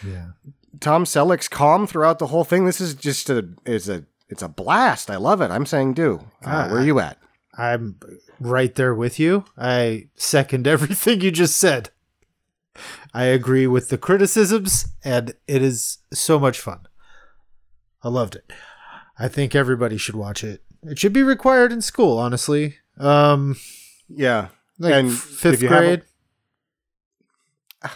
[0.06, 0.32] Yeah.
[0.80, 2.66] Tom Selleck's calm throughout the whole thing.
[2.66, 5.10] This is just a is a it's a blast.
[5.10, 5.50] I love it.
[5.50, 6.20] I'm saying do.
[6.44, 7.18] Uh, where are you at?
[7.56, 7.98] I'm
[8.40, 9.44] right there with you.
[9.56, 11.90] I second everything you just said.
[13.12, 16.80] I agree with the criticisms, and it is so much fun.
[18.02, 18.50] I loved it.
[19.22, 20.62] I think everybody should watch it.
[20.82, 22.76] It should be required in school, honestly.
[22.98, 23.56] Um,
[24.08, 24.48] Yeah.
[24.80, 26.02] like And fifth if you haven't- grade.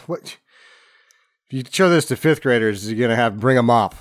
[0.05, 0.37] What?
[1.49, 3.95] If you show this to fifth graders, you're gonna have bring them up.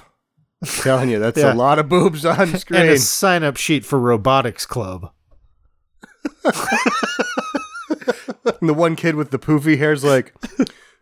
[0.62, 1.53] I'm telling you, that's Yeah.
[1.53, 2.82] a lot of boobs on screen.
[2.82, 5.11] And a sign up sheet for robotics club.
[8.61, 10.32] And the one kid with the poofy hair's like,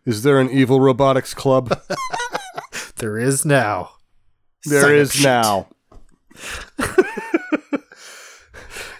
[0.05, 1.79] "Is there an evil robotics club?"
[2.97, 3.91] There is now.
[4.65, 5.67] There Sign-up is now.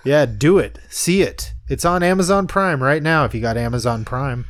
[0.05, 0.77] Yeah, do it.
[0.87, 1.55] See it.
[1.67, 4.45] It's on Amazon Prime right now if you got Amazon Prime.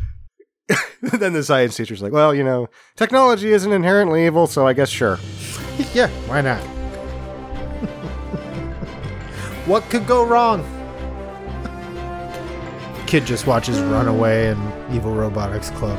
[1.02, 2.68] then the science teacher's like, "Well, you know,
[2.98, 5.18] technology isn't inherently evil, so I guess sure."
[5.94, 6.62] Yeah, why not?
[9.68, 10.64] what could go wrong?
[13.07, 15.98] Kid just watches Runaway and Evil Robotics Club.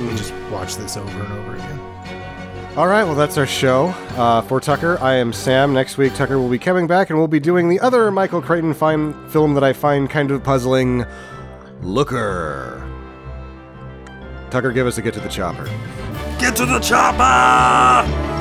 [0.00, 0.16] We hmm.
[0.16, 1.69] just watch this over and over again.
[2.76, 3.88] All right, well, that's our show.
[4.16, 5.74] Uh, for Tucker, I am Sam.
[5.74, 8.74] Next week, Tucker will be coming back and we'll be doing the other Michael Crichton
[8.74, 11.04] fine film that I find kind of puzzling
[11.82, 12.86] Looker.
[14.50, 15.64] Tucker, give us a get to the chopper.
[16.38, 18.39] Get to the chopper!